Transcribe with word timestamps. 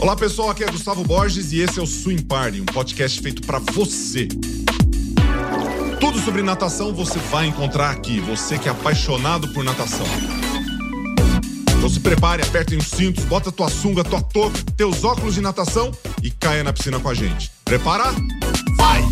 Olá 0.00 0.16
pessoal, 0.16 0.48
aqui 0.48 0.64
é 0.64 0.66
Gustavo 0.66 1.04
Borges 1.04 1.52
e 1.52 1.60
esse 1.60 1.78
é 1.78 1.82
o 1.82 1.86
Swim 1.86 2.22
Party, 2.22 2.58
um 2.58 2.64
podcast 2.64 3.20
feito 3.20 3.42
para 3.42 3.58
você. 3.58 4.26
Tudo 6.00 6.18
sobre 6.20 6.40
natação 6.40 6.94
você 6.94 7.18
vai 7.18 7.48
encontrar 7.48 7.90
aqui, 7.90 8.18
você 8.18 8.58
que 8.58 8.66
é 8.66 8.70
apaixonado 8.70 9.52
por 9.52 9.62
natação. 9.62 10.06
Então 11.76 11.86
se 11.86 12.00
prepare, 12.00 12.42
aperte 12.42 12.74
os 12.74 12.86
cintos, 12.86 13.24
bota 13.24 13.52
tua 13.52 13.68
sunga, 13.68 14.02
tua 14.02 14.22
touca, 14.22 14.58
teus 14.74 15.04
óculos 15.04 15.34
de 15.34 15.42
natação 15.42 15.92
e 16.22 16.30
caia 16.30 16.64
na 16.64 16.72
piscina 16.72 16.98
com 16.98 17.10
a 17.10 17.14
gente. 17.14 17.50
Prepara? 17.62 18.04
Vai! 18.78 19.02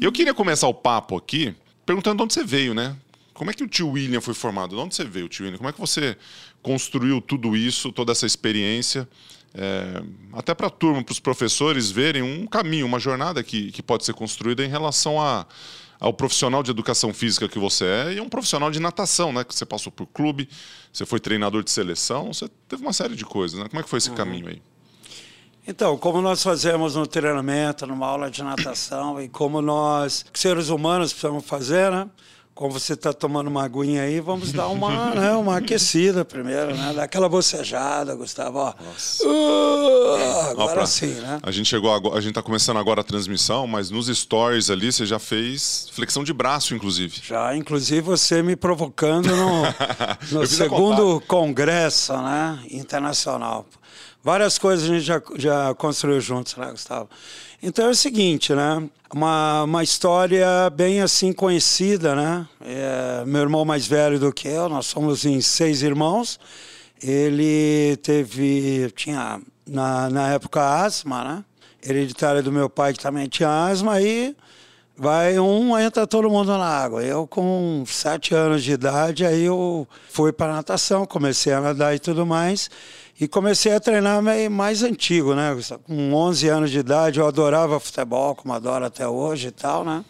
Eu 0.00 0.12
queria 0.12 0.32
começar 0.32 0.68
o 0.68 0.74
papo 0.74 1.16
aqui 1.16 1.56
perguntando 1.84 2.18
de 2.18 2.22
onde 2.22 2.34
você 2.34 2.44
veio, 2.44 2.72
né? 2.72 2.96
Como 3.34 3.50
é 3.50 3.54
que 3.54 3.64
o 3.64 3.68
tio 3.68 3.90
William 3.90 4.20
foi 4.20 4.34
formado? 4.34 4.76
De 4.76 4.80
onde 4.80 4.94
você 4.94 5.04
veio, 5.04 5.28
tio 5.28 5.44
William? 5.44 5.58
Como 5.58 5.68
é 5.68 5.72
que 5.72 5.80
você 5.80 6.16
construiu 6.62 7.20
tudo 7.20 7.56
isso, 7.56 7.90
toda 7.90 8.12
essa 8.12 8.26
experiência? 8.26 9.08
É, 9.54 10.02
até 10.32 10.54
para 10.54 10.68
a 10.68 10.70
turma, 10.70 11.02
para 11.04 11.12
os 11.12 11.20
professores 11.20 11.90
verem 11.90 12.22
um 12.22 12.46
caminho, 12.46 12.86
uma 12.86 12.98
jornada 12.98 13.42
que, 13.42 13.70
que 13.70 13.82
pode 13.82 14.04
ser 14.04 14.14
construída 14.14 14.64
em 14.64 14.68
relação 14.68 15.20
a, 15.20 15.46
ao 16.00 16.12
profissional 16.12 16.62
de 16.62 16.70
educação 16.70 17.12
física 17.12 17.48
que 17.48 17.58
você 17.58 17.84
é 17.84 18.12
e 18.14 18.20
um 18.20 18.28
profissional 18.28 18.70
de 18.70 18.80
natação, 18.80 19.32
né? 19.32 19.44
Que 19.44 19.54
você 19.54 19.66
passou 19.66 19.92
por 19.92 20.06
clube, 20.06 20.48
você 20.92 21.04
foi 21.04 21.20
treinador 21.20 21.62
de 21.62 21.70
seleção, 21.70 22.32
você 22.32 22.48
teve 22.66 22.82
uma 22.82 22.92
série 22.92 23.14
de 23.14 23.24
coisas, 23.24 23.58
né? 23.60 23.68
Como 23.68 23.78
é 23.78 23.82
que 23.82 23.88
foi 23.88 23.98
esse 23.98 24.10
uhum. 24.10 24.16
caminho 24.16 24.48
aí? 24.48 24.62
Então, 25.66 25.96
como 25.96 26.20
nós 26.20 26.42
fazemos 26.42 26.96
no 26.96 27.06
treinamento, 27.06 27.86
numa 27.86 28.06
aula 28.06 28.30
de 28.30 28.42
natação 28.42 29.22
e 29.22 29.28
como 29.28 29.62
nós, 29.62 30.24
seres 30.34 30.70
humanos, 30.70 31.12
precisamos 31.12 31.44
fazer, 31.44 31.90
né? 31.90 32.08
Como 32.54 32.72
você 32.72 32.92
está 32.92 33.12
tomando 33.12 33.48
uma 33.48 33.64
aguinha 33.64 34.02
aí, 34.02 34.20
vamos 34.20 34.52
dar 34.52 34.68
uma, 34.68 35.10
né, 35.14 35.32
uma 35.32 35.56
aquecida 35.56 36.24
primeiro, 36.24 36.76
né? 36.76 36.92
Dar 36.94 37.04
aquela 37.04 37.28
bocejada, 37.28 38.14
Gustavo. 38.14 38.58
Ó. 38.58 38.74
Uh, 39.24 40.50
agora 40.50 40.86
sim, 40.86 41.06
né? 41.06 41.40
A 41.42 41.50
gente 41.50 41.66
chegou 41.66 41.92
agora, 41.92 42.18
a 42.18 42.20
gente 42.20 42.30
está 42.30 42.42
começando 42.42 42.76
agora 42.76 43.00
a 43.00 43.04
transmissão, 43.04 43.66
mas 43.66 43.90
nos 43.90 44.06
stories 44.06 44.70
ali 44.70 44.92
você 44.92 45.06
já 45.06 45.18
fez 45.18 45.88
flexão 45.92 46.22
de 46.22 46.32
braço, 46.32 46.74
inclusive. 46.74 47.20
Já, 47.22 47.56
inclusive 47.56 48.00
você 48.02 48.42
me 48.42 48.54
provocando 48.54 49.34
no, 49.34 49.62
no 50.40 50.46
segundo 50.46 51.20
congresso, 51.26 52.12
né, 52.18 52.58
internacional. 52.70 53.66
Várias 54.24 54.56
coisas 54.56 54.88
a 54.88 54.94
gente 54.94 55.04
já, 55.04 55.20
já 55.36 55.74
construiu 55.74 56.20
juntos, 56.20 56.54
né, 56.54 56.70
Gustavo? 56.70 57.10
Então 57.60 57.86
é 57.86 57.90
o 57.90 57.94
seguinte, 57.94 58.54
né? 58.54 58.88
Uma, 59.12 59.64
uma 59.64 59.82
história 59.82 60.70
bem 60.70 61.00
assim 61.00 61.32
conhecida, 61.32 62.14
né? 62.14 62.46
É, 62.60 63.24
meu 63.26 63.42
irmão 63.42 63.64
mais 63.64 63.84
velho 63.86 64.20
do 64.20 64.32
que 64.32 64.46
eu, 64.46 64.68
nós 64.68 64.86
somos 64.86 65.24
em 65.24 65.40
seis 65.40 65.82
irmãos. 65.82 66.38
Ele 67.02 67.96
teve, 67.96 68.92
tinha 68.94 69.40
na, 69.66 70.08
na 70.08 70.28
época 70.28 70.62
asma, 70.62 71.24
né? 71.24 71.44
Hereditária 71.84 72.42
do 72.42 72.52
meu 72.52 72.70
pai 72.70 72.92
que 72.92 73.00
também 73.00 73.26
tinha 73.28 73.66
asma, 73.66 73.94
aí 73.94 74.36
vai 74.96 75.36
um, 75.40 75.76
entra 75.76 76.06
todo 76.06 76.30
mundo 76.30 76.56
na 76.56 76.64
água. 76.64 77.02
Eu 77.02 77.26
com 77.26 77.82
sete 77.88 78.36
anos 78.36 78.62
de 78.62 78.70
idade, 78.70 79.26
aí 79.26 79.42
eu 79.42 79.86
fui 80.08 80.32
para 80.32 80.52
natação, 80.52 81.04
comecei 81.06 81.52
a 81.52 81.60
nadar 81.60 81.92
e 81.92 81.98
tudo 81.98 82.24
mais. 82.24 82.70
E 83.20 83.28
comecei 83.28 83.72
a 83.74 83.80
treinar 83.80 84.20
mais 84.50 84.82
antigo, 84.82 85.34
né? 85.34 85.56
Com 85.84 86.12
11 86.12 86.48
anos 86.48 86.70
de 86.70 86.78
idade, 86.78 87.20
eu 87.20 87.26
adorava 87.26 87.78
futebol, 87.78 88.34
como 88.34 88.52
adoro 88.52 88.84
até 88.84 89.06
hoje 89.06 89.48
e 89.48 89.52
tal, 89.52 89.84
né? 89.84 90.04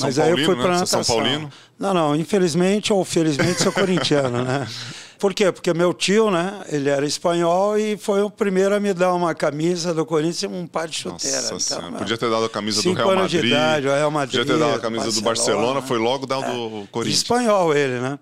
Mas 0.00 0.14
São 0.14 0.24
aí 0.24 0.30
Paulino, 0.30 0.40
eu 0.40 0.46
fui 0.46 0.62
para 0.62 0.72
né? 0.72 0.74
natação. 0.74 1.04
São 1.04 1.16
Paulino? 1.16 1.52
Não, 1.78 1.92
não, 1.92 2.16
infelizmente 2.16 2.92
ou 2.92 3.04
felizmente 3.04 3.62
sou 3.62 3.72
corintiano, 3.72 4.42
né? 4.42 4.66
Por 5.22 5.32
quê? 5.32 5.52
Porque 5.52 5.72
meu 5.72 5.94
tio, 5.94 6.32
né, 6.32 6.62
ele 6.68 6.88
era 6.88 7.06
espanhol 7.06 7.78
e 7.78 7.96
foi 7.96 8.22
o 8.22 8.28
primeiro 8.28 8.74
a 8.74 8.80
me 8.80 8.92
dar 8.92 9.14
uma 9.14 9.32
camisa 9.36 9.94
do 9.94 10.04
Corinthians 10.04 10.42
e 10.42 10.46
um 10.48 10.66
par 10.66 10.88
de 10.88 10.96
chuteira. 10.96 11.42
Nossa 11.52 11.76
então, 11.76 11.92
podia 11.92 12.18
ter 12.18 12.28
dado 12.28 12.46
a 12.46 12.50
camisa 12.50 12.82
do 12.82 12.92
Real 12.92 13.14
Madrid. 13.14 13.40
De 13.40 13.46
idade, 13.46 13.86
o 13.86 13.90
Real 13.92 14.10
Madrid. 14.10 14.40
Podia 14.40 14.54
ter 14.54 14.58
dado 14.58 14.74
a 14.74 14.80
camisa 14.80 15.04
Barcelona, 15.04 15.20
do 15.20 15.24
Barcelona, 15.24 15.82
foi 15.82 15.98
logo 15.98 16.26
dar 16.26 16.40
o 16.40 16.42
é, 16.42 16.46
do 16.46 16.88
Corinthians. 16.90 17.18
Espanhol 17.18 17.72
ele, 17.72 18.00
né? 18.00 18.18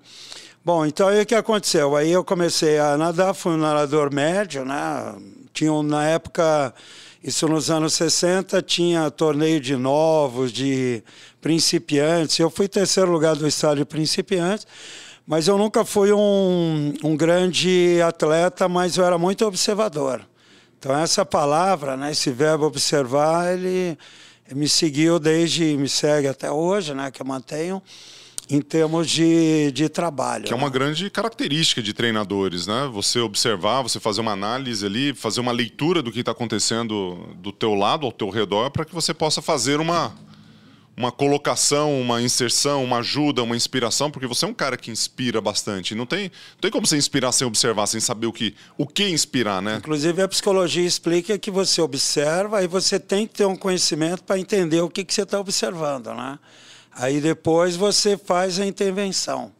Bom, 0.62 0.84
então 0.84 1.08
aí 1.08 1.22
o 1.22 1.26
que 1.26 1.34
aconteceu? 1.34 1.96
Aí 1.96 2.10
eu 2.12 2.22
comecei 2.22 2.78
a 2.78 2.94
nadar, 2.94 3.32
fui 3.32 3.52
um 3.52 3.56
nadador 3.56 4.12
médio, 4.12 4.62
né? 4.62 5.16
Tinha 5.54 5.82
na 5.82 6.06
época, 6.06 6.74
isso 7.24 7.48
nos 7.48 7.70
anos 7.70 7.94
60, 7.94 8.60
tinha 8.60 9.10
torneio 9.10 9.58
de 9.58 9.74
novos, 9.74 10.52
de 10.52 11.02
principiantes. 11.40 12.38
Eu 12.38 12.50
fui 12.50 12.68
terceiro 12.68 13.10
lugar 13.10 13.36
do 13.36 13.48
estado 13.48 13.78
de 13.78 13.86
principiantes, 13.86 14.66
mas 15.26 15.48
eu 15.48 15.56
nunca 15.56 15.82
fui 15.82 16.12
um, 16.12 16.92
um 17.02 17.16
grande 17.16 17.98
atleta, 18.06 18.68
mas 18.68 18.98
eu 18.98 19.04
era 19.06 19.16
muito 19.16 19.46
observador. 19.46 20.20
Então 20.78 20.94
essa 20.94 21.24
palavra, 21.24 21.96
né, 21.96 22.10
esse 22.10 22.30
verbo 22.30 22.66
observar, 22.66 23.54
ele 23.54 23.96
me 24.54 24.68
seguiu 24.68 25.18
desde, 25.18 25.74
me 25.78 25.88
segue 25.88 26.28
até 26.28 26.50
hoje, 26.50 26.92
né, 26.92 27.10
que 27.10 27.22
eu 27.22 27.26
mantenho 27.26 27.82
em 28.50 28.60
termos 28.60 29.08
de, 29.08 29.70
de 29.70 29.88
trabalho. 29.88 30.44
Que 30.44 30.52
é 30.52 30.56
uma 30.56 30.66
né? 30.66 30.72
grande 30.72 31.08
característica 31.08 31.80
de 31.80 31.94
treinadores, 31.94 32.66
né? 32.66 32.90
Você 32.92 33.20
observar, 33.20 33.80
você 33.82 34.00
fazer 34.00 34.20
uma 34.20 34.32
análise 34.32 34.84
ali, 34.84 35.14
fazer 35.14 35.40
uma 35.40 35.52
leitura 35.52 36.02
do 36.02 36.10
que 36.10 36.18
está 36.18 36.32
acontecendo 36.32 37.28
do 37.36 37.52
teu 37.52 37.74
lado, 37.74 38.04
ao 38.04 38.12
teu 38.12 38.28
redor, 38.28 38.70
para 38.70 38.84
que 38.84 38.92
você 38.92 39.14
possa 39.14 39.40
fazer 39.40 39.78
uma, 39.78 40.12
uma 40.96 41.12
colocação, 41.12 42.00
uma 42.00 42.20
inserção, 42.20 42.82
uma 42.82 42.98
ajuda, 42.98 43.40
uma 43.40 43.54
inspiração, 43.54 44.10
porque 44.10 44.26
você 44.26 44.44
é 44.44 44.48
um 44.48 44.54
cara 44.54 44.76
que 44.76 44.90
inspira 44.90 45.40
bastante. 45.40 45.94
Não 45.94 46.04
tem, 46.04 46.24
não 46.24 46.60
tem 46.60 46.70
como 46.72 46.84
você 46.86 46.96
inspirar 46.96 47.30
sem 47.30 47.46
observar, 47.46 47.86
sem 47.86 48.00
saber 48.00 48.26
o 48.26 48.32
que, 48.32 48.56
o 48.76 48.84
que 48.84 49.08
inspirar, 49.08 49.62
né? 49.62 49.76
Inclusive, 49.76 50.22
a 50.22 50.28
psicologia 50.28 50.84
explica 50.84 51.38
que 51.38 51.52
você 51.52 51.80
observa 51.80 52.64
e 52.64 52.66
você 52.66 52.98
tem 52.98 53.28
que 53.28 53.34
ter 53.34 53.44
um 53.44 53.56
conhecimento 53.56 54.24
para 54.24 54.40
entender 54.40 54.80
o 54.80 54.90
que, 54.90 55.04
que 55.04 55.14
você 55.14 55.22
está 55.22 55.38
observando, 55.38 56.12
né? 56.14 56.36
Aí 57.00 57.18
depois 57.18 57.76
você 57.76 58.18
faz 58.18 58.60
a 58.60 58.66
intervenção. 58.66 59.50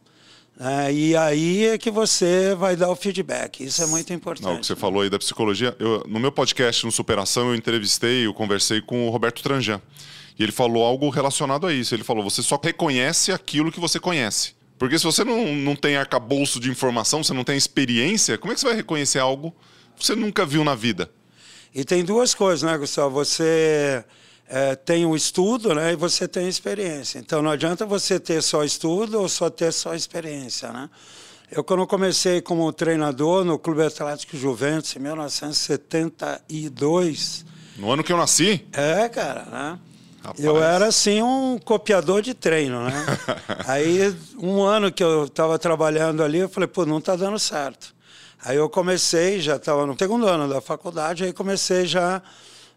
Né? 0.55 0.93
E 0.93 1.17
aí 1.17 1.65
é 1.65 1.77
que 1.79 1.89
você 1.89 2.53
vai 2.53 2.75
dar 2.75 2.91
o 2.91 2.95
feedback. 2.95 3.63
Isso 3.63 3.81
é 3.81 3.87
muito 3.87 4.13
importante. 4.13 4.45
Não, 4.45 4.57
o 4.57 4.59
que 4.59 4.67
você 4.67 4.75
falou 4.75 5.01
aí 5.01 5.09
da 5.09 5.17
psicologia. 5.17 5.75
Eu, 5.79 6.05
no 6.07 6.19
meu 6.19 6.31
podcast 6.31 6.85
no 6.85 6.91
Superação, 6.91 7.49
eu 7.49 7.55
entrevistei, 7.55 8.27
eu 8.27 8.33
conversei 8.33 8.79
com 8.79 9.07
o 9.07 9.09
Roberto 9.09 9.41
Tranjan. 9.41 9.81
E 10.37 10.43
ele 10.43 10.51
falou 10.51 10.85
algo 10.85 11.09
relacionado 11.09 11.65
a 11.65 11.73
isso. 11.73 11.95
Ele 11.95 12.03
falou: 12.03 12.23
você 12.23 12.43
só 12.43 12.61
reconhece 12.63 13.31
aquilo 13.31 13.71
que 13.71 13.79
você 13.79 13.99
conhece. 13.99 14.53
Porque 14.77 14.99
se 14.99 15.03
você 15.03 15.23
não, 15.23 15.55
não 15.55 15.75
tem 15.75 15.95
arcabouço 15.95 16.59
de 16.59 16.69
informação, 16.69 17.23
você 17.23 17.33
não 17.33 17.43
tem 17.43 17.57
experiência, 17.57 18.37
como 18.37 18.51
é 18.51 18.55
que 18.55 18.61
você 18.61 18.67
vai 18.67 18.75
reconhecer 18.75 19.17
algo 19.17 19.51
que 19.97 20.05
você 20.05 20.15
nunca 20.15 20.45
viu 20.45 20.63
na 20.63 20.75
vida? 20.75 21.09
E 21.73 21.83
tem 21.83 22.03
duas 22.03 22.35
coisas, 22.35 22.61
né, 22.61 22.77
Gustavo? 22.77 23.09
Você 23.15 24.05
é, 24.53 24.75
tem 24.75 25.05
o 25.05 25.15
estudo 25.15 25.73
né, 25.73 25.93
e 25.93 25.95
você 25.95 26.27
tem 26.27 26.47
a 26.47 26.49
experiência. 26.49 27.19
Então 27.19 27.41
não 27.41 27.49
adianta 27.49 27.85
você 27.85 28.19
ter 28.19 28.43
só 28.43 28.65
estudo 28.65 29.21
ou 29.21 29.29
só 29.29 29.49
ter 29.49 29.71
só 29.71 29.95
experiência. 29.95 30.73
Né? 30.73 30.89
Eu, 31.49 31.63
quando 31.63 31.87
comecei 31.87 32.41
como 32.41 32.69
treinador 32.73 33.45
no 33.45 33.57
Clube 33.57 33.83
Atlético 33.83 34.35
Juventus, 34.35 34.93
em 34.93 34.99
1972. 34.99 37.45
No 37.77 37.89
ano 37.89 38.03
que 38.03 38.11
eu 38.11 38.17
nasci? 38.17 38.67
É, 38.73 39.07
cara, 39.07 39.45
né? 39.45 39.79
Rapaz. 40.21 40.43
Eu 40.43 40.61
era 40.61 40.87
assim 40.87 41.21
um 41.21 41.57
copiador 41.57 42.21
de 42.21 42.33
treino, 42.33 42.83
né? 42.83 43.05
aí 43.65 44.13
um 44.37 44.61
ano 44.61 44.91
que 44.91 45.01
eu 45.01 45.23
estava 45.25 45.57
trabalhando 45.57 46.21
ali, 46.21 46.39
eu 46.39 46.49
falei, 46.49 46.67
pô, 46.67 46.85
não 46.85 46.97
está 46.97 47.15
dando 47.15 47.39
certo. 47.39 47.95
Aí 48.43 48.57
eu 48.57 48.69
comecei, 48.69 49.39
já 49.39 49.55
estava 49.55 49.85
no 49.85 49.97
segundo 49.97 50.27
ano 50.27 50.49
da 50.49 50.59
faculdade, 50.59 51.23
aí 51.23 51.31
comecei 51.31 51.85
já 51.85 52.21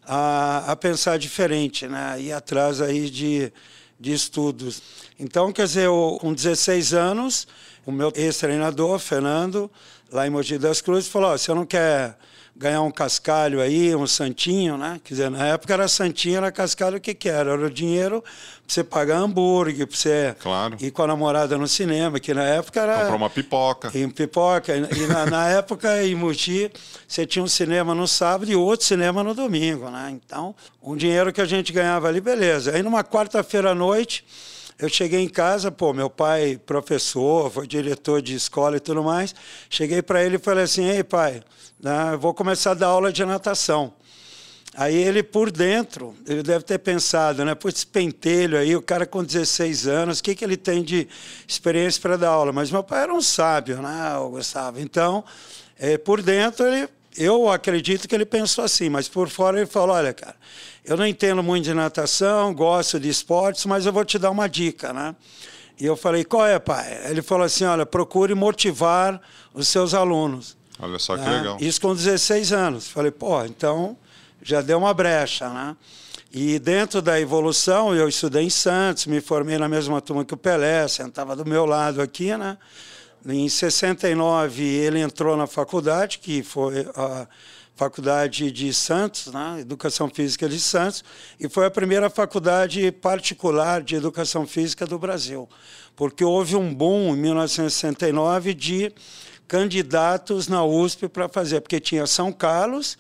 a, 0.07 0.73
a 0.73 0.77
pensar 0.77 1.19
diferente, 1.19 1.87
né? 1.87 2.21
ir 2.21 2.33
atrás 2.33 2.81
aí 2.81 3.09
de, 3.09 3.53
de 3.99 4.13
estudos. 4.13 4.83
Então, 5.19 5.53
quer 5.53 5.67
dizer, 5.67 5.87
eu, 5.87 6.19
com 6.21 6.33
16 6.33 6.93
anos, 6.93 7.47
o 7.87 7.93
meu 7.93 8.13
ex-treinador, 8.15 8.99
Fernando, 8.99 9.71
lá 10.11 10.27
em 10.27 10.31
Mogi 10.31 10.59
das 10.59 10.81
Cruzes, 10.81 11.09
falou: 11.09 11.33
oh, 11.33 11.39
você 11.39 11.53
não 11.53 11.67
quer 11.67 12.17
ganhar 12.57 12.83
um 12.83 12.91
cascalho 12.91 13.61
aí, 13.61 13.95
um 13.95 14.07
santinho, 14.07 14.77
né? 14.77 15.01
Quer 15.05 15.15
dizer, 15.15 15.31
na 15.31 15.47
época 15.47 15.73
era 15.73 15.89
santinho, 15.89 16.37
era 16.37 16.53
cascalho, 16.53 16.99
o 16.99 17.01
que 17.01 17.13
que 17.13 17.29
era? 17.29 17.53
Era 17.53 17.67
o 17.67 17.71
dinheiro 17.71 18.23
para 18.23 18.75
você 18.75 18.85
pagar 18.85 19.19
hambúrguer, 19.19 19.87
para 19.87 19.97
você 19.97 20.37
claro. 20.41 20.77
ir 20.81 20.91
com 20.91 21.03
a 21.03 21.07
namorada 21.07 21.59
no 21.59 21.67
cinema, 21.67 22.21
que 22.21 22.33
na 22.33 22.45
época 22.45 22.81
era... 22.81 23.01
Comprar 23.01 23.17
uma 23.17 23.31
pipoca. 23.31 23.91
E 23.93 24.07
pipoca. 24.09 24.75
E 24.77 25.07
na, 25.07 25.27
na 25.27 25.49
época, 25.49 26.05
em 26.05 26.15
Mogi, 26.15 26.71
você 27.07 27.27
tinha 27.27 27.43
um 27.43 27.49
cinema 27.49 27.95
no 27.95 28.07
sábado 28.07 28.51
e 28.51 28.57
outro 28.57 28.87
cinema 28.87 29.23
no 29.23 29.35
domingo, 29.35 29.91
né? 29.91 30.11
Então, 30.13 30.55
um 30.83 30.97
dinheiro 30.97 31.33
que 31.33 31.41
a 31.41 31.47
gente 31.47 31.73
ganhava 31.73 32.09
ali, 32.09 32.21
beleza. 32.21 32.73
Aí 32.73 32.83
numa 32.83 33.03
quarta-feira 33.03 33.73
à 33.73 33.75
noite... 33.75 34.25
Eu 34.79 34.89
cheguei 34.89 35.21
em 35.21 35.29
casa, 35.29 35.71
pô, 35.71 35.93
meu 35.93 36.11
pai, 36.11 36.61
professor, 36.67 37.51
foi 37.51 37.67
diretor 37.67 38.21
de 38.21 38.35
escola 38.35 38.77
e 38.77 38.81
tudo 38.81 39.05
mais. 39.05 39.35
Cheguei 39.71 40.03
para 40.03 40.25
ele 40.25 40.37
e 40.37 40.39
falei 40.39 40.65
assim: 40.65 40.85
ei, 40.85 41.05
pai, 41.05 41.43
né, 41.81 42.17
vou 42.19 42.35
começar 42.35 42.73
a 42.73 42.75
dar 42.75 42.89
aula 42.89 43.13
de 43.13 43.25
natação. 43.25 43.95
Aí 44.77 44.97
ele, 44.97 45.23
por 45.23 45.53
dentro, 45.53 46.13
ele 46.27 46.43
deve 46.43 46.65
ter 46.65 46.79
pensado, 46.79 47.45
né? 47.45 47.55
Pô, 47.55 47.69
esse 47.69 47.87
pentelho 47.87 48.59
aí, 48.59 48.75
o 48.75 48.83
cara 48.83 49.07
com 49.07 49.23
16 49.23 49.87
anos, 49.87 50.19
o 50.19 50.23
que, 50.23 50.35
que 50.35 50.45
ele 50.45 50.57
tem 50.57 50.83
de 50.83 51.07
experiência 51.47 52.03
para 52.03 52.17
dar 52.17 52.31
aula? 52.31 52.53
Mas 52.53 52.73
meu 52.73 52.83
pai 52.83 53.05
era 53.05 53.15
um 53.15 53.23
sábio, 53.23 53.81
né, 53.81 54.17
Gustavo? 54.31 54.81
Então, 54.81 55.23
é, 55.79 55.97
por 55.97 56.21
dentro, 56.21 56.67
ele 56.67 56.89
eu 57.17 57.49
acredito 57.49 58.09
que 58.09 58.15
ele 58.15 58.27
pensou 58.27 58.65
assim, 58.65 58.89
mas 58.89 59.09
por 59.09 59.29
fora 59.29 59.59
ele 59.59 59.67
falou: 59.67 59.95
olha, 59.97 60.13
cara, 60.13 60.37
eu 60.85 60.97
não 60.97 61.07
entendo 61.07 61.43
muito 61.43 61.65
de 61.65 61.75
natação, 61.75 62.55
gosto 62.55 62.99
de 62.99 63.09
esportes, 63.09 63.65
mas 63.67 63.87
eu 63.87 63.93
vou 63.93 64.05
te 64.05 64.19
dar 64.19 64.31
uma 64.31 64.49
dica, 64.49 64.93
né? 64.93 65.15
E 65.79 65.85
eu 65.87 65.97
falei: 65.97 66.25
qual 66.25 66.47
é, 66.47 66.59
pai? 66.59 67.01
Ele 67.09 67.23
falou 67.23 67.45
assim: 67.45 67.65
olha, 67.65 67.87
procure 67.87 68.35
motivar 68.35 69.21
os 69.53 69.69
seus 69.69 69.95
alunos. 69.95 70.57
Olha 70.79 70.99
só 70.99 71.17
que 71.17 71.23
né? 71.23 71.39
legal. 71.39 71.57
Isso 71.61 71.81
com 71.81 71.95
16 71.95 72.53
anos. 72.53 72.89
Falei: 72.89 73.11
pô, 73.11 73.45
então 73.45 73.97
já 74.43 74.61
deu 74.61 74.79
uma 74.79 74.93
brecha, 74.93 75.49
né? 75.49 75.77
E 76.33 76.59
dentro 76.59 77.01
da 77.01 77.21
evolução, 77.21 77.95
eu 77.95 78.09
estudei 78.09 78.43
em 78.43 78.51
Santos, 78.51 79.07
me 79.07 79.21
formei 79.21 79.57
na 79.57 79.69
mesma 79.69 80.01
turma 80.01 80.25
que 80.25 80.35
o 80.35 80.37
Pelé, 80.37 80.89
sentava 80.89 81.37
do 81.37 81.47
meu 81.47 81.65
lado 81.65 82.03
aqui, 82.03 82.37
né? 82.37 82.59
Em 83.27 83.49
69 83.49 84.63
ele 84.63 85.01
entrou 85.01 85.35
na 85.37 85.47
faculdade, 85.47 86.19
que 86.19 86.43
foi 86.43 86.87
a 86.95 87.27
Faculdade 87.77 88.53
de 88.53 88.73
Santos, 88.73 89.33
né? 89.33 89.61
Educação 89.61 90.09
Física 90.09 90.49
de 90.49 90.61
Santos, 90.61 91.03
e 91.41 91.49
foi 91.49 91.67
a 91.67 91.71
primeira 91.71 92.09
faculdade 92.09 92.93
particular 92.93 93.83
de 93.83 93.97
Educação 93.97 94.47
Física 94.47 94.87
do 94.87 94.97
Brasil, 94.99 95.49
porque 95.97 96.23
houve 96.23 96.55
um 96.55 96.73
boom 96.73 97.15
em 97.15 97.19
1969 97.19 98.55
de 98.55 98.93
candidatos 99.49 100.47
na 100.47 100.65
USP 100.65 101.09
para 101.09 101.29
fazer, 101.29 101.63
porque 101.63 101.81
tinha 101.81 102.07
São 102.07 102.31
Carlos, 102.31 102.97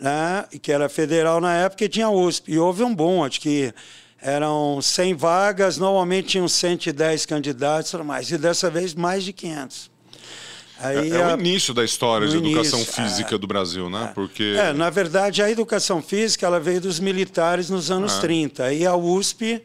né? 0.00 0.44
que 0.60 0.72
era 0.72 0.88
federal 0.88 1.40
na 1.40 1.54
época, 1.54 1.84
e 1.84 1.88
tinha 1.88 2.10
USP, 2.10 2.50
e 2.50 2.58
houve 2.58 2.82
um 2.82 2.94
boom, 2.94 3.24
acho 3.24 3.40
que 3.40 3.72
eram 4.26 4.82
100 4.82 5.14
vagas, 5.14 5.78
normalmente 5.78 6.30
tinham 6.30 6.48
110 6.48 7.24
candidatos, 7.26 7.92
mais, 8.04 8.28
e 8.28 8.36
dessa 8.36 8.68
vez 8.68 8.92
mais 8.92 9.22
de 9.22 9.32
500. 9.32 9.88
Aí, 10.80 11.12
é, 11.12 11.16
é 11.16 11.34
o 11.34 11.38
início 11.38 11.72
da 11.72 11.84
história 11.84 12.26
de 12.26 12.36
educação 12.36 12.80
início, 12.80 12.92
física 12.92 13.36
é, 13.36 13.38
do 13.38 13.46
Brasil, 13.46 13.88
né? 13.88 14.08
É. 14.10 14.14
Porque... 14.14 14.56
É, 14.58 14.72
na 14.72 14.90
verdade, 14.90 15.42
a 15.42 15.50
educação 15.50 16.02
física 16.02 16.44
ela 16.44 16.58
veio 16.58 16.80
dos 16.80 16.98
militares 16.98 17.70
nos 17.70 17.88
anos 17.88 18.18
é. 18.18 18.20
30. 18.20 18.72
E 18.72 18.84
a 18.84 18.96
USP 18.96 19.62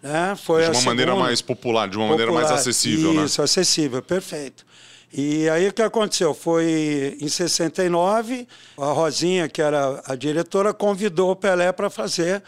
né, 0.00 0.36
foi 0.40 0.62
De 0.62 0.68
uma 0.68 0.74
segunda... 0.74 0.90
maneira 0.90 1.16
mais 1.16 1.42
popular, 1.42 1.88
de 1.88 1.98
uma 1.98 2.06
popular, 2.06 2.26
maneira 2.26 2.48
mais 2.48 2.60
acessível, 2.60 3.10
isso, 3.10 3.20
né? 3.20 3.26
Isso, 3.26 3.42
acessível, 3.42 4.00
perfeito. 4.00 4.64
E 5.12 5.48
aí 5.48 5.68
o 5.68 5.72
que 5.72 5.82
aconteceu? 5.82 6.32
Foi 6.32 7.16
em 7.20 7.28
69, 7.28 8.46
a 8.78 8.86
Rosinha, 8.86 9.48
que 9.48 9.60
era 9.60 10.00
a 10.06 10.14
diretora, 10.14 10.72
convidou 10.72 11.32
o 11.32 11.36
Pelé 11.36 11.72
para 11.72 11.90
fazer 11.90 12.42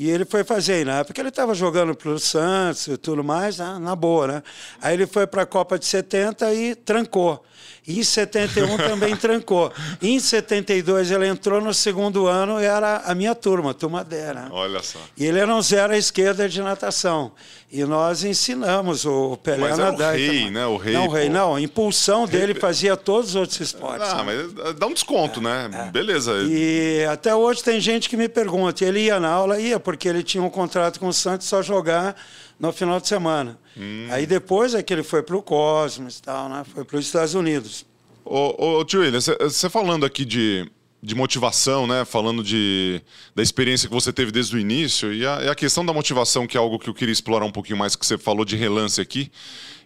e 0.00 0.08
ele 0.08 0.24
foi 0.24 0.42
fazer, 0.42 0.86
na 0.86 1.00
época 1.00 1.20
ele 1.20 1.28
estava 1.28 1.52
jogando 1.52 1.94
para 1.94 2.08
o 2.08 2.18
Santos 2.18 2.86
e 2.86 2.96
tudo 2.96 3.22
mais, 3.22 3.58
né? 3.58 3.76
na 3.78 3.94
boa, 3.94 4.26
né? 4.26 4.42
Aí 4.80 4.94
ele 4.94 5.06
foi 5.06 5.26
para 5.26 5.42
a 5.42 5.46
Copa 5.46 5.78
de 5.78 5.84
70 5.84 6.54
e 6.54 6.74
trancou. 6.74 7.44
Em 7.86 8.02
71 8.02 8.76
também 8.88 9.16
trancou. 9.16 9.70
Em 10.00 10.18
72 10.18 11.10
ele 11.10 11.26
entrou 11.26 11.60
no 11.60 11.74
segundo 11.74 12.26
ano 12.26 12.60
e 12.60 12.64
era 12.64 13.02
a 13.04 13.14
minha 13.14 13.34
turma, 13.34 13.72
a 13.72 13.74
turma 13.74 14.04
dela. 14.04 14.48
Olha 14.50 14.82
só. 14.82 14.98
E 15.16 15.26
ele 15.26 15.38
era 15.38 15.54
um 15.54 15.60
zero 15.60 15.92
à 15.92 15.98
esquerda 15.98 16.48
de 16.48 16.62
natação. 16.62 17.32
E 17.72 17.84
nós 17.84 18.24
ensinamos 18.24 19.06
o 19.06 19.36
Pelé 19.36 19.70
mas 19.70 19.78
a 19.78 19.92
nadar. 19.92 20.14
Mas 20.14 20.22
o 20.22 20.32
rei, 20.32 20.50
né? 20.50 20.66
O 20.66 20.76
rei. 20.76 20.92
Não, 20.92 21.06
o 21.06 21.08
rei, 21.08 21.28
não. 21.28 21.54
A 21.54 21.60
impulsão 21.60 22.26
dele 22.26 22.52
fazia 22.52 22.96
todos 22.96 23.30
os 23.30 23.36
outros 23.36 23.60
esportes. 23.60 24.08
Ah, 24.08 24.24
né? 24.24 24.48
mas 24.64 24.74
dá 24.74 24.88
um 24.88 24.92
desconto, 24.92 25.38
é, 25.38 25.42
né? 25.42 25.86
É. 25.86 25.90
Beleza. 25.90 26.32
E 26.48 27.04
até 27.04 27.32
hoje 27.32 27.62
tem 27.62 27.78
gente 27.80 28.08
que 28.08 28.16
me 28.16 28.28
pergunta. 28.28 28.84
Ele 28.84 29.04
ia 29.04 29.20
na 29.20 29.28
aula? 29.28 29.60
Ia, 29.60 29.78
porque 29.90 30.08
ele 30.08 30.22
tinha 30.22 30.42
um 30.42 30.50
contrato 30.50 31.00
com 31.00 31.08
o 31.08 31.12
Santos 31.12 31.46
só 31.46 31.62
jogar 31.62 32.16
no 32.58 32.72
final 32.72 33.00
de 33.00 33.08
semana. 33.08 33.58
Hum. 33.76 34.06
Aí 34.10 34.26
depois 34.26 34.74
é 34.74 34.82
que 34.82 34.92
ele 34.92 35.02
foi 35.02 35.22
para 35.22 35.36
o 35.36 35.42
Cosmos 35.42 36.18
e 36.18 36.22
tal, 36.22 36.48
né? 36.48 36.64
Foi 36.72 36.84
para 36.84 36.96
os 36.96 37.06
Estados 37.06 37.34
Unidos. 37.34 37.84
Ô, 38.24 38.78
ô 38.78 38.84
tio 38.84 39.00
William, 39.00 39.20
você 39.20 39.68
falando 39.68 40.06
aqui 40.06 40.24
de, 40.24 40.70
de 41.02 41.14
motivação, 41.14 41.86
né? 41.86 42.04
Falando 42.04 42.42
de, 42.44 43.02
da 43.34 43.42
experiência 43.42 43.88
que 43.88 43.94
você 43.94 44.12
teve 44.12 44.30
desde 44.30 44.54
o 44.54 44.58
início, 44.58 45.12
e 45.12 45.26
a, 45.26 45.42
e 45.44 45.48
a 45.48 45.54
questão 45.54 45.84
da 45.84 45.92
motivação, 45.92 46.46
que 46.46 46.56
é 46.56 46.60
algo 46.60 46.78
que 46.78 46.88
eu 46.88 46.94
queria 46.94 47.12
explorar 47.12 47.44
um 47.44 47.52
pouquinho 47.52 47.78
mais, 47.78 47.96
que 47.96 48.06
você 48.06 48.16
falou 48.16 48.44
de 48.44 48.56
relance 48.56 49.00
aqui, 49.00 49.30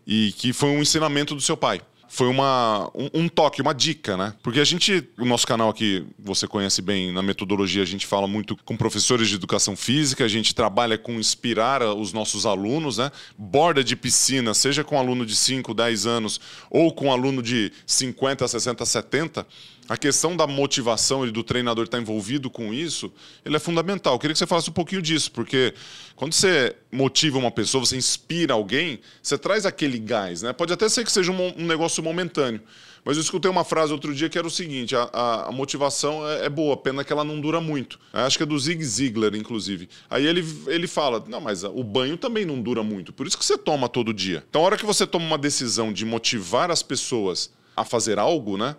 e 0.06 0.32
que 0.32 0.52
foi 0.52 0.68
um 0.68 0.82
ensinamento 0.82 1.34
do 1.34 1.40
seu 1.40 1.56
pai 1.56 1.80
foi 2.14 2.28
uma, 2.28 2.88
um, 2.94 3.22
um, 3.22 3.28
toque, 3.28 3.60
uma 3.60 3.74
dica, 3.74 4.16
né? 4.16 4.34
Porque 4.40 4.60
a 4.60 4.64
gente, 4.64 5.04
o 5.18 5.24
nosso 5.24 5.44
canal 5.44 5.68
aqui, 5.68 6.06
você 6.16 6.46
conhece 6.46 6.80
bem, 6.80 7.10
na 7.10 7.22
metodologia, 7.22 7.82
a 7.82 7.86
gente 7.86 8.06
fala 8.06 8.28
muito 8.28 8.56
com 8.64 8.76
professores 8.76 9.28
de 9.28 9.34
educação 9.34 9.74
física, 9.74 10.24
a 10.24 10.28
gente 10.28 10.54
trabalha 10.54 10.96
com 10.96 11.14
inspirar 11.14 11.82
os 11.82 12.12
nossos 12.12 12.46
alunos, 12.46 12.98
né? 12.98 13.10
Borda 13.36 13.82
de 13.82 13.96
piscina, 13.96 14.54
seja 14.54 14.84
com 14.84 14.96
aluno 14.96 15.26
de 15.26 15.34
5, 15.34 15.74
10 15.74 16.06
anos 16.06 16.40
ou 16.70 16.92
com 16.92 17.10
aluno 17.10 17.42
de 17.42 17.72
50, 17.84 18.46
60, 18.46 18.86
70, 18.86 19.46
a 19.88 19.96
questão 19.96 20.34
da 20.36 20.46
motivação 20.46 21.26
e 21.26 21.30
do 21.30 21.42
treinador 21.42 21.84
estar 21.84 21.98
envolvido 21.98 22.48
com 22.48 22.72
isso, 22.72 23.12
ele 23.44 23.56
é 23.56 23.58
fundamental. 23.58 24.14
Eu 24.14 24.18
queria 24.18 24.32
que 24.32 24.38
você 24.38 24.46
falasse 24.46 24.70
um 24.70 24.72
pouquinho 24.72 25.02
disso, 25.02 25.30
porque 25.30 25.74
quando 26.16 26.32
você 26.32 26.74
motiva 26.90 27.38
uma 27.38 27.50
pessoa, 27.50 27.84
você 27.84 27.96
inspira 27.96 28.54
alguém, 28.54 29.00
você 29.22 29.36
traz 29.36 29.66
aquele 29.66 29.98
gás, 29.98 30.42
né? 30.42 30.52
Pode 30.52 30.72
até 30.72 30.88
ser 30.88 31.04
que 31.04 31.12
seja 31.12 31.30
um, 31.30 31.54
um 31.58 31.66
negócio 31.66 32.02
momentâneo. 32.02 32.62
Mas 33.04 33.18
eu 33.18 33.22
escutei 33.22 33.50
uma 33.50 33.64
frase 33.64 33.92
outro 33.92 34.14
dia 34.14 34.30
que 34.30 34.38
era 34.38 34.46
o 34.46 34.50
seguinte: 34.50 34.96
a, 34.96 35.02
a, 35.12 35.48
a 35.48 35.52
motivação 35.52 36.26
é, 36.26 36.46
é, 36.46 36.48
boa, 36.48 36.76
pena 36.76 37.04
que 37.04 37.12
ela 37.12 37.22
não 37.22 37.38
dura 37.38 37.60
muito. 37.60 37.98
Acho 38.12 38.38
que 38.38 38.42
é 38.42 38.46
do 38.46 38.58
Zig 38.58 38.82
Ziglar, 38.82 39.34
inclusive. 39.34 39.88
Aí 40.08 40.26
ele, 40.26 40.42
ele 40.66 40.86
fala: 40.86 41.22
não, 41.28 41.40
mas 41.40 41.62
o 41.62 41.84
banho 41.84 42.16
também 42.16 42.46
não 42.46 42.60
dura 42.62 42.82
muito. 42.82 43.12
Por 43.12 43.26
isso 43.26 43.36
que 43.36 43.44
você 43.44 43.58
toma 43.58 43.88
todo 43.88 44.14
dia. 44.14 44.42
Então, 44.48 44.62
a 44.62 44.64
hora 44.64 44.76
que 44.78 44.86
você 44.86 45.06
toma 45.06 45.26
uma 45.26 45.38
decisão 45.38 45.92
de 45.92 46.06
motivar 46.06 46.70
as 46.70 46.82
pessoas 46.82 47.52
a 47.76 47.84
fazer 47.84 48.18
algo, 48.18 48.56
né? 48.56 48.74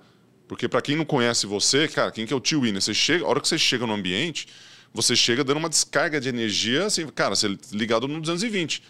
Porque 0.47 0.67
para 0.67 0.81
quem 0.81 0.95
não 0.95 1.05
conhece 1.05 1.45
você, 1.45 1.87
cara, 1.87 2.11
quem 2.11 2.25
que 2.25 2.33
é 2.33 2.35
o 2.35 2.39
tio 2.39 2.61
Winner? 2.61 2.81
Você 2.81 2.93
chega, 2.93 3.25
a 3.25 3.27
hora 3.27 3.41
que 3.41 3.47
você 3.47 3.57
chega 3.57 3.85
no 3.85 3.93
ambiente, 3.93 4.47
você 4.93 5.15
chega 5.15 5.43
dando 5.43 5.57
uma 5.57 5.69
descarga 5.69 6.21
de 6.21 6.29
energia, 6.29 6.85
assim, 6.85 7.07
cara, 7.07 7.35
você 7.35 7.57
ligado 7.71 8.07
no 8.07 8.21
220. 8.21 8.81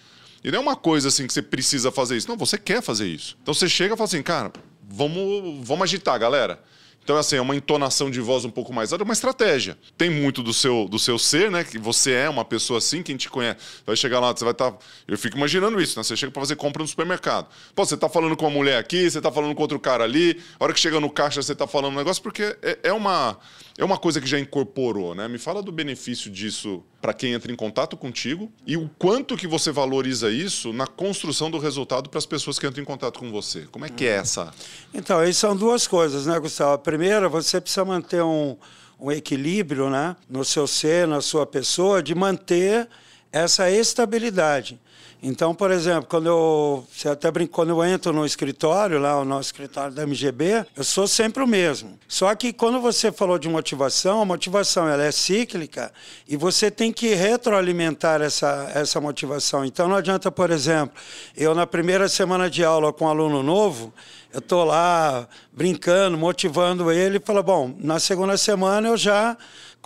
E 0.43 0.51
não 0.51 0.59
é 0.59 0.61
uma 0.61 0.75
coisa 0.75 1.07
assim 1.07 1.25
que 1.25 1.33
você 1.33 1.41
precisa 1.41 1.91
fazer 1.91 2.17
isso. 2.17 2.29
Não, 2.29 2.37
você 2.37 2.57
quer 2.57 2.81
fazer 2.81 3.07
isso. 3.07 3.37
Então 3.41 3.53
você 3.53 3.67
chega 3.67 3.95
e 3.95 3.97
fala 3.97 4.07
assim, 4.07 4.21
cara, 4.21 4.53
vamos, 4.87 5.65
vamos 5.65 5.83
agitar, 5.83 6.19
galera. 6.19 6.61
Então, 7.05 7.17
assim, 7.17 7.35
é 7.35 7.41
uma 7.41 7.55
entonação 7.55 8.09
de 8.09 8.19
voz 8.19 8.45
um 8.45 8.49
pouco 8.49 8.73
mais 8.73 8.91
alta, 8.91 9.03
é 9.03 9.05
uma 9.05 9.13
estratégia. 9.13 9.77
Tem 9.95 10.09
muito 10.09 10.41
do 10.41 10.51
seu, 10.51 10.87
do 10.89 10.97
seu 10.97 11.19
ser, 11.19 11.51
né? 11.51 11.63
Que 11.63 11.77
você 11.77 12.13
é 12.13 12.27
uma 12.27 12.43
pessoa 12.43 12.79
assim, 12.79 13.03
quem 13.03 13.15
te 13.15 13.29
conhece. 13.29 13.59
Vai 13.85 13.95
chegar 13.95 14.19
lá, 14.19 14.35
você 14.35 14.43
vai 14.43 14.53
estar. 14.53 14.71
Tá... 14.71 14.77
Eu 15.07 15.15
fico 15.15 15.37
imaginando 15.37 15.79
isso, 15.79 15.99
né? 15.99 16.03
Você 16.03 16.17
chega 16.17 16.31
para 16.31 16.41
fazer 16.41 16.55
compra 16.55 16.81
no 16.81 16.87
supermercado. 16.87 17.47
Pô, 17.75 17.85
você 17.85 17.93
está 17.93 18.09
falando 18.09 18.35
com 18.35 18.45
uma 18.45 18.51
mulher 18.51 18.79
aqui, 18.79 19.07
você 19.07 19.19
está 19.19 19.31
falando 19.31 19.53
com 19.53 19.61
outro 19.61 19.79
cara 19.79 20.03
ali. 20.03 20.41
A 20.59 20.63
hora 20.63 20.73
que 20.73 20.79
chega 20.79 20.99
no 20.99 21.11
caixa, 21.11 21.43
você 21.43 21.51
está 21.53 21.67
falando 21.67 21.93
um 21.93 21.97
negócio, 21.97 22.23
porque 22.23 22.57
é, 22.63 22.79
é 22.81 22.91
uma 22.91 23.37
é 23.77 23.83
uma 23.83 23.97
coisa 23.97 24.21
que 24.21 24.27
já 24.27 24.39
incorporou, 24.39 25.13
né? 25.13 25.27
Me 25.27 25.37
fala 25.37 25.61
do 25.61 25.71
benefício 25.71 26.31
disso 26.31 26.81
para 27.01 27.13
quem 27.13 27.33
entra 27.33 27.51
em 27.51 27.55
contato 27.55 27.97
contigo 27.97 28.49
e 28.65 28.77
o 28.77 28.89
quanto 28.97 29.35
que 29.35 29.47
você 29.47 29.69
valoriza 29.69 30.31
isso 30.31 30.71
na 30.71 30.87
construção 30.87 31.51
do 31.51 31.57
resultado 31.57 32.09
para 32.09 32.17
as 32.17 32.25
pessoas 32.25 32.57
que 32.57 32.65
entram 32.65 32.81
em 32.81 32.85
contato 32.85 33.19
com 33.19 33.29
você. 33.31 33.67
Como 33.71 33.85
é 33.85 33.89
que 33.89 34.05
é 34.05 34.15
essa? 34.15 34.53
Então, 34.93 35.19
aí 35.19 35.33
são 35.33 35.55
duas 35.55 35.87
coisas, 35.87 36.25
né, 36.25 36.39
Gustavo? 36.39 36.73
A 36.73 36.77
primeira, 36.77 37.27
você 37.27 37.59
precisa 37.59 37.83
manter 37.83 38.23
um, 38.23 38.55
um 38.97 39.11
equilíbrio, 39.11 39.89
né, 39.89 40.15
no 40.29 40.45
seu 40.45 40.65
ser, 40.67 41.05
na 41.05 41.19
sua 41.19 41.45
pessoa, 41.45 42.01
de 42.01 42.15
manter 42.15 42.87
essa 43.29 43.69
estabilidade. 43.69 44.79
Então, 45.27 45.55
por 45.55 45.71
exemplo, 45.71 46.05
quando 46.07 46.27
eu, 46.27 46.87
você 46.87 47.09
até 47.09 47.31
brinca, 47.31 47.51
quando 47.51 47.69
eu 47.69 47.83
entro 47.83 48.13
no 48.13 48.27
escritório, 48.27 48.99
lá 48.99 49.19
o 49.19 49.25
nosso 49.25 49.47
escritório 49.47 49.91
da 49.91 50.05
MGB, 50.05 50.67
eu 50.77 50.83
sou 50.83 51.07
sempre 51.07 51.41
o 51.41 51.47
mesmo. 51.47 51.97
Só 52.07 52.35
que 52.35 52.53
quando 52.53 52.79
você 52.79 53.11
falou 53.11 53.39
de 53.39 53.49
motivação, 53.49 54.21
a 54.21 54.25
motivação 54.25 54.87
ela 54.87 55.03
é 55.03 55.11
cíclica 55.11 55.91
e 56.27 56.37
você 56.37 56.69
tem 56.69 56.93
que 56.93 57.15
retroalimentar 57.15 58.21
essa, 58.21 58.71
essa 58.75 59.01
motivação. 59.01 59.65
Então 59.65 59.87
não 59.87 59.95
adianta, 59.95 60.29
por 60.31 60.51
exemplo, 60.51 60.95
eu 61.35 61.55
na 61.55 61.65
primeira 61.65 62.07
semana 62.07 62.47
de 62.47 62.63
aula 62.63 62.93
com 62.93 63.05
um 63.05 63.09
aluno 63.09 63.41
novo, 63.41 63.91
eu 64.31 64.37
estou 64.37 64.63
lá 64.63 65.27
brincando, 65.51 66.15
motivando 66.19 66.91
ele, 66.91 67.17
e 67.17 67.19
falo, 67.19 67.41
bom, 67.41 67.73
na 67.79 67.99
segunda 67.99 68.37
semana 68.37 68.89
eu 68.89 68.97
já 68.97 69.35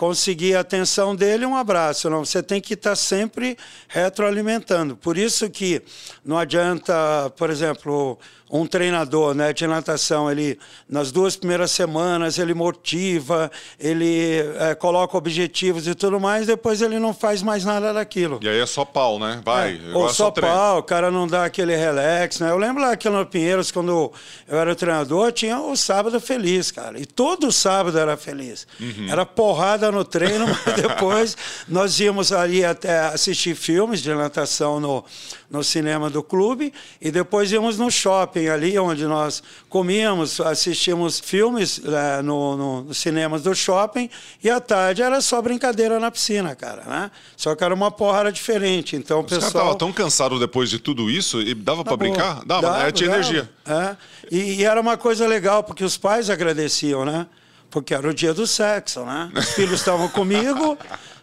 conseguir 0.00 0.56
a 0.56 0.60
atenção 0.60 1.14
dele, 1.14 1.44
um 1.44 1.54
abraço. 1.54 2.08
Não, 2.08 2.24
você 2.24 2.42
tem 2.42 2.58
que 2.58 2.72
estar 2.72 2.96
sempre 2.96 3.54
retroalimentando. 3.86 4.96
Por 4.96 5.18
isso 5.18 5.50
que 5.50 5.82
não 6.24 6.38
adianta, 6.38 7.30
por 7.36 7.50
exemplo, 7.50 8.18
um 8.50 8.66
treinador 8.66 9.32
né, 9.32 9.52
de 9.52 9.64
natação, 9.66 10.30
ele 10.30 10.58
nas 10.88 11.12
duas 11.12 11.36
primeiras 11.36 11.70
semanas 11.70 12.36
ele 12.36 12.52
motiva, 12.52 13.50
ele 13.78 14.40
é, 14.58 14.74
coloca 14.74 15.16
objetivos 15.16 15.86
e 15.86 15.94
tudo 15.94 16.18
mais, 16.18 16.48
depois 16.48 16.82
ele 16.82 16.98
não 16.98 17.14
faz 17.14 17.42
mais 17.42 17.64
nada 17.64 17.92
daquilo. 17.92 18.40
E 18.42 18.48
aí 18.48 18.58
é 18.58 18.66
só 18.66 18.84
pau, 18.84 19.20
né? 19.20 19.40
Vai. 19.44 19.80
É, 19.90 19.94
ou 19.94 20.08
só, 20.08 20.24
só 20.24 20.30
pau, 20.32 20.78
o 20.78 20.82
cara 20.82 21.10
não 21.10 21.28
dá 21.28 21.44
aquele 21.44 21.76
relax, 21.76 22.40
né? 22.40 22.50
Eu 22.50 22.58
lembro 22.58 22.82
lá 22.82 22.92
aqui 22.92 23.08
no 23.08 23.24
Pinheiros, 23.24 23.70
quando 23.70 24.12
eu 24.48 24.58
era 24.58 24.74
treinador, 24.74 25.30
tinha 25.30 25.60
o 25.60 25.76
sábado 25.76 26.20
feliz, 26.20 26.72
cara. 26.72 26.98
E 26.98 27.06
todo 27.06 27.52
sábado 27.52 27.96
era 27.96 28.16
feliz. 28.16 28.66
Uhum. 28.80 29.06
Era 29.08 29.24
porrada 29.24 29.92
no 29.92 30.04
treino, 30.04 30.46
mas 30.66 30.74
depois 30.74 31.36
nós 31.68 32.00
íamos 32.00 32.32
ali 32.32 32.64
até 32.64 32.98
assistir 33.00 33.54
filmes 33.54 34.00
de 34.02 34.12
natação 34.12 34.80
no, 34.80 35.04
no 35.48 35.62
cinema 35.62 36.10
do 36.10 36.22
clube 36.22 36.72
e 37.00 37.10
depois 37.12 37.52
íamos 37.52 37.78
no 37.78 37.90
shopping 37.90 38.39
ali, 38.48 38.78
onde 38.78 39.04
nós 39.06 39.42
comíamos, 39.68 40.40
assistíamos 40.40 41.18
filmes 41.20 41.80
é, 41.84 42.22
no, 42.22 42.56
no, 42.56 42.82
no 42.84 42.94
cinemas 42.94 43.42
do 43.42 43.54
shopping 43.54 44.08
e 44.42 44.48
à 44.50 44.60
tarde 44.60 45.02
era 45.02 45.20
só 45.20 45.40
brincadeira 45.42 45.98
na 46.00 46.10
piscina, 46.10 46.54
cara, 46.54 46.82
né? 46.86 47.10
Só 47.36 47.54
que 47.54 47.62
era 47.64 47.74
uma 47.74 47.90
porrada 47.90 48.30
diferente. 48.32 48.96
Então 48.96 49.18
o 49.18 49.20
Os 49.22 49.26
pessoal. 49.26 49.40
caras 49.40 49.54
estavam 49.54 49.74
tão 49.78 49.92
cansados 49.92 50.38
depois 50.40 50.70
de 50.70 50.78
tudo 50.78 51.10
isso 51.10 51.40
e 51.40 51.54
dava 51.54 51.82
pra 51.84 51.92
Tá 51.92 51.96
bom. 51.96 52.10
brincar? 52.10 52.44
Dava, 52.44 52.70
né? 52.72 52.78
Dava, 52.78 52.92
Tinha 52.92 53.10
dava. 53.10 53.20
energia. 53.22 53.50
É. 53.66 53.96
E, 54.30 54.54
e 54.60 54.64
era 54.64 54.80
uma 54.80 54.96
coisa 54.96 55.26
legal, 55.26 55.62
porque 55.64 55.84
os 55.84 55.96
pais 55.96 56.30
agradeciam, 56.30 57.04
né? 57.04 57.26
Porque 57.70 57.94
era 57.94 58.08
o 58.08 58.12
dia 58.14 58.34
do 58.34 58.46
sexo, 58.46 59.04
né? 59.04 59.30
Os 59.34 59.50
filhos 59.54 59.78
estavam 59.80 60.08
comigo, 60.08 60.76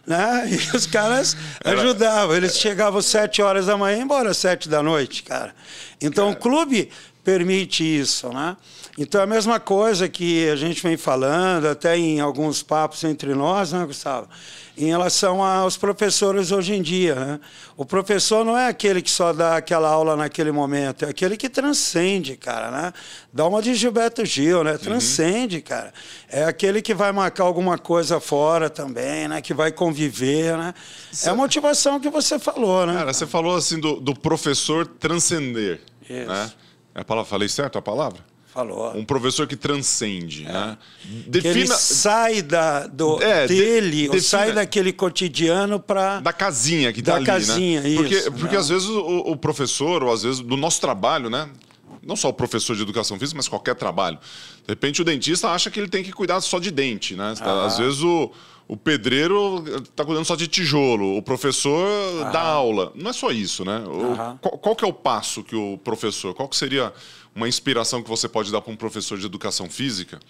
né? 0.06 0.48
E 0.50 0.76
os 0.76 0.86
caras 0.86 1.36
ajudavam. 1.62 2.34
Eles 2.34 2.56
chegavam 2.58 3.00
às 3.00 3.04
sete 3.06 3.42
horas 3.42 3.66
da 3.66 3.76
manhã 3.76 3.98
e 3.98 4.00
embora 4.00 4.32
sete 4.32 4.66
da 4.68 4.82
noite, 4.82 5.22
cara. 5.22 5.54
Então 6.00 6.30
o 6.30 6.36
clube 6.36 6.90
permite 7.28 7.84
isso, 7.84 8.30
né? 8.30 8.56
Então 8.96 9.20
é 9.20 9.24
a 9.24 9.26
mesma 9.26 9.60
coisa 9.60 10.08
que 10.08 10.48
a 10.48 10.56
gente 10.56 10.82
vem 10.82 10.96
falando, 10.96 11.66
até 11.66 11.94
em 11.94 12.20
alguns 12.20 12.62
papos 12.62 13.04
entre 13.04 13.34
nós, 13.34 13.70
né, 13.70 13.84
Gustavo? 13.84 14.26
Em 14.78 14.86
relação 14.86 15.44
aos 15.44 15.76
professores 15.76 16.52
hoje 16.52 16.72
em 16.72 16.80
dia, 16.80 17.14
né? 17.14 17.40
O 17.76 17.84
professor 17.84 18.46
não 18.46 18.56
é 18.56 18.66
aquele 18.68 19.02
que 19.02 19.10
só 19.10 19.34
dá 19.34 19.58
aquela 19.58 19.90
aula 19.90 20.16
naquele 20.16 20.50
momento, 20.50 21.04
é 21.04 21.10
aquele 21.10 21.36
que 21.36 21.50
transcende, 21.50 22.34
cara, 22.34 22.70
né? 22.70 22.94
Dá 23.30 23.46
uma 23.46 23.60
de 23.60 23.74
Gilberto 23.74 24.24
Gil, 24.24 24.64
né? 24.64 24.78
Transcende, 24.78 25.60
cara. 25.60 25.92
É 26.30 26.44
aquele 26.44 26.80
que 26.80 26.94
vai 26.94 27.12
marcar 27.12 27.44
alguma 27.44 27.76
coisa 27.76 28.18
fora 28.20 28.70
também, 28.70 29.28
né? 29.28 29.42
Que 29.42 29.52
vai 29.52 29.70
conviver, 29.70 30.56
né? 30.56 30.72
É 31.22 31.28
a 31.28 31.34
motivação 31.34 32.00
que 32.00 32.08
você 32.08 32.38
falou, 32.38 32.86
né? 32.86 32.94
Cara, 32.94 33.12
você 33.12 33.26
falou 33.26 33.54
assim 33.54 33.78
do, 33.78 34.00
do 34.00 34.18
professor 34.18 34.86
transcender. 34.86 35.82
Isso. 36.08 36.26
Né? 36.26 36.50
É 36.98 37.02
a 37.02 37.04
palavra, 37.04 37.30
falei 37.30 37.48
certo 37.48 37.78
a 37.78 37.82
palavra? 37.82 38.18
Falou. 38.52 38.96
Um 38.96 39.04
professor 39.04 39.46
que 39.46 39.54
transcende. 39.54 40.42
Né? 40.42 40.76
Que 41.30 41.46
ele 41.46 41.66
sai 41.68 42.42
da, 42.42 42.88
do, 42.88 43.22
É, 43.22 43.46
de- 43.46 43.54
dele, 43.54 44.08
ou 44.08 44.14
defina- 44.14 44.20
sai 44.28 44.52
daquele 44.52 44.92
cotidiano 44.92 45.78
para. 45.78 46.18
Da 46.18 46.32
casinha 46.32 46.92
que 46.92 47.00
tá 47.00 47.16
ali, 47.16 47.24
casinha, 47.24 47.80
né? 47.82 47.94
Porque, 47.94 48.14
isso, 48.16 48.32
porque 48.32 48.54
né? 48.54 48.60
às 48.60 48.68
vezes 48.68 48.88
o, 48.88 49.00
o 49.30 49.36
professor, 49.36 50.02
ou 50.02 50.12
às 50.12 50.24
vezes 50.24 50.40
do 50.40 50.56
nosso 50.56 50.80
trabalho, 50.80 51.30
né? 51.30 51.48
Não 52.02 52.16
só 52.16 52.30
o 52.30 52.32
professor 52.32 52.74
de 52.74 52.82
educação 52.82 53.16
física, 53.16 53.36
mas 53.36 53.46
qualquer 53.46 53.76
trabalho. 53.76 54.18
De 54.66 54.72
repente 54.72 55.02
o 55.02 55.04
dentista 55.04 55.50
acha 55.50 55.70
que 55.70 55.78
ele 55.78 55.88
tem 55.88 56.02
que 56.02 56.10
cuidar 56.10 56.40
só 56.40 56.58
de 56.58 56.72
dente, 56.72 57.14
né? 57.14 57.34
Às 57.64 57.78
vezes 57.78 58.00
o, 58.00 58.32
o 58.68 58.76
pedreiro 58.76 59.64
está 59.82 60.04
cuidando 60.04 60.24
só 60.26 60.36
de 60.36 60.46
tijolo, 60.46 61.16
o 61.16 61.22
professor 61.22 62.30
dá 62.32 62.40
aula. 62.42 62.92
Não 62.94 63.10
é 63.10 63.12
só 63.14 63.30
isso, 63.30 63.64
né? 63.64 63.78
O- 63.86 64.14
qual, 64.38 64.58
qual 64.58 64.76
que 64.76 64.84
é 64.84 64.88
o 64.88 64.92
passo 64.92 65.42
que 65.42 65.56
o 65.56 65.78
professor, 65.78 66.34
qual 66.34 66.46
que 66.48 66.56
seria 66.56 66.92
uma 67.34 67.48
inspiração 67.48 68.02
que 68.02 68.08
você 68.10 68.28
pode 68.28 68.52
dar 68.52 68.60
para 68.60 68.72
um 68.72 68.76
professor 68.76 69.16
de 69.18 69.24
educação 69.26 69.68
física? 69.70 70.20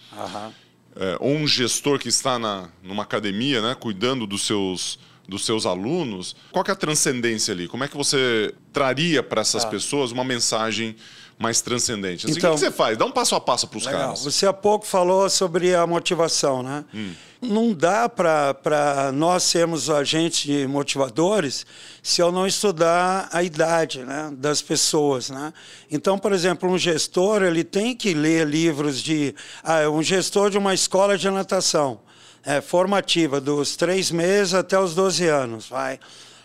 É, 0.95 1.17
ou 1.19 1.31
um 1.35 1.45
gestor 1.47 1.99
que 1.99 2.07
está 2.09 2.39
na, 2.39 2.69
numa 2.81 3.03
academia, 3.03 3.61
né, 3.61 3.75
cuidando 3.79 4.25
dos 4.25 4.41
seus, 4.45 4.97
dos 5.27 5.45
seus 5.45 5.65
alunos, 5.65 6.35
qual 6.51 6.63
que 6.63 6.71
é 6.71 6.73
a 6.73 6.77
transcendência 6.77 7.53
ali? 7.53 7.67
Como 7.67 7.83
é 7.83 7.87
que 7.87 7.95
você 7.97 8.53
traria 8.73 9.21
para 9.21 9.41
essas 9.41 9.63
pessoas 9.69 10.11
uma 10.11 10.23
mensagem 10.23 10.95
mais 11.39 11.61
transcendente? 11.61 12.25
Assim, 12.25 12.37
Então- 12.37 12.51
o 12.51 12.53
que 12.53 12.59
você 12.59 12.69
faz? 12.69 12.97
Dá 12.97 13.05
um 13.05 13.11
passo 13.11 13.33
a 13.33 13.39
passo 13.39 13.65
para 13.67 13.77
os 13.77 13.87
caras. 13.87 14.23
Você 14.25 14.45
há 14.45 14.51
pouco 14.51 14.85
falou 14.85 15.29
sobre 15.29 15.73
a 15.73 15.87
motivação, 15.87 16.61
né? 16.61 16.83
Não 17.41 17.73
dá 17.73 18.09
para 18.09 19.11
nós 19.13 19.43
sermos 19.43 19.89
agentes 19.89 20.67
motivadores 20.67 21.65
se 22.03 22.21
eu 22.21 22.29
não 22.33 22.45
estudar 22.45 23.29
a 23.31 23.41
idade 23.41 23.99
né, 23.99 24.29
das 24.33 24.61
pessoas, 24.61 25.29
né? 25.29 25.53
Então, 25.89 26.19
por 26.19 26.33
exemplo, 26.33 26.69
um 26.69 26.77
gestor 26.77 27.41
ele 27.41 27.63
tem 27.63 27.95
que 27.95 28.13
ler 28.13 28.45
livros 28.45 29.01
de 29.01 29.33
ah, 29.63 29.89
um 29.89 30.03
gestor 30.03 30.49
de 30.49 30.57
uma 30.57 30.73
escola 30.73 31.17
de 31.17 31.29
natação 31.29 32.01
é, 32.43 32.59
formativa 32.59 33.39
dos 33.39 33.77
três 33.77 34.11
meses 34.11 34.53
até 34.53 34.77
os 34.77 34.93
12 34.93 35.25
anos, 35.25 35.69
vai. 35.69 35.97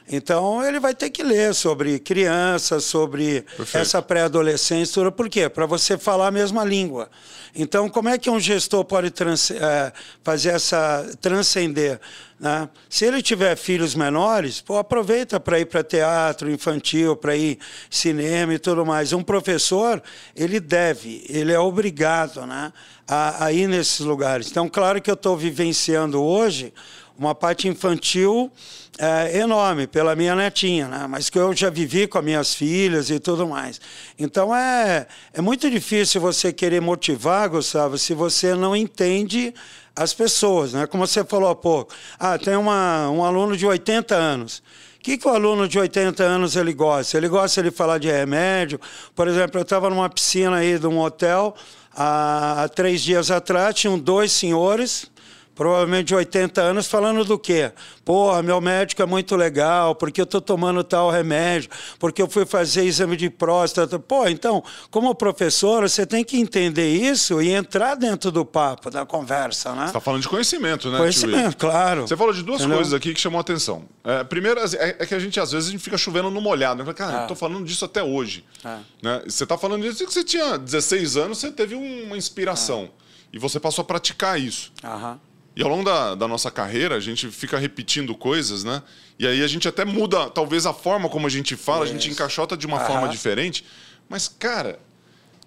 Então 0.06 0.62
ele 0.62 0.78
vai 0.78 0.94
ter 0.94 1.08
que 1.11 1.23
ler 1.23 1.54
sobre 1.54 1.99
crianças, 1.99 2.84
sobre 2.84 3.42
Perfeito. 3.42 3.76
essa 3.78 4.02
pré-adolescência, 4.02 5.11
por 5.11 5.28
quê? 5.28 5.49
Para 5.49 5.64
você 5.66 5.96
falar 5.96 6.28
a 6.28 6.30
mesma 6.30 6.62
língua. 6.64 7.08
Então, 7.56 7.88
como 7.88 8.08
é 8.08 8.18
que 8.18 8.28
um 8.28 8.38
gestor 8.40 8.84
pode 8.84 9.11
trans- 9.11 9.50
eh, 9.52 9.92
fazer 10.23 10.50
essa 10.50 11.08
transcender? 11.20 12.00
né? 12.38 12.68
Se 12.90 13.06
ele 13.06 13.23
tiver 13.23 13.56
filhos 13.56 13.94
menores, 13.94 14.61
pô, 14.61 14.76
aproveita 14.76 15.38
para 15.40 15.58
ir 15.61 15.66
para 15.66 15.82
teatro 15.84 16.50
infantil, 16.50 17.16
para 17.16 17.34
ir 17.37 17.58
cinema 17.88 18.52
e 18.54 18.58
tudo 18.58 18.84
mais. 18.84 19.12
Um 19.12 19.23
professor, 19.23 20.02
ele 20.34 20.58
deve, 20.61 21.25
ele 21.28 21.52
é 21.52 21.58
obrigado 21.58 22.44
né, 22.44 22.73
a, 23.06 23.46
a 23.46 23.52
ir 23.52 23.68
nesses 23.68 24.00
lugares. 24.00 24.49
Então, 24.50 24.68
claro 24.68 25.00
que 25.00 25.11
eu 25.11 25.14
estou 25.14 25.37
vivenciando 25.37 26.20
hoje 26.23 26.75
uma 27.16 27.34
parte 27.34 27.68
infantil 27.68 28.50
é, 28.98 29.38
enorme 29.38 29.86
pela 29.86 30.14
minha 30.14 30.34
netinha, 30.36 30.86
né? 30.88 31.06
mas 31.08 31.28
que 31.28 31.38
eu 31.38 31.54
já 31.54 31.70
vivi 31.70 32.06
com 32.06 32.18
as 32.18 32.24
minhas 32.24 32.54
filhas 32.54 33.10
e 33.10 33.18
tudo 33.18 33.46
mais. 33.46 33.80
Então 34.18 34.54
é, 34.54 35.06
é 35.32 35.40
muito 35.40 35.68
difícil 35.70 36.20
você 36.20 36.52
querer 36.52 36.80
motivar, 36.80 37.48
Gustavo, 37.48 37.98
se 37.98 38.14
você 38.14 38.54
não 38.54 38.74
entende 38.74 39.52
as 39.96 40.14
pessoas. 40.14 40.72
Né? 40.72 40.86
Como 40.86 41.06
você 41.06 41.24
falou 41.24 41.48
há 41.48 41.56
pouco, 41.56 41.92
ah, 42.18 42.38
tem 42.38 42.56
uma, 42.56 43.08
um 43.10 43.24
aluno 43.24 43.56
de 43.56 43.66
80 43.66 44.14
anos. 44.14 44.62
O 44.98 45.04
que, 45.04 45.18
que 45.18 45.28
o 45.28 45.30
aluno 45.30 45.68
de 45.68 45.78
80 45.78 46.22
anos 46.22 46.56
ele 46.56 46.72
gosta? 46.72 47.18
Ele 47.18 47.28
gosta 47.28 47.62
de 47.62 47.70
falar 47.70 47.98
de 47.98 48.10
remédio. 48.10 48.80
Por 49.14 49.28
exemplo, 49.28 49.58
eu 49.58 49.62
estava 49.62 49.90
numa 49.90 50.08
piscina 50.08 50.56
aí 50.56 50.78
de 50.78 50.86
um 50.86 50.98
hotel 50.98 51.54
há, 51.94 52.62
há 52.62 52.68
três 52.68 53.02
dias 53.02 53.30
atrás, 53.30 53.74
tinham 53.74 53.98
dois 53.98 54.32
senhores 54.32 55.12
provavelmente 55.54 56.08
de 56.08 56.14
80 56.14 56.61
anos, 56.61 56.87
falando 56.87 57.25
do 57.25 57.38
quê? 57.38 57.73
Porra, 58.04 58.42
meu 58.42 58.61
médico 58.61 59.00
é 59.02 59.06
muito 59.06 59.37
legal, 59.37 59.94
porque 59.94 60.20
eu 60.20 60.25
estou 60.25 60.40
tomando 60.40 60.82
tal 60.82 61.11
remédio, 61.11 61.70
porque 61.99 62.20
eu 62.20 62.28
fui 62.28 62.44
fazer 62.44 62.84
exame 62.84 63.16
de 63.16 63.30
próstata. 63.30 63.99
Pô, 63.99 64.26
então, 64.26 64.62
como 64.90 65.14
professora, 65.14 65.88
você 65.88 66.04
tem 66.04 66.25
que 66.25 66.37
entender 66.38 66.88
isso 66.94 67.40
e 67.40 67.50
entrar 67.50 67.94
dentro 67.94 68.30
do 68.30 68.44
papo, 68.44 68.90
da 68.90 69.06
conversa, 69.06 69.73
né? 69.75 69.82
Você 69.82 69.87
está 69.88 70.00
falando 70.00 70.23
de 70.23 70.28
conhecimento, 70.28 70.90
né? 70.90 70.99
Conhecimento, 70.99 71.56
claro. 71.56 72.02
Você 72.06 72.16
falou 72.16 72.32
de 72.32 72.42
duas 72.42 72.61
Entendeu? 72.61 72.76
coisas 72.78 72.92
aqui 72.92 73.14
que 73.14 73.20
chamou 73.20 73.38
a 73.38 73.40
atenção. 73.40 73.84
É, 74.02 74.25
primeiro, 74.25 74.61
é, 74.61 74.96
é 74.99 75.06
que 75.06 75.14
a 75.14 75.18
gente, 75.18 75.38
às 75.38 75.52
vezes, 75.52 75.68
a 75.68 75.73
gente 75.73 75.82
fica 75.82 75.96
chovendo 75.96 76.30
no 76.30 76.40
molhado. 76.40 76.84
Né? 76.84 76.92
Cara, 76.92 77.20
Ah. 77.20 77.23
eu 77.23 77.28
tô 77.28 77.34
falando 77.34 77.64
disso 77.64 77.84
até 77.84 78.02
hoje. 78.02 78.44
Ah. 78.64 78.80
Né? 79.02 79.23
Você 79.26 79.44
está 79.44 79.56
falando 79.56 79.82
disso 79.82 80.04
que 80.04 80.12
você 80.12 80.25
tinha 80.25 80.58
16 80.58 81.16
anos, 81.16 81.38
você 81.38 81.50
teve 81.50 81.75
uma 81.75 82.16
inspiração. 82.16 82.90
E 83.32 83.38
você 83.38 83.58
passou 83.58 83.82
a 83.82 83.84
praticar 83.84 84.38
isso. 84.40 84.73
Aham. 84.82 85.18
E 85.56 85.62
ao 85.62 85.68
longo 85.68 85.84
da, 85.84 86.14
da 86.14 86.26
nossa 86.26 86.50
carreira, 86.50 86.96
a 86.96 87.00
gente 87.00 87.30
fica 87.30 87.58
repetindo 87.58 88.14
coisas, 88.14 88.64
né? 88.64 88.82
E 89.18 89.26
aí 89.26 89.42
a 89.42 89.46
gente 89.46 89.68
até 89.68 89.84
muda, 89.84 90.28
talvez, 90.28 90.66
a 90.66 90.73
forma 90.73 91.08
como 91.08 91.26
a 91.26 91.30
gente 91.30 91.54
fala, 91.56 91.84
a 91.84 91.88
gente 91.88 92.11
encaixota 92.11 92.56
de 92.56 92.66
uma 92.66 92.78
Aham. 92.78 92.87
forma 92.87 93.08
diferente. 93.08 93.64
Mas, 94.08 94.26
cara, 94.28 94.80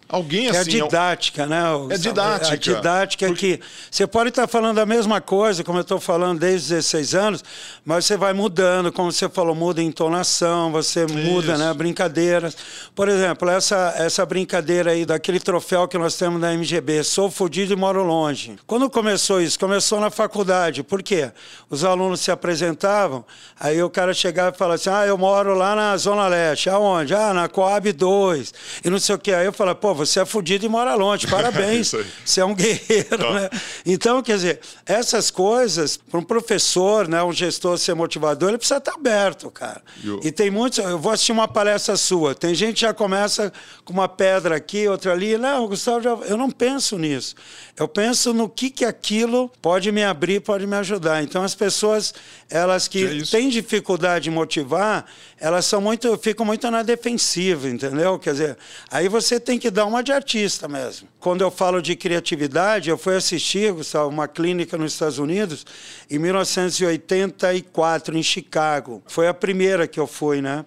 alguém 0.10 0.50
Que 0.50 0.56
é 0.56 0.60
a 0.60 0.62
assim. 0.62 0.72
didática, 0.72 1.46
né? 1.46 1.62
Gustavo? 1.74 1.94
É 1.94 1.98
didática. 1.98 2.54
A 2.54 2.58
didática 2.58 3.26
é 3.26 3.28
Porque- 3.30 3.58
que 3.58 3.64
você 3.92 4.08
pode 4.08 4.30
estar 4.30 4.48
falando 4.48 4.80
a 4.80 4.86
mesma 4.86 5.20
coisa, 5.20 5.64
como 5.64 5.78
eu 5.78 5.82
estou 5.82 6.00
falando 6.00 6.40
desde 6.40 6.64
os 6.64 6.70
16 6.70 7.14
anos, 7.16 7.44
mas 7.86 8.06
você 8.06 8.16
vai 8.18 8.34
mudando, 8.34 8.92
como 8.92 9.12
você 9.12 9.28
falou, 9.30 9.54
muda 9.56 9.82
a 9.82 9.84
entonação, 9.84 10.72
você 10.72 11.06
muda 11.06 11.58
né, 11.58 11.74
brincadeiras. 11.74 12.56
Por 12.96 13.10
exemplo, 13.10 13.50
essa, 13.50 13.94
essa 13.98 14.26
brincadeira 14.26 14.92
aí 14.92 15.06
daquele 15.06 15.40
troféu 15.40 15.88
que 15.88 15.98
nós 15.98 16.16
temos 16.16 16.40
na 16.40 16.54
MGB, 16.54 17.04
sou 17.04 17.30
fudido 17.30 17.74
e 17.74 17.76
moro 17.76 18.04
longe. 18.04 18.56
Quando 18.66 18.90
começou 18.90 19.42
isso? 19.42 19.60
Começou 19.60 20.00
na 20.00 20.10
faculdade. 20.10 20.84
Por 20.84 21.04
quê? 21.04 21.32
Os 21.70 21.84
alunos 21.84 22.22
se 22.22 22.32
apresentavam, 22.32 23.26
aí 23.60 23.82
o 23.84 23.90
cara 23.90 24.14
chegava 24.14 24.56
e 24.56 24.58
falava 24.58 24.76
assim, 24.76 24.90
ah, 24.90 25.06
eu 25.06 25.18
moro 25.18 25.54
lá 25.54 25.76
na 25.76 25.96
Zona 25.98 26.28
Leste. 26.28 26.70
Aonde? 26.70 27.14
Ah, 27.14 27.34
na 27.34 27.48
Coab 27.48 27.92
2. 27.92 28.54
E 28.84 28.90
não 28.90 29.00
sei 29.00 29.16
o 29.16 29.20
quê. 29.20 29.34
Aí 29.34 29.46
eu 29.46 29.54
falava, 29.54 29.76
pô, 29.76 29.94
você 29.98 30.20
é 30.22 30.25
fudido 30.25 30.66
e 30.66 30.70
mora 30.70 30.94
longe, 30.96 31.27
parabéns. 31.27 31.92
Você 32.24 32.39
é 32.39 32.46
um 32.46 32.56
guerreiro, 32.56 33.18
Tá. 33.18 33.34
né? 33.34 33.50
Então, 33.86 34.22
quer 34.22 34.36
dizer, 34.36 34.60
essas 34.86 35.30
coisas, 35.32 35.98
para 35.98 36.20
um 36.20 36.24
professor, 36.24 37.08
né, 37.08 37.22
um 37.24 37.34
gestor 37.34 37.77
ser 37.77 37.94
motivador, 37.96 38.50
ele 38.50 38.58
precisa 38.58 38.77
estar 38.77 38.94
aberto, 38.94 39.50
cara. 39.51 39.82
E 40.04 40.10
o- 40.10 40.20
E 40.24 40.32
tem 40.32 40.50
muitos. 40.50 40.80
Eu 40.80 41.00
vou 41.00 41.12
assistir 41.12 41.32
uma 41.32 41.48
palestra 41.48 41.98
sua. 41.98 42.34
Tem 42.36 42.54
gente 42.54 42.75
que 42.75 42.82
já 42.82 42.94
começa 42.94 43.51
com 43.84 43.92
uma 43.94 44.08
pedra 44.08 44.56
aqui, 44.56 44.88
outra 44.88 45.12
ali. 45.12 45.38
Não, 45.38 45.68
Gustavo, 45.68 46.01
já- 46.01 46.18
eu 46.27 46.38
não 46.38 46.50
penso 46.51 46.98
nisso. 46.98 47.36
Eu 47.75 47.88
penso 47.88 48.34
no 48.34 48.48
que, 48.48 48.70
que 48.70 48.86
aquilo 48.86 49.50
pode 49.62 49.92
me 49.92 50.04
abrir, 50.04 50.39
pode 50.42 50.68
me 50.68 50.75
ajudar. 50.77 51.24
Então, 51.24 51.44
as 51.44 51.56
pessoas, 51.56 52.13
elas 52.50 52.88
que 52.88 53.08
Que 53.08 53.22
é 53.22 53.25
têm 53.25 53.50
dificuldade 53.50 54.25
de 54.25 54.32
motivar, 54.32 55.06
elas 55.39 55.66
são 55.66 55.80
muito, 55.82 56.18
ficam 56.18 56.46
muito 56.46 56.70
na 56.70 56.84
defensiva, 56.84 57.68
entendeu? 57.70 58.20
Quer 58.20 58.32
dizer, 58.32 58.58
aí 58.92 59.08
você 59.08 59.39
tem 59.39 59.58
que 59.58 59.70
dar 59.72 59.86
uma 59.88 60.03
de 60.03 60.12
artista 60.12 60.67
mesmo. 60.67 61.08
Quando 61.20 61.41
eu 61.41 61.50
falo 61.50 61.82
de 61.82 61.96
criatividade, 61.96 62.89
eu 62.89 62.98
fui 62.98 63.15
assistir, 63.15 63.72
Gustavo, 63.72 64.10
uma 64.10 64.27
clínica 64.27 64.77
nos 64.77 64.94
Estados 64.94 65.17
Unidos 65.17 65.65
em 66.10 66.20
1984, 66.20 68.17
em 68.17 68.24
Chicago. 68.24 69.01
Foi 69.08 69.27
a 69.27 69.34
primeira 69.34 69.88
que 69.88 70.00
eu 70.00 70.06
fui, 70.06 70.41
né? 70.41 70.65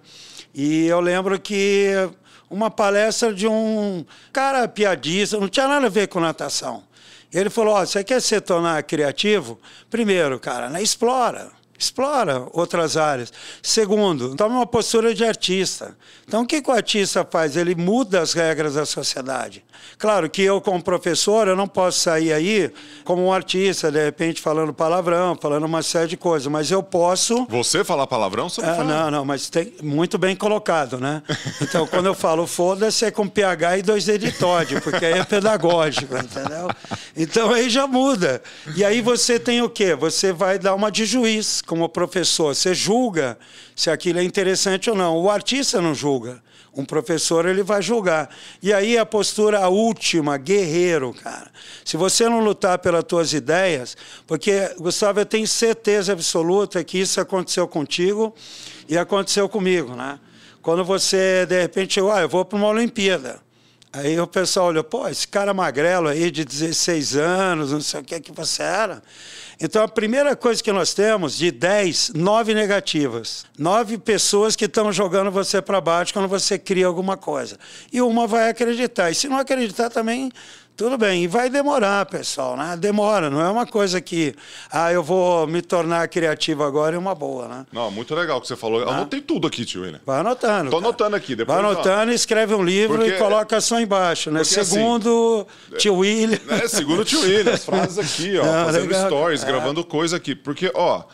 E 0.54 0.86
eu 0.86 1.00
lembro 1.00 1.38
que 1.38 1.92
uma 2.48 2.70
palestra 2.70 3.32
de 3.32 3.46
um 3.46 4.04
cara 4.32 4.66
piadista, 4.66 5.38
não 5.38 5.48
tinha 5.48 5.68
nada 5.68 5.86
a 5.86 5.90
ver 5.90 6.08
com 6.08 6.18
natação. 6.18 6.82
Ele 7.32 7.48
falou: 7.48 7.76
oh, 7.80 7.86
você 7.86 8.02
quer 8.02 8.20
se 8.20 8.40
tornar 8.40 8.82
criativo? 8.82 9.60
Primeiro, 9.88 10.40
cara, 10.40 10.68
né, 10.68 10.82
explora 10.82 11.59
explora 11.80 12.46
outras 12.52 12.98
áreas. 12.98 13.32
Segundo, 13.62 14.36
toma 14.36 14.56
uma 14.56 14.66
postura 14.66 15.14
de 15.14 15.24
artista. 15.24 15.96
Então, 16.28 16.42
o 16.42 16.46
que, 16.46 16.60
que 16.60 16.70
o 16.70 16.74
artista 16.74 17.26
faz? 17.28 17.56
Ele 17.56 17.74
muda 17.74 18.20
as 18.20 18.34
regras 18.34 18.74
da 18.74 18.84
sociedade. 18.84 19.64
Claro 19.98 20.28
que 20.30 20.42
eu, 20.42 20.60
como 20.60 20.82
professor, 20.82 21.48
eu 21.48 21.56
não 21.56 21.68
posso 21.68 22.00
sair 22.00 22.32
aí 22.32 22.72
como 23.04 23.24
um 23.24 23.32
artista, 23.32 23.90
de 23.90 24.02
repente 24.02 24.40
falando 24.40 24.72
palavrão, 24.72 25.36
falando 25.40 25.64
uma 25.64 25.82
série 25.82 26.08
de 26.08 26.16
coisas, 26.16 26.46
mas 26.50 26.70
eu 26.70 26.82
posso. 26.82 27.46
Você 27.48 27.84
falar 27.84 28.06
palavrão? 28.06 28.48
Você 28.48 28.62
não, 28.62 28.74
é, 28.74 28.84
não, 28.84 29.10
não, 29.10 29.24
mas 29.24 29.50
tem 29.50 29.72
muito 29.82 30.18
bem 30.18 30.34
colocado, 30.34 30.98
né? 30.98 31.22
Então, 31.60 31.86
quando 31.86 32.06
eu 32.06 32.14
falo 32.14 32.46
foda-se, 32.46 33.04
é 33.04 33.10
com 33.10 33.28
PH 33.28 33.78
e 33.78 33.82
dois 33.82 34.08
editórios, 34.08 34.80
porque 34.82 35.04
aí 35.04 35.18
é 35.18 35.24
pedagógico, 35.24 36.16
entendeu? 36.16 36.68
Então 37.16 37.52
aí 37.52 37.68
já 37.68 37.86
muda. 37.86 38.42
E 38.76 38.84
aí 38.84 39.00
você 39.00 39.38
tem 39.38 39.62
o 39.62 39.68
quê? 39.68 39.94
Você 39.94 40.32
vai 40.32 40.58
dar 40.58 40.74
uma 40.74 40.90
de 40.90 41.04
juiz 41.04 41.60
como 41.62 41.88
professor. 41.88 42.54
Você 42.54 42.74
julga 42.74 43.38
se 43.74 43.90
aquilo 43.90 44.18
é 44.18 44.24
interessante 44.24 44.90
ou 44.90 44.96
não. 44.96 45.16
O 45.18 45.30
artista 45.30 45.80
não 45.80 45.94
julga. 45.94 46.42
Um 46.74 46.84
professor 46.84 47.46
ele 47.46 47.62
vai 47.62 47.82
julgar. 47.82 48.30
E 48.62 48.72
aí 48.72 48.96
a 48.96 49.04
postura 49.04 49.68
última, 49.68 50.36
guerreiro, 50.36 51.12
cara. 51.12 51.50
Se 51.84 51.96
você 51.96 52.28
não 52.28 52.40
lutar 52.40 52.78
pelas 52.78 53.04
tuas 53.04 53.32
ideias, 53.32 53.96
porque 54.26 54.74
Gustavo, 54.78 55.20
eu 55.20 55.26
tenho 55.26 55.46
certeza 55.46 56.12
absoluta 56.12 56.82
que 56.84 56.98
isso 56.98 57.20
aconteceu 57.20 57.66
contigo 57.66 58.34
e 58.88 58.96
aconteceu 58.96 59.48
comigo, 59.48 59.94
né? 59.94 60.18
Quando 60.62 60.84
você 60.84 61.44
de 61.46 61.60
repente, 61.60 61.98
ah, 62.00 62.20
eu 62.20 62.28
vou 62.28 62.44
para 62.44 62.56
uma 62.56 62.68
Olimpíada. 62.68 63.40
Aí 63.92 64.20
o 64.20 64.26
pessoal 64.26 64.66
olhou, 64.68 64.84
pô, 64.84 65.08
esse 65.08 65.26
cara 65.26 65.52
magrelo 65.52 66.06
aí 66.06 66.30
de 66.30 66.44
16 66.44 67.16
anos, 67.16 67.72
não 67.72 67.80
sei 67.80 68.00
o 68.00 68.04
que 68.04 68.20
que 68.20 68.30
você 68.30 68.62
era. 68.62 69.02
Então, 69.60 69.82
a 69.82 69.88
primeira 69.88 70.36
coisa 70.36 70.62
que 70.62 70.70
nós 70.70 70.94
temos, 70.94 71.36
de 71.36 71.50
10, 71.50 72.12
9 72.14 72.54
negativas. 72.54 73.44
9 73.58 73.98
pessoas 73.98 74.54
que 74.54 74.66
estão 74.66 74.92
jogando 74.92 75.30
você 75.30 75.60
para 75.60 75.80
baixo 75.80 76.12
quando 76.12 76.28
você 76.28 76.56
cria 76.56 76.86
alguma 76.86 77.16
coisa. 77.16 77.58
E 77.92 78.00
uma 78.00 78.28
vai 78.28 78.48
acreditar. 78.48 79.10
E 79.10 79.14
se 79.14 79.28
não 79.28 79.38
acreditar 79.38 79.90
também, 79.90 80.30
tudo 80.76 80.96
bem, 80.96 81.24
e 81.24 81.26
vai 81.26 81.50
demorar, 81.50 82.06
pessoal, 82.06 82.56
né? 82.56 82.76
Demora, 82.76 83.28
não 83.28 83.40
é 83.40 83.48
uma 83.50 83.66
coisa 83.66 84.00
que, 84.00 84.34
ah, 84.70 84.92
eu 84.92 85.02
vou 85.02 85.46
me 85.46 85.60
tornar 85.60 86.08
criativo 86.08 86.62
agora, 86.64 86.96
é 86.96 86.98
uma 86.98 87.14
boa, 87.14 87.48
né? 87.48 87.66
Não, 87.72 87.90
muito 87.90 88.14
legal 88.14 88.38
o 88.38 88.40
que 88.40 88.48
você 88.48 88.56
falou. 88.56 88.80
Eu 88.80 88.88
ah. 88.88 88.94
anotei 88.94 89.20
tudo 89.20 89.46
aqui, 89.46 89.64
tio 89.64 89.82
William. 89.82 90.00
Vai 90.06 90.20
anotando. 90.20 90.70
Tô 90.70 90.76
cara. 90.78 90.88
anotando 90.88 91.16
aqui, 91.16 91.36
depois. 91.36 91.60
Vai 91.60 91.70
anotando, 91.70 92.12
escreve 92.12 92.54
um 92.54 92.62
livro 92.62 92.98
Porque... 92.98 93.14
e 93.14 93.18
coloca 93.18 93.60
só 93.60 93.78
embaixo, 93.78 94.30
né? 94.30 94.40
Porque, 94.40 94.58
assim, 94.58 94.70
segundo 94.70 95.46
assim, 95.68 95.76
tio 95.78 95.96
William. 95.96 96.38
É, 96.48 96.66
segundo 96.66 97.04
tio 97.04 97.20
William, 97.20 97.52
as 97.52 97.64
frases 97.64 97.98
aqui, 97.98 98.38
ó, 98.38 98.44
não, 98.46 98.64
fazendo 98.66 98.86
legal. 98.86 99.06
stories, 99.06 99.42
é. 99.42 99.46
gravando 99.46 99.84
coisa 99.84 100.16
aqui. 100.16 100.34
Porque, 100.34 100.70
ó 100.74 101.04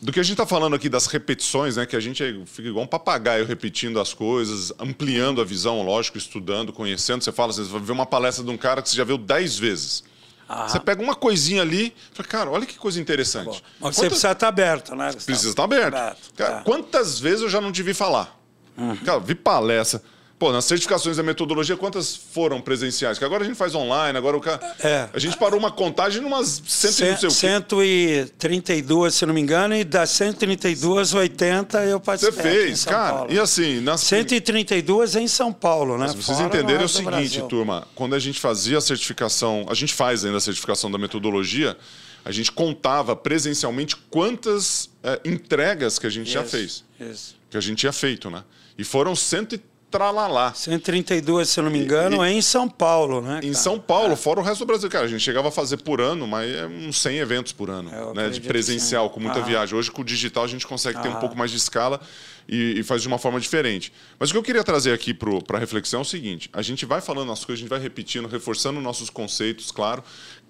do 0.00 0.12
que 0.12 0.20
a 0.20 0.22
gente 0.22 0.34
está 0.34 0.46
falando 0.46 0.74
aqui 0.74 0.88
das 0.88 1.06
repetições, 1.06 1.76
né? 1.76 1.86
Que 1.86 1.96
a 1.96 2.00
gente 2.00 2.42
fica 2.46 2.68
igual 2.68 2.84
um 2.84 2.88
papagaio 2.88 3.46
repetindo 3.46 4.00
as 4.00 4.12
coisas, 4.12 4.72
ampliando 4.78 5.40
a 5.40 5.44
visão, 5.44 5.82
lógico, 5.82 6.18
estudando, 6.18 6.72
conhecendo. 6.72 7.22
Você 7.22 7.32
fala, 7.32 7.52
você 7.52 7.62
vai 7.62 7.80
ver 7.80 7.92
uma 7.92 8.06
palestra 8.06 8.44
de 8.44 8.50
um 8.50 8.56
cara 8.56 8.82
que 8.82 8.90
você 8.90 8.96
já 8.96 9.04
viu 9.04 9.16
dez 9.18 9.58
vezes. 9.58 10.04
Aham. 10.48 10.68
Você 10.68 10.80
pega 10.80 11.02
uma 11.02 11.14
coisinha 11.14 11.62
ali, 11.62 11.94
fala, 12.12 12.28
cara, 12.28 12.50
olha 12.50 12.66
que 12.66 12.76
coisa 12.76 13.00
interessante. 13.00 13.62
Tá 13.62 13.68
Mas 13.80 13.96
você 13.96 14.06
precisa 14.06 14.32
estar 14.32 14.48
aberto, 14.48 14.94
né? 14.94 15.06
Gustavo? 15.06 15.24
Precisa 15.24 15.50
estar 15.50 15.64
aberto. 15.64 15.94
aberto. 15.94 16.34
Cara, 16.36 16.60
é. 16.60 16.62
Quantas 16.62 17.18
vezes 17.18 17.42
eu 17.42 17.48
já 17.48 17.60
não 17.60 17.72
te 17.72 17.82
vi 17.82 17.94
falar? 17.94 18.38
Uhum. 18.76 18.96
Cara, 18.96 19.20
vi 19.20 19.34
palestra. 19.34 20.02
Pô, 20.44 20.52
nas 20.52 20.66
certificações 20.66 21.16
da 21.16 21.22
metodologia, 21.22 21.74
quantas 21.74 22.14
foram 22.14 22.60
presenciais? 22.60 23.18
Que 23.18 23.24
agora 23.24 23.44
a 23.44 23.46
gente 23.46 23.56
faz 23.56 23.74
online, 23.74 24.18
agora 24.18 24.36
o 24.36 24.40
cara. 24.42 24.60
É. 24.78 25.08
A 25.10 25.18
gente 25.18 25.38
parou 25.38 25.58
uma 25.58 25.70
contagem 25.70 26.20
em 26.20 26.26
umas 26.26 26.62
cento, 26.66 27.22
não 27.22 27.30
sei 27.30 28.26
132, 28.28 29.14
se 29.14 29.24
não 29.24 29.32
me 29.32 29.40
engano, 29.40 29.74
e 29.74 29.84
das 29.84 30.10
132, 30.10 31.14
80 31.14 31.86
eu 31.86 31.98
participei. 31.98 32.42
Você 32.42 32.42
fez, 32.42 32.84
cara. 32.84 33.14
Paulo. 33.14 33.32
E 33.32 33.38
assim. 33.38 33.80
Nas... 33.80 34.02
132 34.02 35.16
é 35.16 35.22
em 35.22 35.28
São 35.28 35.50
Paulo, 35.50 35.96
né? 35.96 36.08
Mas 36.08 36.14
vocês 36.14 36.36
Fora 36.36 36.48
entenderem 36.48 36.82
é 36.82 36.84
o 36.84 36.88
seguinte, 36.90 37.10
Brasil. 37.10 37.46
turma. 37.46 37.88
Quando 37.94 38.14
a 38.14 38.18
gente 38.18 38.38
fazia 38.38 38.76
a 38.76 38.82
certificação, 38.82 39.64
a 39.70 39.74
gente 39.74 39.94
faz 39.94 40.26
ainda 40.26 40.36
a 40.36 40.42
certificação 40.42 40.90
da 40.90 40.98
metodologia, 40.98 41.74
a 42.22 42.30
gente 42.30 42.52
contava 42.52 43.16
presencialmente 43.16 43.96
quantas 44.10 44.90
é, 45.02 45.18
entregas 45.24 45.98
que 45.98 46.06
a 46.06 46.10
gente 46.10 46.26
isso, 46.26 46.34
já 46.34 46.44
fez. 46.44 46.84
Isso. 47.00 47.34
Que 47.48 47.56
a 47.56 47.62
gente 47.62 47.78
tinha 47.78 47.92
feito, 47.94 48.28
né? 48.28 48.44
E 48.76 48.84
foram 48.84 49.16
130 49.16 49.72
tralalá. 49.94 50.52
132, 50.52 51.48
se 51.48 51.60
eu 51.60 51.64
não 51.64 51.70
me 51.70 51.78
engano, 51.78 52.24
e, 52.24 52.28
é 52.28 52.32
em 52.32 52.42
São 52.42 52.68
Paulo, 52.68 53.20
né? 53.20 53.34
Cara? 53.34 53.46
Em 53.46 53.54
São 53.54 53.78
Paulo, 53.78 54.14
é. 54.14 54.16
fora 54.16 54.40
o 54.40 54.42
resto 54.42 54.64
do 54.64 54.66
Brasil. 54.66 54.90
Cara, 54.90 55.04
a 55.04 55.08
gente 55.08 55.22
chegava 55.22 55.48
a 55.48 55.50
fazer 55.52 55.76
por 55.78 56.00
ano, 56.00 56.26
mas 56.26 56.52
é 56.52 56.66
uns 56.66 57.00
100 57.00 57.18
eventos 57.18 57.52
por 57.52 57.70
ano, 57.70 57.90
é, 57.94 58.14
né? 58.14 58.28
De 58.28 58.40
presencial, 58.40 59.08
com 59.10 59.20
muita 59.20 59.38
ah. 59.38 59.42
viagem. 59.42 59.78
Hoje, 59.78 59.92
com 59.92 60.02
o 60.02 60.04
digital, 60.04 60.42
a 60.42 60.48
gente 60.48 60.66
consegue 60.66 60.98
ah. 60.98 61.02
ter 61.02 61.08
um 61.08 61.20
pouco 61.20 61.36
mais 61.36 61.52
de 61.52 61.56
escala 61.56 62.00
e, 62.48 62.80
e, 62.80 62.82
faz 62.82 63.02
de 63.02 63.08
uma 63.08 63.18
forma 63.18 63.38
diferente. 63.38 63.92
Mas 64.18 64.30
o 64.30 64.32
que 64.32 64.38
eu 64.38 64.42
queria 64.42 64.64
trazer 64.64 64.92
aqui 64.92 65.14
para 65.14 65.56
a 65.56 65.60
reflexão 65.60 66.00
é 66.00 66.02
o 66.02 66.04
seguinte: 66.04 66.50
a 66.52 66.60
gente 66.60 66.84
vai 66.84 67.00
falando 67.00 67.30
as 67.30 67.44
coisas, 67.44 67.60
a 67.60 67.62
gente 67.62 67.70
vai 67.70 67.80
repetindo, 67.80 68.26
reforçando 68.26 68.80
nossos 68.80 69.08
conceitos, 69.08 69.70
claro, 69.70 70.02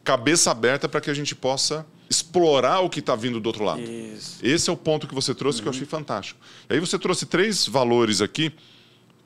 cabeça 0.02 0.50
aberta 0.50 0.88
para 0.88 1.02
que 1.02 1.10
a 1.10 1.14
gente 1.14 1.34
possa 1.34 1.84
explorar 2.08 2.80
o 2.80 2.88
que 2.88 3.00
está 3.00 3.14
vindo 3.14 3.40
do 3.40 3.46
outro 3.46 3.64
lado. 3.64 3.82
Isso. 3.82 4.38
Esse 4.42 4.70
é 4.70 4.72
o 4.72 4.76
ponto 4.76 5.06
que 5.06 5.14
você 5.14 5.34
trouxe 5.34 5.58
uhum. 5.58 5.62
que 5.64 5.68
eu 5.68 5.72
uhum. 5.72 5.76
achei 5.76 5.86
fantástico. 5.86 6.40
E 6.70 6.74
aí 6.74 6.80
você 6.80 6.98
trouxe 6.98 7.26
três 7.26 7.66
valores 7.66 8.22
aqui 8.22 8.52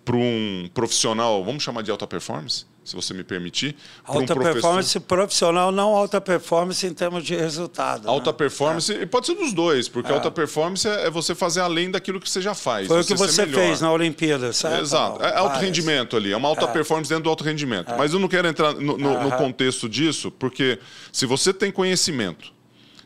para 0.09 0.17
um 0.17 0.71
profissional, 0.73 1.45
vamos 1.45 1.63
chamar 1.63 1.83
de 1.83 1.91
alta 1.91 2.07
performance, 2.07 2.65
se 2.83 2.97
você 2.97 3.13
me 3.13 3.23
permitir. 3.23 3.77
Alta 4.03 4.33
um 4.33 4.39
performance 4.39 5.01
profissional, 5.01 5.71
não 5.71 5.95
alta 5.95 6.19
performance 6.19 6.87
em 6.87 6.95
termos 6.95 7.23
de 7.23 7.37
resultado. 7.37 8.05
Né? 8.05 8.11
Alta 8.11 8.31
né? 8.31 8.37
performance, 8.39 8.91
é. 8.91 9.03
e 9.03 9.07
pode 9.07 9.27
ser 9.27 9.35
dos 9.35 9.53
dois, 9.53 9.87
porque 9.87 10.11
é. 10.11 10.15
alta 10.15 10.31
performance 10.31 10.89
é, 10.89 11.09
é 11.09 11.11
você 11.11 11.35
fazer 11.35 11.61
além 11.61 11.91
daquilo 11.91 12.19
que 12.19 12.31
você 12.31 12.41
já 12.41 12.55
faz. 12.55 12.87
Foi 12.87 13.03
o 13.03 13.05
que 13.05 13.15
você 13.15 13.47
fez 13.47 13.83
na 13.83 13.93
Olimpíada, 13.93 14.51
certo? 14.51 14.81
Exato. 14.81 15.23
É 15.23 15.37
alto 15.37 15.59
rendimento 15.59 16.17
ali, 16.17 16.33
é 16.33 16.37
uma 16.39 16.49
alta 16.49 16.65
é. 16.65 16.69
performance 16.69 17.11
dentro 17.11 17.25
do 17.25 17.31
alto 17.31 17.45
rendimento. 17.45 17.93
É. 17.93 17.97
Mas 17.99 18.15
eu 18.15 18.19
não 18.19 18.29
quero 18.29 18.49
entrar 18.49 18.73
no, 18.73 18.97
no, 18.97 19.25
no 19.25 19.31
contexto 19.33 19.91
disso, 19.91 20.31
porque 20.31 20.79
se 21.13 21.27
você 21.27 21.53
tem 21.53 21.71
conhecimento, 21.71 22.51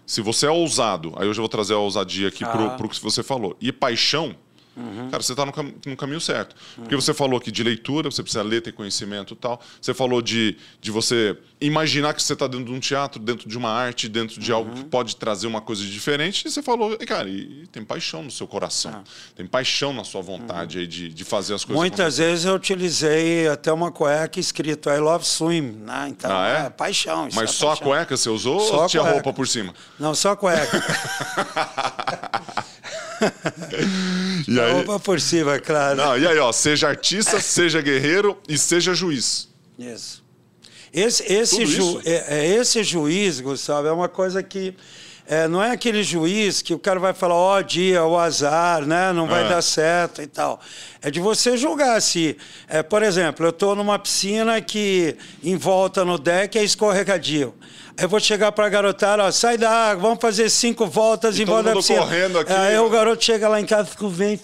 se 0.06 0.20
você 0.20 0.46
é 0.46 0.50
ousado, 0.50 1.14
aí 1.16 1.26
eu 1.26 1.34
já 1.34 1.42
vou 1.42 1.48
trazer 1.48 1.74
a 1.74 1.78
ousadia 1.78 2.28
aqui 2.28 2.44
para 2.44 2.86
o 2.86 2.88
que 2.88 3.02
você 3.02 3.24
falou, 3.24 3.56
e 3.60 3.72
paixão, 3.72 4.36
Uhum. 4.76 5.10
Cara, 5.10 5.22
você 5.22 5.32
está 5.32 5.44
no, 5.44 5.52
cam 5.52 5.72
no, 5.84 5.96
caminho 5.96 6.20
certo. 6.20 6.54
Uhum. 6.76 6.84
Porque 6.84 6.96
você 6.96 7.12
falou 7.12 7.38
aqui 7.38 7.50
de 7.50 7.62
leitura, 7.62 8.10
você 8.10 8.22
precisa 8.22 8.42
ler, 8.42 8.62
ter 8.62 8.72
conhecimento 8.72 9.34
e 9.34 9.36
tal. 9.36 9.60
Você 9.80 9.92
falou 9.92 10.22
de, 10.22 10.56
de 10.80 10.90
você 10.90 11.36
imaginar 11.66 12.14
que 12.14 12.22
você 12.22 12.32
está 12.32 12.46
dentro 12.46 12.66
de 12.66 12.72
um 12.72 12.80
teatro, 12.80 13.20
dentro 13.20 13.48
de 13.48 13.56
uma 13.56 13.70
arte, 13.70 14.08
dentro 14.08 14.40
de 14.40 14.50
uhum. 14.50 14.58
algo 14.58 14.74
que 14.74 14.84
pode 14.84 15.16
trazer 15.16 15.46
uma 15.46 15.60
coisa 15.60 15.84
diferente. 15.84 16.46
E 16.46 16.50
você 16.50 16.62
falou, 16.62 16.96
e, 17.00 17.06
cara, 17.06 17.28
e, 17.28 17.66
tem 17.72 17.84
paixão 17.84 18.22
no 18.22 18.30
seu 18.30 18.46
coração. 18.46 18.92
Ah. 18.94 19.02
Tem 19.34 19.46
paixão 19.46 19.92
na 19.92 20.04
sua 20.04 20.20
vontade 20.22 20.78
aí 20.78 20.86
de, 20.86 21.08
de 21.08 21.24
fazer 21.24 21.54
as 21.54 21.64
coisas. 21.64 21.80
Muitas 21.80 22.18
vezes 22.18 22.44
eu 22.44 22.54
utilizei 22.54 23.48
até 23.48 23.72
uma 23.72 23.90
cueca 23.90 24.38
escrito 24.38 24.90
I 24.90 24.98
love 24.98 25.24
swim. 25.24 25.62
Né? 25.62 26.08
Então, 26.10 26.30
ah, 26.30 26.48
é? 26.48 26.66
é? 26.66 26.70
paixão. 26.70 27.28
Mas 27.34 27.50
é 27.50 27.52
só 27.52 27.68
paixão. 27.68 27.86
a 27.86 27.90
cueca 27.90 28.16
você 28.16 28.28
usou 28.28 28.60
só 28.60 28.82
ou 28.82 28.88
tinha 28.88 29.02
roupa 29.02 29.32
por 29.32 29.46
cima? 29.48 29.74
Não, 29.98 30.14
só 30.14 30.32
a 30.32 30.36
cueca. 30.36 30.82
e 34.48 34.60
aí, 34.60 34.80
Opa 34.80 34.98
por 34.98 35.20
cima, 35.20 35.58
claro. 35.58 35.96
Não, 35.96 36.18
e 36.18 36.26
aí, 36.26 36.38
ó, 36.38 36.52
seja 36.52 36.88
artista, 36.88 37.38
seja 37.40 37.80
guerreiro 37.80 38.38
e 38.48 38.58
seja 38.58 38.94
juiz. 38.94 39.48
Isso. 39.78 40.21
Esse, 40.92 41.32
esse, 41.32 41.64
ju, 41.64 42.02
é, 42.04 42.40
é, 42.40 42.46
esse 42.54 42.84
juiz, 42.84 43.40
Gustavo, 43.40 43.88
é 43.88 43.92
uma 43.92 44.08
coisa 44.08 44.42
que 44.42 44.74
é, 45.26 45.48
não 45.48 45.62
é 45.62 45.70
aquele 45.70 46.02
juiz 46.02 46.60
que 46.60 46.74
o 46.74 46.78
cara 46.78 47.00
vai 47.00 47.14
falar, 47.14 47.34
ó 47.34 47.56
oh, 47.56 47.62
dia, 47.62 48.04
o 48.04 48.18
azar, 48.18 48.84
né? 48.84 49.10
não 49.12 49.26
vai 49.26 49.46
é. 49.46 49.48
dar 49.48 49.62
certo 49.62 50.20
e 50.20 50.26
tal. 50.26 50.60
É 51.00 51.10
de 51.10 51.20
você 51.20 51.56
julgar 51.56 52.02
se, 52.02 52.36
é, 52.68 52.82
por 52.82 53.02
exemplo, 53.02 53.46
eu 53.46 53.50
estou 53.50 53.74
numa 53.74 53.98
piscina 53.98 54.60
que 54.60 55.16
em 55.42 55.56
volta 55.56 56.04
no 56.04 56.18
deck 56.18 56.58
é 56.58 56.64
escorregadio. 56.64 57.54
Eu 57.98 58.08
vou 58.08 58.18
chegar 58.18 58.50
para 58.52 58.66
a 58.66 58.68
garotada, 58.68 59.24
ó, 59.24 59.30
sai 59.30 59.58
da 59.58 59.70
água, 59.70 60.02
vamos 60.02 60.18
fazer 60.20 60.48
cinco 60.48 60.86
voltas 60.86 61.38
e 61.38 61.42
em 61.42 61.44
volta 61.44 61.70
da 61.70 61.76
piscina. 61.76 62.00
correndo 62.00 62.38
aqui. 62.38 62.52
Aí 62.52 62.78
o 62.78 62.88
garoto 62.88 63.22
chega 63.22 63.48
lá 63.48 63.60
em 63.60 63.66
casa, 63.66 63.88
fica 63.90 64.08
bem 64.08 64.38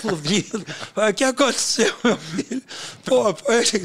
fodido. 0.00 0.64
O 0.94 1.14
que 1.14 1.24
aconteceu, 1.24 1.92
meu 2.04 2.16
filho? 2.16 2.62
Pô, 3.04 3.34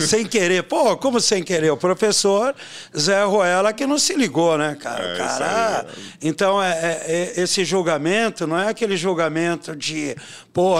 sem 0.01 0.25
querer. 0.25 0.63
Pô, 0.63 0.97
como 0.97 1.19
sem 1.19 1.43
querer? 1.43 1.71
O 1.71 1.77
professor 1.77 2.53
Zé 2.97 3.23
Ruela 3.23 3.71
que 3.73 3.87
não 3.87 3.97
se 3.97 4.13
ligou, 4.13 4.57
né, 4.57 4.77
cara? 4.79 5.03
É, 5.03 5.17
cara. 5.17 5.87
Então, 6.21 6.61
é, 6.61 6.71
é, 6.71 7.33
é, 7.37 7.41
esse 7.41 7.63
julgamento 7.63 8.45
não 8.45 8.57
é 8.59 8.69
aquele 8.69 8.97
julgamento 8.97 9.75
de, 9.75 10.15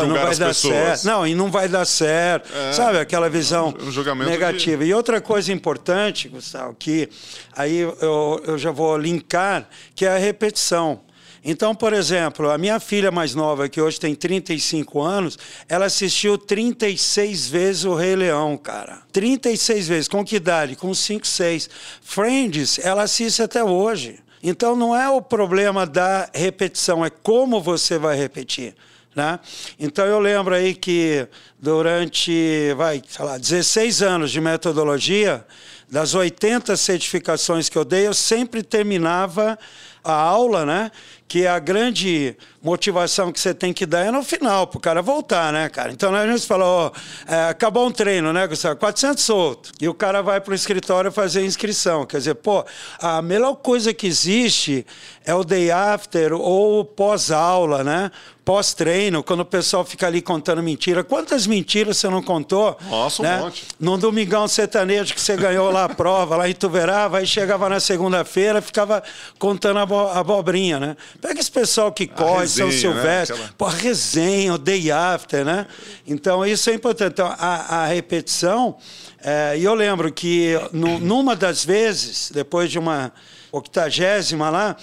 Julgar 0.05 0.19
não 0.19 0.27
vai 0.27 0.35
dar 0.37 0.47
pessoas. 0.47 0.73
certo. 0.73 1.03
Não, 1.05 1.27
e 1.27 1.35
não 1.35 1.51
vai 1.51 1.67
dar 1.67 1.85
certo. 1.85 2.49
É. 2.55 2.71
Sabe, 2.71 2.97
aquela 2.97 3.29
visão 3.29 3.73
um 3.77 4.15
negativa. 4.15 4.83
De... 4.83 4.89
E 4.89 4.93
outra 4.93 5.19
coisa 5.19 5.51
importante, 5.51 6.29
Gustavo, 6.29 6.73
que 6.79 7.09
aí 7.55 7.79
eu, 7.79 8.41
eu 8.47 8.57
já 8.57 8.71
vou 8.71 8.97
linkar, 8.97 9.67
que 9.93 10.05
é 10.05 10.15
a 10.15 10.17
repetição. 10.17 11.01
Então, 11.47 11.75
por 11.75 11.93
exemplo, 11.93 12.49
a 12.49 12.57
minha 12.57 12.79
filha 12.79 13.11
mais 13.11 13.35
nova, 13.35 13.69
que 13.69 13.79
hoje 13.79 13.99
tem 13.99 14.15
35 14.15 14.99
anos, 14.99 15.37
ela 15.69 15.85
assistiu 15.85 16.39
36 16.39 17.47
vezes 17.47 17.85
o 17.85 17.93
Rei 17.93 18.15
Leão, 18.15 18.57
cara. 18.57 19.03
36 19.11 19.87
vezes. 19.87 20.07
Com 20.07 20.25
que 20.25 20.37
idade? 20.37 20.75
Com 20.75 20.91
5, 20.91 21.27
6. 21.27 21.69
Friends, 22.01 22.79
ela 22.79 23.03
assiste 23.03 23.43
até 23.43 23.63
hoje. 23.63 24.19
Então, 24.41 24.75
não 24.75 24.95
é 24.95 25.07
o 25.07 25.21
problema 25.21 25.85
da 25.85 26.29
repetição, 26.33 27.05
é 27.05 27.11
como 27.11 27.61
você 27.61 27.99
vai 27.99 28.17
repetir. 28.17 28.73
Né? 29.15 29.39
Então 29.79 30.05
eu 30.05 30.19
lembro 30.19 30.53
aí 30.53 30.75
que 30.75 31.25
durante, 31.57 32.73
vai, 32.75 33.01
sei 33.07 33.23
lá, 33.23 33.37
16 33.37 34.01
anos 34.01 34.29
de 34.29 34.41
metodologia, 34.41 35.45
das 35.89 36.13
80 36.13 36.75
certificações 36.75 37.69
que 37.69 37.77
eu 37.77 37.85
dei, 37.85 38.07
eu 38.07 38.13
sempre 38.13 38.61
terminava 38.61 39.57
a 40.05 40.13
aula, 40.13 40.65
né? 40.65 40.91
Que 41.27 41.47
a 41.47 41.57
grande 41.57 42.37
motivação 42.61 43.31
que 43.31 43.39
você 43.39 43.53
tem 43.53 43.73
que 43.73 43.85
dar 43.85 44.05
é 44.05 44.11
no 44.11 44.23
final, 44.23 44.67
para 44.67 44.77
o 44.77 44.81
cara 44.81 45.01
voltar, 45.01 45.51
né, 45.51 45.67
cara? 45.67 45.91
Então 45.91 46.13
a 46.13 46.27
gente 46.27 46.45
falou, 46.45 46.93
é, 47.27 47.49
acabou 47.49 47.87
um 47.87 47.91
treino, 47.91 48.31
né, 48.31 48.45
Gustavo? 48.45 48.75
400 48.75 49.23
solto. 49.23 49.71
E 49.81 49.89
o 49.89 49.93
cara 49.93 50.21
vai 50.21 50.39
para 50.39 50.51
o 50.51 50.55
escritório 50.55 51.11
fazer 51.11 51.43
inscrição. 51.43 52.05
Quer 52.05 52.19
dizer, 52.19 52.35
pô, 52.35 52.63
a 52.99 53.21
melhor 53.21 53.55
coisa 53.55 53.93
que 53.93 54.05
existe 54.05 54.85
é 55.25 55.33
o 55.33 55.43
day 55.43 55.71
after 55.71 56.33
ou 56.33 56.85
pós-aula, 56.85 57.83
né? 57.83 58.11
pós-treino, 58.45 59.23
quando 59.23 59.39
o 59.39 59.45
pessoal 59.45 59.83
fica 59.83 60.05
ali 60.05 60.21
contando 60.21 60.61
mentira. 60.61 61.03
Quantas 61.03 61.47
mentiras 61.47 61.97
você 61.97 62.07
não 62.07 62.21
contou? 62.21 62.77
Nossa, 62.87 63.23
um 63.23 63.25
né? 63.25 63.39
monte. 63.39 63.65
Num 63.79 63.97
domingão 63.97 64.47
sertanejo 64.47 65.15
que 65.15 65.19
você 65.19 65.35
ganhou 65.35 65.71
lá 65.71 65.85
a 65.85 65.89
prova, 65.89 66.37
lá 66.37 66.47
em 66.47 66.53
Tuverava, 66.53 67.17
aí 67.17 67.25
chegava 67.25 67.67
na 67.67 67.79
segunda-feira, 67.79 68.61
ficava 68.61 69.01
contando 69.39 69.79
a 69.79 69.85
abobrinha, 69.99 70.79
né? 70.79 70.97
Pega 71.21 71.39
esse 71.39 71.51
pessoal 71.51 71.91
que 71.91 72.07
corre, 72.07 72.47
São 72.47 72.67
né? 72.67 72.73
Silvestre, 72.73 73.37
né? 73.37 73.49
pô, 73.57 73.65
a 73.65 73.71
resenha, 73.71 74.53
o 74.53 74.57
day 74.57 74.91
after, 74.91 75.43
né? 75.43 75.67
Então, 76.07 76.45
isso 76.45 76.69
é 76.69 76.73
importante. 76.73 77.13
Então, 77.13 77.27
a, 77.27 77.83
a 77.83 77.85
repetição, 77.87 78.77
é, 79.23 79.55
e 79.57 79.63
eu 79.63 79.73
lembro 79.73 80.11
que 80.11 80.53
no, 80.71 80.99
numa 80.99 81.35
das 81.35 81.63
vezes, 81.63 82.31
depois 82.33 82.71
de 82.71 82.79
uma 82.79 83.11
octagésima 83.51 84.49
lá, 84.49 84.75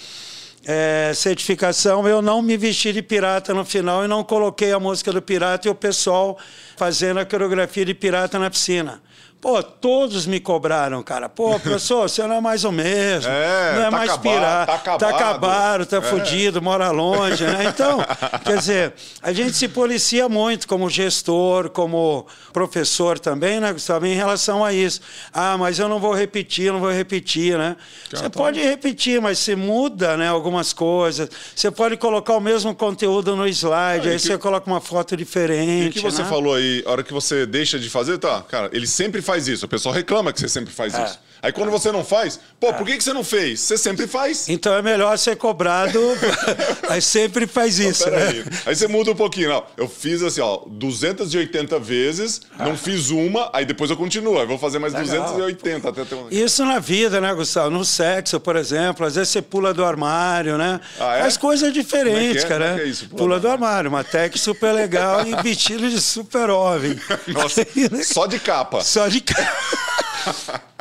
é, 0.65 1.11
certificação, 1.13 2.07
eu 2.07 2.21
não 2.21 2.41
me 2.41 2.55
vesti 2.55 2.93
de 2.93 3.01
pirata 3.01 3.53
no 3.53 3.65
final 3.65 4.05
e 4.05 4.07
não 4.07 4.23
coloquei 4.23 4.71
a 4.71 4.79
música 4.79 5.11
do 5.11 5.21
pirata 5.21 5.67
e 5.67 5.71
o 5.71 5.75
pessoal 5.75 6.37
fazendo 6.77 7.19
a 7.19 7.25
coreografia 7.25 7.85
de 7.85 7.93
pirata 7.93 8.39
na 8.39 8.49
piscina. 8.49 9.01
Pô, 9.43 9.61
todos 9.61 10.25
me 10.25 10.39
cobraram, 10.39 11.03
cara. 11.03 11.27
Pô, 11.27 11.59
professor, 11.59 12.07
você 12.07 12.25
não 12.25 12.35
é 12.35 12.39
mais 12.39 12.63
o 12.63 12.71
mesmo. 12.71 13.29
É, 13.29 13.73
não 13.73 13.81
é 13.81 13.83
tá 13.83 13.91
mais 13.91 14.09
acabado, 14.09 14.21
pirata. 14.21 14.65
Tá 14.65 14.73
acabado. 14.75 14.99
Tá 14.99 15.09
acabado, 15.09 15.85
tá 15.85 15.97
é. 15.97 16.01
fudido, 16.01 16.61
mora 16.61 16.89
longe, 16.91 17.43
né? 17.43 17.65
Então, 17.67 17.99
quer 18.45 18.57
dizer, 18.57 18.93
a 19.21 19.33
gente 19.33 19.57
se 19.57 19.67
policia 19.67 20.29
muito 20.29 20.65
como 20.65 20.89
gestor, 20.89 21.69
como 21.71 22.25
professor 22.53 23.19
também, 23.19 23.59
né, 23.59 23.73
Gustavo, 23.73 24.05
em 24.05 24.15
relação 24.15 24.63
a 24.63 24.71
isso. 24.71 25.01
Ah, 25.33 25.57
mas 25.57 25.77
eu 25.77 25.89
não 25.89 25.99
vou 25.99 26.13
repetir, 26.13 26.71
não 26.71 26.79
vou 26.79 26.91
repetir, 26.91 27.57
né? 27.57 27.75
você 28.09 28.29
pode 28.29 28.61
repetir, 28.61 29.19
mas 29.19 29.39
você 29.39 29.57
muda, 29.57 30.15
né, 30.15 30.29
algumas 30.29 30.71
coisas. 30.71 31.29
Você 31.53 31.69
pode 31.69 31.97
colocar 31.97 32.33
o 32.35 32.39
mesmo 32.39 32.73
conteúdo 32.73 33.35
no 33.35 33.45
slide, 33.45 34.07
ah, 34.07 34.11
aí 34.11 34.17
que... 34.17 34.19
você 34.19 34.37
coloca 34.37 34.71
uma 34.71 34.79
foto 34.79 35.17
diferente. 35.17 35.85
E 35.85 35.89
o 35.89 35.91
que 35.91 35.99
você 35.99 36.21
né? 36.23 36.29
falou 36.29 36.55
aí, 36.55 36.81
a 36.85 36.91
hora 36.91 37.03
que 37.03 37.11
você 37.11 37.45
deixa 37.45 37.77
de 37.77 37.89
fazer, 37.89 38.17
tá, 38.19 38.41
cara, 38.43 38.69
ele 38.71 38.87
sempre 38.87 39.21
faz 39.21 39.32
faz 39.33 39.47
isso. 39.47 39.65
O 39.65 39.69
pessoal 39.69 39.93
reclama 39.93 40.31
que 40.31 40.39
você 40.39 40.47
sempre 40.47 40.73
faz 40.73 40.93
é. 40.93 41.03
isso. 41.03 41.19
Aí 41.43 41.51
quando 41.51 41.69
você 41.69 41.91
não 41.91 42.05
faz, 42.05 42.39
pô, 42.57 42.67
é. 42.67 42.73
por 42.73 42.85
que, 42.85 42.95
que 42.95 43.03
você 43.03 43.11
não 43.11 43.23
fez? 43.23 43.59
Você 43.59 43.77
sempre 43.77 44.07
faz. 44.07 44.47
Então 44.47 44.73
é 44.73 44.81
melhor 44.81 45.17
ser 45.17 45.35
cobrado, 45.35 45.99
aí 46.87 47.01
sempre 47.01 47.45
faz 47.45 47.77
isso, 47.79 48.09
né? 48.09 48.27
Aí. 48.29 48.45
aí. 48.65 48.75
você 48.75 48.87
muda 48.87 49.11
um 49.11 49.15
pouquinho. 49.15 49.49
Não, 49.49 49.63
eu 49.75 49.89
fiz 49.89 50.23
assim, 50.23 50.39
ó, 50.39 50.61
280 50.65 51.77
vezes, 51.79 52.43
ah. 52.57 52.63
não 52.63 52.77
fiz 52.77 53.09
uma, 53.09 53.49
aí 53.51 53.65
depois 53.65 53.91
eu 53.91 53.97
continuo. 53.97 54.39
Aí 54.39 54.47
vou 54.47 54.57
fazer 54.57 54.79
mais 54.79 54.93
Legal. 54.93 55.25
280 55.25 55.89
até 55.89 56.05
ter 56.05 56.15
uma... 56.15 56.33
Isso 56.33 56.65
na 56.65 56.79
vida, 56.79 57.19
né, 57.19 57.33
Gustavo? 57.33 57.69
No 57.69 57.83
sexo, 57.83 58.39
por 58.39 58.55
exemplo, 58.55 59.05
às 59.05 59.15
vezes 59.15 59.27
você 59.27 59.41
pula 59.41 59.73
do 59.73 59.83
armário, 59.83 60.57
né? 60.57 60.79
Ah, 60.97 61.17
é? 61.17 61.21
Faz 61.23 61.35
coisas 61.35 61.73
diferentes, 61.73 62.43
é 62.43 62.45
é? 62.45 62.49
cara. 62.49 62.79
É 62.79 62.83
é 62.83 62.85
isso? 62.85 63.09
Pula, 63.09 63.17
pula 63.17 63.39
do 63.41 63.49
armário, 63.49 63.89
uma 63.89 64.03
tech 64.03 64.39
super 64.39 64.71
legal 64.71 65.27
e 65.27 65.35
vestido 65.43 65.89
de 65.89 65.99
super-homem. 65.99 66.97
Nossa, 67.27 67.67
só 68.01 68.27
de 68.27 68.39
capa. 68.39 68.81
Só 68.81 69.09
de 69.09 69.19
capa. 69.19 70.72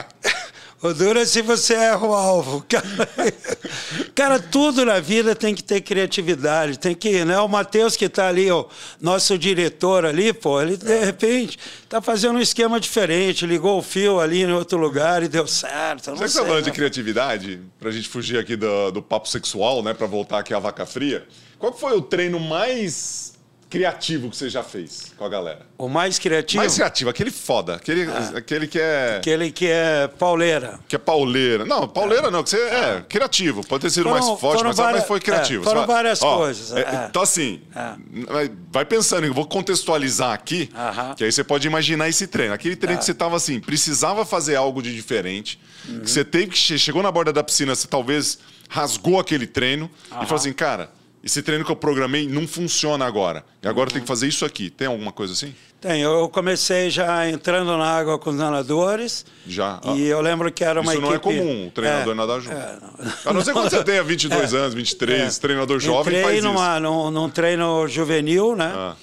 O 0.83 0.93
duro 0.93 1.21
é 1.21 1.25
se 1.25 1.43
você 1.43 1.75
erra 1.75 2.05
o 2.05 2.13
alvo. 2.13 2.67
Cara, 4.17 4.41
tudo 4.41 4.85
na 4.85 4.99
vida 4.99 5.33
tem 5.33 5.55
que 5.55 5.63
ter 5.63 5.81
criatividade. 5.81 6.77
Tem 6.77 6.93
que, 6.93 7.25
né? 7.25 7.39
O 7.39 7.47
Matheus 7.47 7.95
que 7.95 8.07
está 8.07 8.27
ali, 8.27 8.51
o 8.51 8.69
nosso 9.01 9.39
diretor 9.39 10.05
ali, 10.05 10.33
pô, 10.33 10.61
ele 10.61 10.77
de 10.77 11.05
repente 11.05 11.57
está 11.85 12.03
fazendo 12.03 12.37
um 12.37 12.41
esquema 12.41 12.81
diferente, 12.81 13.47
ligou 13.47 13.79
o 13.79 13.83
fio 13.83 14.19
ali 14.19 14.43
em 14.43 14.51
outro 14.51 14.77
lugar 14.77 15.23
e 15.23 15.29
deu 15.29 15.47
certo. 15.47 16.11
Não 16.11 16.17
Você 16.17 16.25
está 16.25 16.45
falando 16.45 16.65
de 16.65 16.73
criatividade, 16.73 17.61
para 17.79 17.89
a 17.91 17.93
gente 17.93 18.09
fugir 18.09 18.39
aqui 18.39 18.57
do, 18.57 18.91
do 18.91 19.01
papo 19.01 19.29
sexual, 19.29 19.85
né? 19.85 19.95
Para 19.95 20.09
voltar 20.09 20.41
aqui 20.41 20.53
à 20.53 20.59
vaca 20.59 20.85
fria. 20.85 21.25
Qual 21.61 21.73
foi 21.73 21.97
o 21.97 22.03
treino 22.03 22.41
mais 22.41 23.32
criativo 23.73 24.29
que 24.29 24.37
você 24.37 24.51
já 24.51 24.63
fez 24.63 25.15
com 25.17 25.25
a 25.25 25.31
galera? 25.31 25.61
O 25.79 25.89
mais 25.89 26.19
criativo? 26.19 26.63
Mais 26.63 26.75
criativo, 26.75 27.09
aquele 27.09 27.31
foda. 27.31 27.77
Aquele, 27.77 28.03
ah. 28.03 28.33
aquele 28.37 28.67
que 28.67 28.79
é. 28.79 29.17
Aquele 29.17 29.51
que 29.51 29.67
é 29.67 30.09
pauleira. 30.09 30.79
Que 30.87 30.97
é 30.97 30.99
pauleira. 30.99 31.65
Não, 31.65 31.89
pauleira 31.89 32.29
ah. 32.29 32.31
não, 32.31 32.43
que 32.43 32.51
você 32.51 32.61
é 32.61 32.99
ah. 32.99 33.05
criativo. 33.09 33.67
Pode 33.67 33.81
ter 33.81 33.91
sido 33.91 34.11
foram, 34.11 34.27
mais 34.27 34.41
forte, 34.41 34.63
mas, 34.63 34.77
várias, 34.77 34.99
mas 34.99 35.09
foi 35.09 35.21
criativo. 35.21 35.63
É, 35.63 35.65
foram 35.65 35.87
várias 35.87 36.23
Ó, 36.23 36.37
coisas. 36.37 36.71
É, 36.73 36.81
é. 36.81 37.07
Então, 37.09 37.23
assim, 37.23 37.63
é. 37.75 38.51
vai 38.71 38.85
pensando, 38.85 39.25
eu 39.25 39.33
vou 39.33 39.47
contextualizar 39.47 40.35
aqui, 40.35 40.69
-huh. 40.75 41.15
que 41.15 41.25
aí 41.25 41.33
você 41.33 41.43
pode 41.43 41.67
imaginar 41.67 42.11
esse 42.11 42.27
treino. 42.27 42.53
Aquele 42.53 42.77
treino 42.77 42.99
que 42.99 43.07
você 43.07 43.15
tava 43.15 43.37
assim, 43.37 43.59
precisava 43.59 44.27
fazer 44.27 44.55
algo 44.55 44.83
de 44.83 44.95
diferente, 44.95 45.59
uhum. 45.89 46.01
que 46.01 46.11
você 46.11 46.23
teve 46.23 46.49
que. 46.49 46.79
Chegou 46.79 47.03
na 47.03 47.11
borda 47.11 47.33
da 47.33 47.43
piscina, 47.43 47.75
você 47.75 47.89
talvez 47.89 48.39
rasgou 48.69 49.19
aquele 49.19 49.47
treino 49.47 49.91
-huh. 50.11 50.25
e 50.25 50.27
falou 50.27 50.35
assim, 50.35 50.53
cara 50.53 50.91
esse 51.23 51.43
treino 51.43 51.65
que 51.65 51.71
eu 51.71 51.77
programei 51.77 52.27
não 52.27 52.49
funciona 52.49 53.05
agora. 53.05 53.45
E 53.63 53.69
agora 53.69 53.89
uhum. 53.89 53.93
tem 53.93 54.03
que 54.03 54.09
fazer 54.09 54.27
isso 54.27 54.45
aqui. 54.45 54.69
Tem 54.69 54.89
alguma 54.89 55.13
coisa 55.13 55.33
assim? 55.33 55.55
Tem. 55.81 56.01
Eu 56.03 56.29
comecei 56.29 56.91
já 56.91 57.29
entrando 57.29 57.77
na 57.77 57.85
água 57.85 58.19
com 58.19 58.31
os 58.31 58.37
nadadores. 58.37 59.25
Já. 59.47 59.81
Ah. 59.85 59.93
E 59.95 60.07
eu 60.07 60.21
lembro 60.21 60.51
que 60.51 60.65
era 60.65 60.81
uma 60.81 60.93
isso 60.93 61.03
equipe... 61.03 61.15
Isso 61.15 61.27
não 61.27 61.33
é 61.33 61.45
comum, 61.45 61.67
o 61.69 61.71
treinador 61.71 62.13
é, 62.13 62.17
nadar 62.17 62.41
junto. 62.41 62.57
É, 62.57 62.79
não. 62.81 63.13
A 63.27 63.33
não 63.33 63.45
ser 63.45 63.53
quando 63.53 63.71
você 63.71 63.85
tenha 63.85 64.03
22 64.05 64.53
é, 64.53 64.57
anos, 64.57 64.75
23, 64.75 65.37
é. 65.37 65.41
treinador 65.41 65.81
jovem 65.81 66.15
Entrei 66.15 66.23
faz 66.23 66.45
numa, 66.45 66.73
isso. 66.75 66.83
Num, 66.83 67.11
num 67.11 67.31
treino 67.31 67.87
juvenil, 67.87 68.57
né? 68.57 68.73
Ah. 68.75 68.97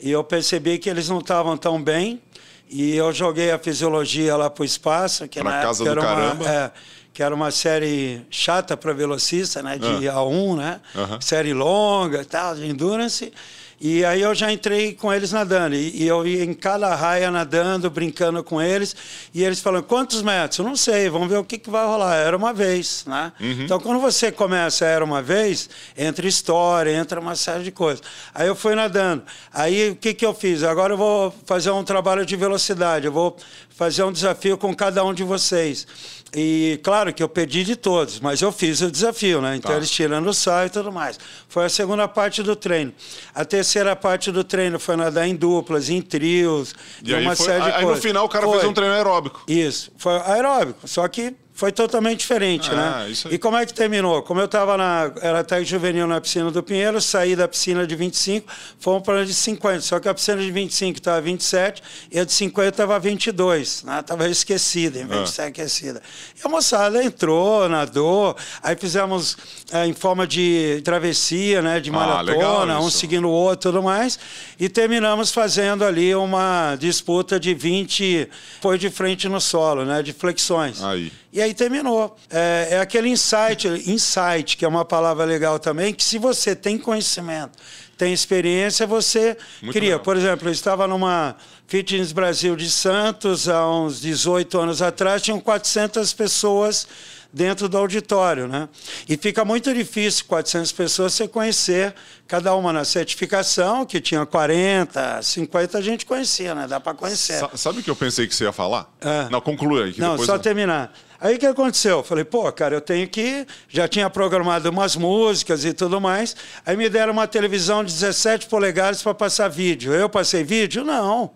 E 0.00 0.10
eu 0.10 0.22
percebi 0.24 0.78
que 0.78 0.88
eles 0.88 1.08
não 1.08 1.18
estavam 1.18 1.56
tão 1.56 1.82
bem. 1.82 2.20
E 2.68 2.96
eu 2.96 3.12
joguei 3.12 3.50
a 3.52 3.58
fisiologia 3.58 4.36
lá 4.36 4.50
para 4.50 4.62
o 4.62 4.64
espaço. 4.64 5.28
Que 5.28 5.40
pra 5.40 5.62
casa 5.62 5.84
do 5.84 5.92
uma, 5.92 6.02
caramba. 6.02 6.48
É, 6.48 6.70
que 7.16 7.22
era 7.22 7.34
uma 7.34 7.50
série 7.50 8.20
chata 8.28 8.76
para 8.76 8.92
velocista, 8.92 9.62
né, 9.62 9.78
de 9.78 10.06
ah. 10.06 10.16
A1, 10.16 10.54
né? 10.54 10.80
Série 11.18 11.54
longa, 11.54 12.22
tal, 12.26 12.54
de 12.54 12.66
endurance. 12.66 13.32
E 13.78 14.04
aí 14.06 14.22
eu 14.22 14.34
já 14.34 14.50
entrei 14.50 14.94
com 14.94 15.12
eles 15.12 15.32
nadando. 15.32 15.74
E, 15.74 16.02
e, 16.02 16.06
eu 16.06 16.26
ia 16.26 16.42
em 16.42 16.54
cada 16.54 16.94
raia 16.94 17.30
nadando, 17.30 17.90
brincando 17.90 18.42
com 18.42 18.60
eles. 18.60 18.96
E 19.34 19.44
eles 19.44 19.60
falando, 19.60 19.84
quantos 19.84 20.22
metros? 20.22 20.58
Eu 20.58 20.64
não 20.64 20.76
sei, 20.76 21.10
vamos 21.10 21.28
ver 21.28 21.36
o 21.36 21.44
que, 21.44 21.58
que 21.58 21.68
vai 21.68 21.84
rolar. 21.84 22.16
Era 22.16 22.36
uma 22.36 22.54
vez, 22.54 23.04
né? 23.06 23.32
Uhum. 23.38 23.62
Então, 23.62 23.78
quando 23.78 24.00
você 24.00 24.32
começa 24.32 24.86
Era 24.86 25.04
Uma 25.04 25.20
Vez, 25.20 25.68
entra 25.96 26.26
história, 26.26 26.90
entra 26.90 27.20
uma 27.20 27.36
série 27.36 27.64
de 27.64 27.70
coisas. 27.70 28.02
Aí 28.34 28.46
eu 28.46 28.56
fui 28.56 28.74
nadando. 28.74 29.22
Aí 29.52 29.90
o 29.90 29.96
que, 29.96 30.14
que 30.14 30.24
eu 30.24 30.32
fiz? 30.32 30.62
Agora 30.62 30.94
eu 30.94 30.98
vou 30.98 31.34
fazer 31.44 31.70
um 31.70 31.84
trabalho 31.84 32.24
de 32.24 32.34
velocidade. 32.34 33.06
Eu 33.06 33.12
vou 33.12 33.36
fazer 33.70 34.02
um 34.04 34.12
desafio 34.12 34.56
com 34.56 34.74
cada 34.74 35.04
um 35.04 35.12
de 35.12 35.22
vocês. 35.22 35.86
E 36.34 36.80
claro 36.82 37.12
que 37.12 37.22
eu 37.22 37.28
pedi 37.28 37.62
de 37.62 37.76
todos, 37.76 38.20
mas 38.20 38.40
eu 38.40 38.50
fiz 38.50 38.80
o 38.80 38.90
desafio, 38.90 39.40
né? 39.40 39.56
Então 39.56 39.70
tá. 39.70 39.76
eles 39.76 39.90
tirando 39.90 40.26
o 40.26 40.34
sal 40.34 40.66
e 40.66 40.70
tudo 40.70 40.90
mais. 40.90 41.18
Foi 41.48 41.66
a 41.66 41.68
segunda 41.68 42.08
parte 42.08 42.42
do 42.42 42.56
treino. 42.56 42.92
A 43.34 43.44
terceira 43.44 43.65
parte 43.96 44.30
do 44.30 44.44
treino 44.44 44.78
foi 44.78 44.96
nadar 44.96 45.26
em 45.26 45.34
duplas, 45.34 45.88
em 45.88 46.00
trios, 46.00 46.74
e 47.04 47.14
uma 47.14 47.36
foi, 47.36 47.46
série 47.46 47.62
de 47.62 47.66
aí 47.66 47.72
coisas. 47.72 47.88
Aí 47.90 47.94
no 47.96 48.02
final 48.02 48.24
o 48.24 48.28
cara 48.28 48.44
foi. 48.46 48.58
fez 48.58 48.70
um 48.70 48.72
treino 48.72 48.94
aeróbico. 48.94 49.42
Isso, 49.48 49.90
foi 49.96 50.16
aeróbico. 50.24 50.86
Só 50.86 51.06
que 51.08 51.34
foi 51.56 51.72
totalmente 51.72 52.18
diferente, 52.18 52.68
né? 52.68 52.76
ah, 52.76 53.06
né? 53.08 53.14
E 53.30 53.38
como 53.38 53.56
é 53.56 53.64
que 53.64 53.72
terminou? 53.72 54.22
Como 54.22 54.38
eu 54.38 54.44
estava 54.44 54.76
na. 54.76 55.10
Era 55.22 55.40
até 55.40 55.64
juvenil 55.64 56.06
na 56.06 56.20
piscina 56.20 56.50
do 56.50 56.62
Pinheiro, 56.62 57.00
saí 57.00 57.34
da 57.34 57.48
piscina 57.48 57.86
de 57.86 57.96
25, 57.96 58.46
fomos 58.78 59.02
para 59.02 59.24
de 59.24 59.32
50. 59.32 59.80
Só 59.80 59.98
que 59.98 60.06
a 60.06 60.12
piscina 60.12 60.42
de 60.42 60.50
25 60.50 60.98
estava 60.98 61.18
27 61.22 61.82
e 62.12 62.20
a 62.20 62.26
de 62.26 62.32
50 62.32 62.68
estava 62.68 62.98
22. 62.98 63.84
Estava 64.00 64.24
né? 64.24 64.30
esquecida, 64.30 65.00
em 65.00 65.06
vez 65.06 65.20
ah. 65.20 65.24
de 65.24 65.30
ser 65.30 65.42
aquecida. 65.42 66.02
E 66.36 66.46
a 66.46 66.48
moçada 66.50 67.02
entrou, 67.02 67.66
nadou, 67.70 68.36
aí 68.62 68.76
fizemos 68.76 69.38
é, 69.72 69.86
em 69.86 69.94
forma 69.94 70.26
de 70.26 70.82
travessia, 70.84 71.62
né? 71.62 71.80
De 71.80 71.88
ah, 71.88 71.92
maratona, 71.94 72.74
ah, 72.74 72.80
um 72.82 72.90
seguindo 72.90 73.28
o 73.28 73.32
outro 73.32 73.70
e 73.70 73.72
tudo 73.72 73.82
mais. 73.82 74.18
E 74.60 74.68
terminamos 74.68 75.32
fazendo 75.32 75.86
ali 75.86 76.14
uma 76.14 76.76
disputa 76.78 77.40
de 77.40 77.54
20, 77.54 78.28
foi 78.60 78.76
de 78.76 78.90
frente 78.90 79.26
no 79.26 79.40
solo, 79.40 79.86
né? 79.86 80.02
De 80.02 80.12
flexões. 80.12 80.82
Aí. 80.82 81.10
E 81.36 81.42
aí 81.42 81.45
terminou. 81.54 82.16
É, 82.30 82.68
é 82.72 82.80
aquele 82.80 83.08
insight, 83.08 83.66
insight, 83.86 84.56
que 84.56 84.64
é 84.64 84.68
uma 84.68 84.84
palavra 84.84 85.24
legal 85.24 85.58
também, 85.58 85.92
que 85.92 86.04
se 86.04 86.18
você 86.18 86.54
tem 86.54 86.78
conhecimento, 86.78 87.58
tem 87.96 88.12
experiência, 88.12 88.86
você 88.86 89.36
Muito 89.62 89.74
cria. 89.74 89.90
Legal. 89.90 90.00
Por 90.00 90.16
exemplo, 90.16 90.48
eu 90.48 90.52
estava 90.52 90.86
numa 90.86 91.36
Fitness 91.66 92.12
Brasil 92.12 92.54
de 92.54 92.70
Santos, 92.70 93.48
há 93.48 93.68
uns 93.68 94.00
18 94.00 94.58
anos 94.58 94.82
atrás, 94.82 95.22
tinham 95.22 95.40
400 95.40 96.12
pessoas 96.12 96.86
dentro 97.32 97.68
do 97.68 97.76
auditório, 97.76 98.48
né? 98.48 98.68
E 99.06 99.16
fica 99.16 99.44
muito 99.44 99.72
difícil 99.74 100.24
400 100.26 100.72
pessoas 100.72 101.12
você 101.12 101.28
conhecer 101.28 101.94
cada 102.26 102.54
uma 102.54 102.72
na 102.72 102.84
certificação, 102.84 103.84
que 103.84 104.00
tinha 104.00 104.24
40, 104.24 105.22
50 105.22 105.76
a 105.76 105.80
gente 105.82 106.06
conhecia, 106.06 106.54
né? 106.54 106.66
Dá 106.66 106.80
para 106.80 106.94
conhecer. 106.94 107.38
Sa 107.38 107.50
sabe 107.54 107.80
o 107.80 107.82
que 107.82 107.90
eu 107.90 107.96
pensei 107.96 108.26
que 108.26 108.34
você 108.34 108.44
ia 108.44 108.52
falar? 108.52 108.90
É. 109.00 109.28
Não, 109.28 109.40
conclui 109.40 109.82
aí. 109.82 109.94
Não, 109.98 110.16
só 110.18 110.38
terminar. 110.38 110.92
Aí 111.20 111.36
o 111.36 111.38
que 111.38 111.46
aconteceu? 111.46 111.98
Eu 111.98 112.04
falei, 112.04 112.24
pô, 112.24 112.50
cara, 112.52 112.74
eu 112.74 112.80
tenho 112.80 113.08
que. 113.08 113.46
Já 113.68 113.88
tinha 113.88 114.08
programado 114.10 114.68
umas 114.68 114.96
músicas 114.96 115.64
e 115.64 115.72
tudo 115.72 116.00
mais. 116.00 116.36
Aí 116.64 116.76
me 116.76 116.88
deram 116.88 117.12
uma 117.12 117.26
televisão 117.26 117.82
de 117.82 117.92
17 117.92 118.46
polegadas 118.46 119.02
para 119.02 119.14
passar 119.14 119.48
vídeo. 119.48 119.92
Eu 119.94 120.08
passei 120.08 120.44
vídeo? 120.44 120.84
Não. 120.84 121.30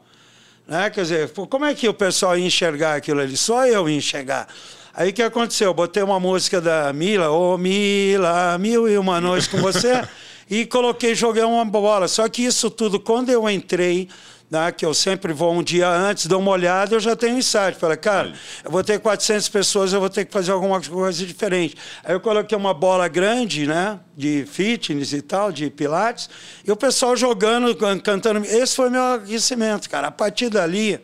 Né? 0.67 0.91
Quer 0.91 1.03
dizer, 1.03 1.31
como 1.31 1.65
é 1.65 1.75
que 1.75 1.89
o 1.89 1.95
pessoal 1.95 2.39
ia 2.39 2.47
enxergar 2.47 2.95
aquilo 2.95 3.21
ali? 3.21 3.37
Só 3.37 3.67
eu 3.67 3.89
ia 3.89 3.97
enxergar. 3.97 4.47
Aí 4.93 5.11
o 5.11 5.13
que 5.13 5.23
aconteceu? 5.23 5.69
Eu 5.69 5.75
botei 5.75 6.03
uma 6.03 6.21
música 6.21 6.61
da 6.61 6.93
Mila, 6.93 7.31
ô 7.31 7.55
oh, 7.55 7.59
Mila, 7.59 8.59
mil 8.59 8.89
e 8.89 8.99
uma 8.99 9.21
noites 9.21 9.49
com 9.49 9.59
você, 9.59 10.03
e 10.51 10.67
coloquei, 10.67 11.15
joguei 11.15 11.43
uma 11.43 11.65
bola. 11.65 12.07
Só 12.07 12.29
que 12.29 12.45
isso 12.45 12.69
tudo, 12.71 13.01
quando 13.01 13.31
eu 13.31 13.49
entrei 13.49 14.09
né, 14.51 14.73
que 14.73 14.85
eu 14.85 14.93
sempre 14.93 15.33
vou 15.33 15.55
um 15.55 15.63
dia 15.63 15.89
antes, 15.89 16.27
dou 16.27 16.41
uma 16.41 16.51
olhada, 16.51 16.95
eu 16.95 17.01
já 17.01 17.15
tenho 17.15 17.37
um 17.37 17.39
insight. 17.39 17.79
Falei, 17.79 17.97
cara, 17.97 18.33
eu 18.65 18.71
vou 18.71 18.83
ter 18.83 18.99
400 18.99 19.49
pessoas, 19.49 19.93
eu 19.93 20.01
vou 20.01 20.11
ter 20.11 20.25
que 20.25 20.33
fazer 20.33 20.51
alguma 20.51 20.81
coisa 20.81 21.25
diferente. 21.25 21.77
Aí 22.03 22.13
eu 22.13 22.21
coloquei 22.21 22.59
uma 22.59 22.75
bola 22.75 23.07
grande, 23.07 23.67
né, 23.67 24.01
de 24.17 24.45
fitness 24.47 25.13
e 25.13 25.23
tal, 25.23 25.53
de 25.53 25.71
pilates, 25.71 26.29
e 26.67 26.73
o 26.73 26.77
pessoal 26.77 27.17
jogando, 27.17 27.77
cantando. 28.03 28.45
Esse 28.45 28.75
foi 28.75 28.91
meu 28.91 29.15
aquecimento, 29.15 29.89
cara. 29.89 30.09
A 30.09 30.13
partir 30.13 30.49
dali, 30.49 31.01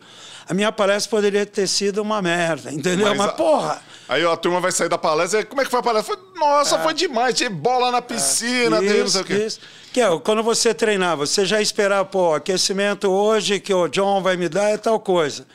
a 0.49 0.53
minha 0.53 0.71
palestra 0.71 1.09
poderia 1.09 1.45
ter 1.45 1.67
sido 1.67 2.01
uma 2.01 2.21
merda, 2.21 2.71
entendeu? 2.71 3.07
Mas, 3.07 3.17
Mas 3.17 3.31
porra... 3.33 3.81
Aí 4.09 4.25
a 4.25 4.37
turma 4.37 4.61
vai 4.61 4.71
sair 4.71 4.87
da 4.87 4.97
palestra, 4.97 5.43
como 5.43 5.59
é 5.59 5.65
que 5.65 5.69
foi 5.69 5.81
a 5.81 5.83
palestra? 5.83 6.15
Foi, 6.15 6.39
Nossa, 6.39 6.77
é. 6.77 6.79
foi 6.79 6.93
demais, 6.93 7.35
tinha 7.35 7.49
bola 7.49 7.91
na 7.91 8.01
piscina, 8.01 8.77
é. 8.77 8.85
isso, 8.85 8.99
não 8.99 9.07
sei 9.07 9.21
o 9.21 9.25
quê. 9.25 9.45
Isso. 9.45 9.59
Que 9.91 9.99
é, 9.99 10.19
quando 10.19 10.41
você 10.41 10.73
treinar, 10.73 11.17
você 11.17 11.45
já 11.45 11.61
esperava, 11.61 12.05
pô, 12.05 12.33
aquecimento 12.33 13.09
hoje 13.09 13.59
que 13.59 13.73
o 13.73 13.87
John 13.89 14.21
vai 14.21 14.37
me 14.37 14.47
dar 14.47 14.69
é 14.69 14.77
tal 14.77 14.97
coisa. 14.99 15.45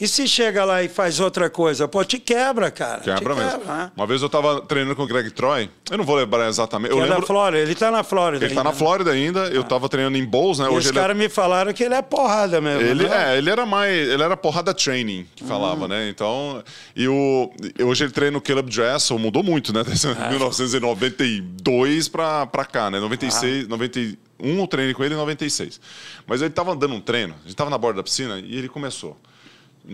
E 0.00 0.06
se 0.06 0.28
chega 0.28 0.64
lá 0.64 0.80
e 0.80 0.88
faz 0.88 1.18
outra 1.18 1.50
coisa? 1.50 1.88
Pô, 1.88 2.04
te 2.04 2.20
quebra, 2.20 2.70
cara. 2.70 3.00
Quebra 3.00 3.34
mesmo. 3.34 3.50
Quebra, 3.50 3.74
né? 3.74 3.90
Uma 3.96 4.06
vez 4.06 4.22
eu 4.22 4.28
tava 4.28 4.60
treinando 4.60 4.94
com 4.94 5.02
o 5.02 5.06
Greg 5.08 5.28
Troy, 5.32 5.68
eu 5.90 5.98
não 5.98 6.04
vou 6.04 6.14
lembrar 6.14 6.48
exatamente. 6.48 6.92
Que 6.92 6.96
eu 6.96 7.00
é 7.00 7.06
lembro... 7.06 7.22
da 7.22 7.26
Flórida, 7.26 7.62
ele 7.62 7.74
tá 7.74 7.90
na 7.90 8.04
Flórida. 8.04 8.44
Ele 8.44 8.52
ainda. 8.52 8.62
tá 8.62 8.70
na 8.70 8.72
Flórida 8.72 9.10
ainda, 9.10 9.40
eu 9.48 9.62
ah. 9.62 9.64
tava 9.64 9.88
treinando 9.88 10.16
em 10.16 10.24
Bowls, 10.24 10.60
né? 10.60 10.66
E 10.66 10.68
Hoje 10.68 10.86
os 10.86 10.92
caras 10.92 11.16
é... 11.16 11.18
me 11.18 11.28
falaram 11.28 11.72
que 11.72 11.82
ele 11.82 11.94
é 11.94 12.02
porrada 12.02 12.60
mesmo. 12.60 12.80
Ele, 12.80 13.08
né? 13.08 13.34
é, 13.34 13.38
ele 13.38 13.50
era 13.50 13.66
mais. 13.66 13.92
Ele 13.92 14.22
era 14.22 14.36
porrada 14.36 14.72
training, 14.72 15.26
que 15.34 15.42
falava, 15.42 15.86
hum. 15.86 15.88
né? 15.88 16.08
Então. 16.08 16.62
E 16.94 17.08
o, 17.08 17.50
hoje 17.82 18.04
ele 18.04 18.12
treina 18.12 18.34
no 18.34 18.40
Caleb 18.40 18.70
Dressel, 18.70 19.18
mudou 19.18 19.42
muito, 19.42 19.72
né? 19.72 19.82
Desde 19.88 20.06
ah. 20.06 20.28
1992 20.28 22.08
pra, 22.08 22.46
pra 22.46 22.64
cá, 22.64 22.88
né? 22.88 23.00
96, 23.00 23.64
ah. 23.64 23.68
91 23.68 24.16
eu 24.60 24.66
treinei 24.68 24.94
com 24.94 25.02
ele 25.02 25.14
em 25.14 25.18
96. 25.18 25.80
Mas 26.24 26.40
ele 26.40 26.50
tava 26.50 26.76
dando 26.76 26.94
um 26.94 27.00
treino, 27.00 27.34
a 27.44 27.48
gente 27.48 27.56
tava 27.56 27.68
na 27.68 27.76
borda 27.76 27.96
da 27.96 28.04
piscina 28.04 28.38
e 28.38 28.56
ele 28.56 28.68
começou 28.68 29.16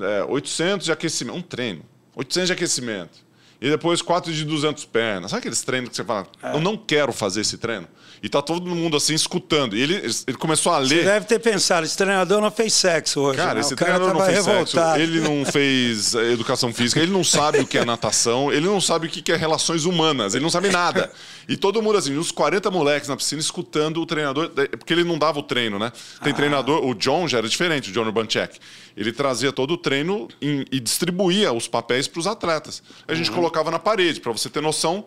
é, 0.00 0.24
800 0.24 0.86
de 0.86 0.92
aquecimento, 0.92 1.36
um 1.36 1.42
treino, 1.42 1.84
800 2.16 2.46
de 2.48 2.52
aquecimento. 2.52 3.24
E 3.60 3.70
depois 3.70 4.02
4 4.02 4.32
de 4.32 4.44
200 4.44 4.84
pernas. 4.84 5.30
Sabe 5.30 5.40
aqueles 5.40 5.62
treinos 5.62 5.90
que 5.90 5.96
você 5.96 6.04
fala, 6.04 6.26
é. 6.42 6.54
eu 6.54 6.60
não 6.60 6.76
quero 6.76 7.12
fazer 7.12 7.40
esse 7.40 7.56
treino? 7.56 7.88
E 8.24 8.28
tá 8.30 8.40
todo 8.40 8.74
mundo 8.74 8.96
assim 8.96 9.12
escutando. 9.12 9.76
E 9.76 9.82
ele, 9.82 9.96
ele 9.96 10.36
começou 10.38 10.72
a 10.72 10.78
ler. 10.78 11.00
Você 11.00 11.04
deve 11.04 11.26
ter 11.26 11.38
pensado, 11.38 11.84
esse 11.84 11.94
treinador 11.94 12.40
não 12.40 12.50
fez 12.50 12.72
sexo 12.72 13.20
hoje. 13.20 13.36
Cara, 13.36 13.52
né? 13.52 13.60
esse 13.60 13.76
treinador 13.76 14.14
não 14.14 14.24
fez 14.24 14.46
revoltado. 14.46 14.70
sexo. 14.70 14.98
Ele 14.98 15.20
não 15.20 15.44
fez 15.52 16.14
eh, 16.14 16.32
educação 16.32 16.72
física, 16.72 17.02
ele 17.02 17.12
não 17.12 17.22
sabe 17.22 17.58
o 17.58 17.66
que 17.66 17.76
é 17.76 17.84
natação, 17.84 18.50
ele 18.50 18.64
não 18.64 18.80
sabe 18.80 19.08
o 19.08 19.10
que 19.10 19.30
é 19.30 19.36
relações 19.36 19.84
humanas, 19.84 20.34
ele 20.34 20.42
não 20.42 20.48
sabe 20.48 20.70
nada. 20.70 21.12
E 21.46 21.54
todo 21.54 21.82
mundo, 21.82 21.98
assim, 21.98 22.16
uns 22.16 22.32
40 22.32 22.70
moleques 22.70 23.10
na 23.10 23.16
piscina 23.18 23.42
escutando 23.42 24.00
o 24.00 24.06
treinador, 24.06 24.50
porque 24.78 24.94
ele 24.94 25.04
não 25.04 25.18
dava 25.18 25.40
o 25.40 25.42
treino, 25.42 25.78
né? 25.78 25.92
Tem 26.22 26.32
ah. 26.32 26.36
treinador, 26.36 26.82
o 26.82 26.94
John 26.94 27.28
já 27.28 27.36
era 27.36 27.46
diferente, 27.46 27.90
o 27.90 27.92
John 27.92 28.06
Urbanchek. 28.06 28.58
Ele 28.96 29.12
trazia 29.12 29.52
todo 29.52 29.74
o 29.74 29.76
treino 29.76 30.28
e, 30.40 30.64
e 30.72 30.80
distribuía 30.80 31.52
os 31.52 31.68
papéis 31.68 32.08
para 32.08 32.20
os 32.20 32.26
atletas. 32.26 32.82
A 33.06 33.14
gente 33.14 33.28
uhum. 33.28 33.36
colocava 33.36 33.70
na 33.70 33.78
parede, 33.78 34.18
para 34.18 34.32
você 34.32 34.48
ter 34.48 34.62
noção 34.62 35.04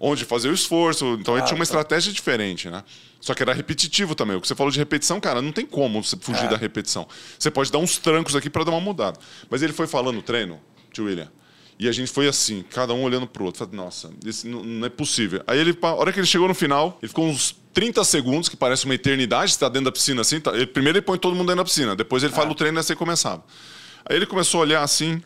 onde 0.00 0.24
fazer 0.24 0.48
o 0.48 0.54
esforço. 0.54 1.16
Então 1.20 1.34
ah, 1.34 1.38
ele 1.38 1.46
tinha 1.46 1.56
uma 1.56 1.64
tá. 1.64 1.70
estratégia 1.70 2.12
diferente, 2.12 2.68
né? 2.68 2.84
Só 3.20 3.34
que 3.34 3.42
era 3.42 3.52
repetitivo 3.52 4.14
também. 4.14 4.36
O 4.36 4.40
que 4.40 4.46
você 4.46 4.54
falou 4.54 4.70
de 4.70 4.78
repetição, 4.78 5.20
cara, 5.20 5.42
não 5.42 5.52
tem 5.52 5.66
como 5.66 6.02
você 6.02 6.16
fugir 6.16 6.44
é. 6.44 6.48
da 6.48 6.56
repetição. 6.56 7.06
Você 7.38 7.50
pode 7.50 7.70
dar 7.72 7.78
uns 7.78 7.98
trancos 7.98 8.36
aqui 8.36 8.48
para 8.48 8.64
dar 8.64 8.70
uma 8.70 8.80
mudada. 8.80 9.18
Mas 9.50 9.62
ele 9.62 9.72
foi 9.72 9.86
falando 9.86 10.18
o 10.18 10.22
treino, 10.22 10.60
tio 10.92 11.04
William. 11.04 11.30
E 11.78 11.88
a 11.88 11.92
gente 11.92 12.10
foi 12.10 12.26
assim, 12.26 12.64
cada 12.70 12.92
um 12.92 13.02
olhando 13.02 13.26
pro 13.26 13.44
outro. 13.44 13.60
Falei, 13.64 13.76
nossa, 13.76 14.10
isso 14.24 14.48
não, 14.48 14.84
é 14.84 14.88
possível. 14.88 15.42
Aí 15.46 15.58
ele, 15.58 15.76
a 15.80 15.94
hora 15.94 16.12
que 16.12 16.18
ele 16.18 16.26
chegou 16.26 16.48
no 16.48 16.54
final, 16.54 16.98
ele 17.00 17.08
ficou 17.08 17.26
uns 17.26 17.54
30 17.72 18.02
segundos, 18.02 18.48
que 18.48 18.56
parece 18.56 18.84
uma 18.84 18.94
eternidade, 18.94 19.52
está 19.52 19.68
dentro 19.68 19.84
da 19.84 19.92
piscina 19.92 20.20
assim. 20.20 20.40
Tá, 20.40 20.52
ele, 20.54 20.66
primeiro 20.66 20.98
ele 20.98 21.04
põe 21.04 21.18
todo 21.18 21.36
mundo 21.36 21.46
dentro 21.46 21.58
da 21.58 21.64
piscina, 21.64 21.94
depois 21.94 22.24
ele 22.24 22.32
ah. 22.32 22.36
fala 22.36 22.50
o 22.50 22.54
treino 22.54 22.78
e 22.78 22.80
assim 22.80 22.96
começava. 22.96 23.44
Aí 24.04 24.16
ele 24.16 24.26
começou 24.26 24.58
a 24.58 24.62
olhar 24.62 24.82
assim. 24.82 25.22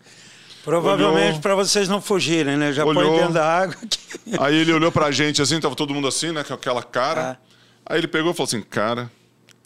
Provavelmente 0.65 1.41
para 1.41 1.55
vocês 1.55 1.89
não 1.89 2.01
fugirem, 2.01 2.57
né? 2.57 2.73
Já 2.73 2.85
olhou, 2.85 3.03
põe 3.03 3.19
dentro 3.19 3.35
da 3.35 3.45
água. 3.45 3.77
Aí 4.39 4.57
ele 4.57 4.73
olhou 4.73 4.93
pra 4.93 5.11
gente 5.11 5.43
assim, 5.43 5.59
tava 5.61 5.75
todo 5.75 5.93
mundo 5.93 6.07
assim, 6.07 6.31
né? 6.33 6.45
Com 6.45 6.55
aquela 6.55 6.83
cara. 6.83 7.33
Ah. 7.33 7.37
Aí 7.87 7.99
ele 7.99 8.09
pegou 8.09 8.31
e 8.31 8.35
falou 8.35 8.47
assim: 8.47 8.63
Cara, 8.63 9.11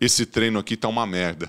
esse 0.00 0.24
treino 0.24 0.58
aqui 0.58 0.76
tá 0.76 0.88
uma 0.88 1.06
merda. 1.06 1.48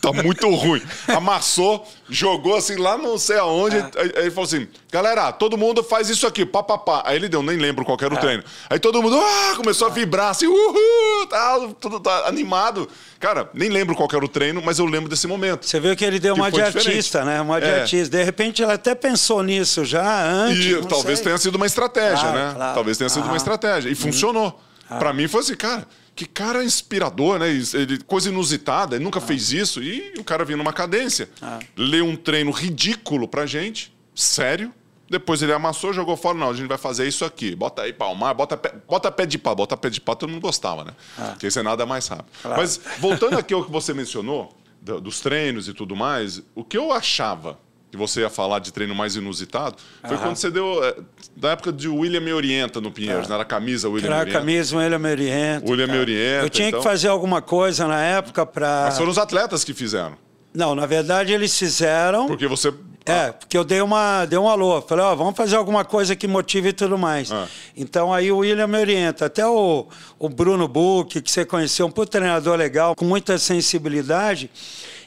Tá 0.00 0.12
muito 0.12 0.48
ruim. 0.54 0.82
Amassou, 1.08 1.86
jogou 2.08 2.56
assim 2.56 2.76
lá 2.76 2.96
não 2.96 3.18
sei 3.18 3.38
aonde. 3.38 3.76
É. 3.76 3.90
Aí, 3.96 4.12
ele 4.16 4.30
falou 4.30 4.44
assim: 4.44 4.68
galera, 4.90 5.32
todo 5.32 5.56
mundo 5.56 5.82
faz 5.82 6.08
isso 6.08 6.26
aqui, 6.26 6.44
papapá. 6.44 7.02
Aí 7.04 7.16
ele 7.16 7.28
deu, 7.28 7.42
nem 7.42 7.56
lembro 7.56 7.84
qual 7.84 7.96
era 8.00 8.14
o 8.14 8.16
é. 8.16 8.20
treino. 8.20 8.44
Aí 8.68 8.78
todo 8.78 9.02
mundo 9.02 9.18
ah, 9.20 9.54
começou 9.56 9.88
a 9.88 9.90
vibrar 9.90 10.30
assim, 10.30 10.46
uhul, 10.46 11.26
tá, 11.28 11.68
tudo 11.80 12.00
tá 12.00 12.26
animado. 12.26 12.88
Cara, 13.18 13.48
nem 13.54 13.68
lembro 13.68 13.94
qual 13.94 14.08
era 14.12 14.24
o 14.24 14.28
treino, 14.28 14.62
mas 14.64 14.78
eu 14.78 14.86
lembro 14.86 15.08
desse 15.08 15.26
momento. 15.26 15.66
Você 15.66 15.80
viu 15.80 15.96
que 15.96 16.04
ele 16.04 16.18
deu 16.18 16.34
que 16.34 16.40
uma 16.40 16.50
de 16.50 16.56
diferente. 16.56 16.88
artista, 16.88 17.24
né? 17.24 17.40
Uma 17.40 17.60
de 17.60 17.66
é. 17.66 17.80
artista. 17.80 18.16
De 18.16 18.22
repente 18.22 18.62
ela 18.62 18.74
até 18.74 18.94
pensou 18.94 19.42
nisso 19.42 19.84
já 19.84 20.24
antes. 20.24 20.64
E 20.64 20.86
talvez 20.86 21.18
sei. 21.18 21.26
tenha 21.26 21.38
sido 21.38 21.56
uma 21.56 21.66
estratégia, 21.66 22.18
claro, 22.18 22.38
né? 22.38 22.52
Claro. 22.54 22.74
Talvez 22.74 22.98
tenha 22.98 23.08
sido 23.08 23.24
ah. 23.24 23.28
uma 23.28 23.36
estratégia. 23.36 23.88
E 23.88 23.92
uhum. 23.92 23.96
funcionou. 23.96 24.60
Ah. 24.88 24.96
Para 24.96 25.12
mim 25.12 25.26
foi 25.26 25.40
assim, 25.40 25.54
cara 25.56 25.86
que 26.16 26.24
cara 26.24 26.64
inspirador, 26.64 27.38
né? 27.38 27.50
Ele, 27.50 27.98
coisa 28.04 28.30
inusitada, 28.30 28.96
ele 28.96 29.04
nunca 29.04 29.18
ah. 29.18 29.22
fez 29.22 29.52
isso. 29.52 29.82
E 29.82 30.14
o 30.18 30.24
cara 30.24 30.46
vinha 30.46 30.56
numa 30.56 30.72
cadência. 30.72 31.28
Ah. 31.42 31.58
Leu 31.76 32.06
um 32.06 32.16
treino 32.16 32.50
ridículo 32.50 33.28
pra 33.28 33.44
gente, 33.44 33.94
sério. 34.14 34.72
Depois 35.08 35.40
ele 35.42 35.52
amassou, 35.52 35.92
jogou 35.92 36.16
fora. 36.16 36.36
Não, 36.36 36.50
a 36.50 36.54
gente 36.54 36.66
vai 36.66 36.78
fazer 36.78 37.06
isso 37.06 37.24
aqui. 37.24 37.54
Bota 37.54 37.82
aí 37.82 37.92
palmar, 37.92 38.32
bota 38.32 38.56
pé, 38.56 38.72
bota 38.88 39.12
pé 39.12 39.26
de 39.26 39.38
pá. 39.38 39.54
Bota 39.54 39.76
pé 39.76 39.90
de 39.90 40.00
pá, 40.00 40.16
todo 40.16 40.30
mundo 40.30 40.40
gostava, 40.40 40.84
né? 40.84 40.92
Ah. 41.18 41.28
Porque 41.32 41.46
isso 41.46 41.58
é 41.58 41.62
nada 41.62 41.84
mais 41.84 42.08
rápido. 42.08 42.32
Claro. 42.40 42.60
Mas 42.60 42.80
voltando 42.98 43.38
aqui 43.38 43.52
ao 43.52 43.62
que 43.62 43.70
você 43.70 43.92
mencionou, 43.92 44.56
dos 44.80 45.20
treinos 45.20 45.68
e 45.68 45.74
tudo 45.74 45.94
mais, 45.94 46.42
o 46.54 46.64
que 46.64 46.78
eu 46.78 46.92
achava 46.92 47.58
que 47.90 47.96
você 47.96 48.20
ia 48.20 48.30
falar 48.30 48.58
de 48.58 48.72
treino 48.72 48.94
mais 48.94 49.16
inusitado, 49.16 49.76
foi 50.06 50.16
quando 50.18 50.36
você 50.36 50.50
deu. 50.50 50.84
É, 50.84 50.96
da 51.36 51.50
época 51.50 51.72
de 51.72 51.88
William 51.88 52.20
Me 52.20 52.32
Orienta 52.32 52.80
no 52.80 52.90
Pinheiros, 52.90 53.30
ah. 53.30 53.34
era 53.34 53.42
a 53.42 53.46
camisa 53.46 53.88
William 53.88 54.08
Era 54.08 54.22
a 54.22 54.32
camisa 54.32 54.76
William 54.76 54.98
Me 54.98 55.10
Orienta. 55.10 55.70
William 55.70 55.86
Me 55.86 55.98
Orienta. 55.98 56.46
Eu 56.46 56.50
tinha 56.50 56.68
então... 56.68 56.80
que 56.80 56.88
fazer 56.88 57.08
alguma 57.08 57.42
coisa 57.42 57.86
na 57.86 58.02
época 58.02 58.44
para. 58.44 58.84
Mas 58.86 58.98
foram 58.98 59.10
os 59.10 59.18
atletas 59.18 59.62
que 59.62 59.74
fizeram. 59.74 60.16
Não, 60.54 60.74
na 60.74 60.86
verdade 60.86 61.32
eles 61.32 61.56
fizeram. 61.56 62.26
Porque 62.26 62.46
você. 62.46 62.72
É, 63.04 63.30
porque 63.30 63.56
eu 63.56 63.62
dei 63.62 63.80
uma, 63.80 64.24
dei 64.24 64.36
um 64.36 64.48
alô. 64.48 64.82
Falei, 64.82 65.04
ó, 65.04 65.14
vamos 65.14 65.36
fazer 65.36 65.54
alguma 65.54 65.84
coisa 65.84 66.16
que 66.16 66.26
motive 66.26 66.70
e 66.70 66.72
tudo 66.72 66.98
mais. 66.98 67.30
Ah. 67.30 67.46
Então 67.76 68.12
aí 68.12 68.32
o 68.32 68.38
William 68.38 68.66
me 68.66 68.78
orienta. 68.78 69.26
Até 69.26 69.46
o, 69.46 69.86
o 70.18 70.28
Bruno 70.28 70.66
Buch, 70.66 71.20
que 71.20 71.30
você 71.30 71.44
conheceu, 71.44 71.86
um 71.86 71.90
treinador 71.90 72.56
legal, 72.56 72.96
com 72.96 73.04
muita 73.04 73.38
sensibilidade 73.38 74.50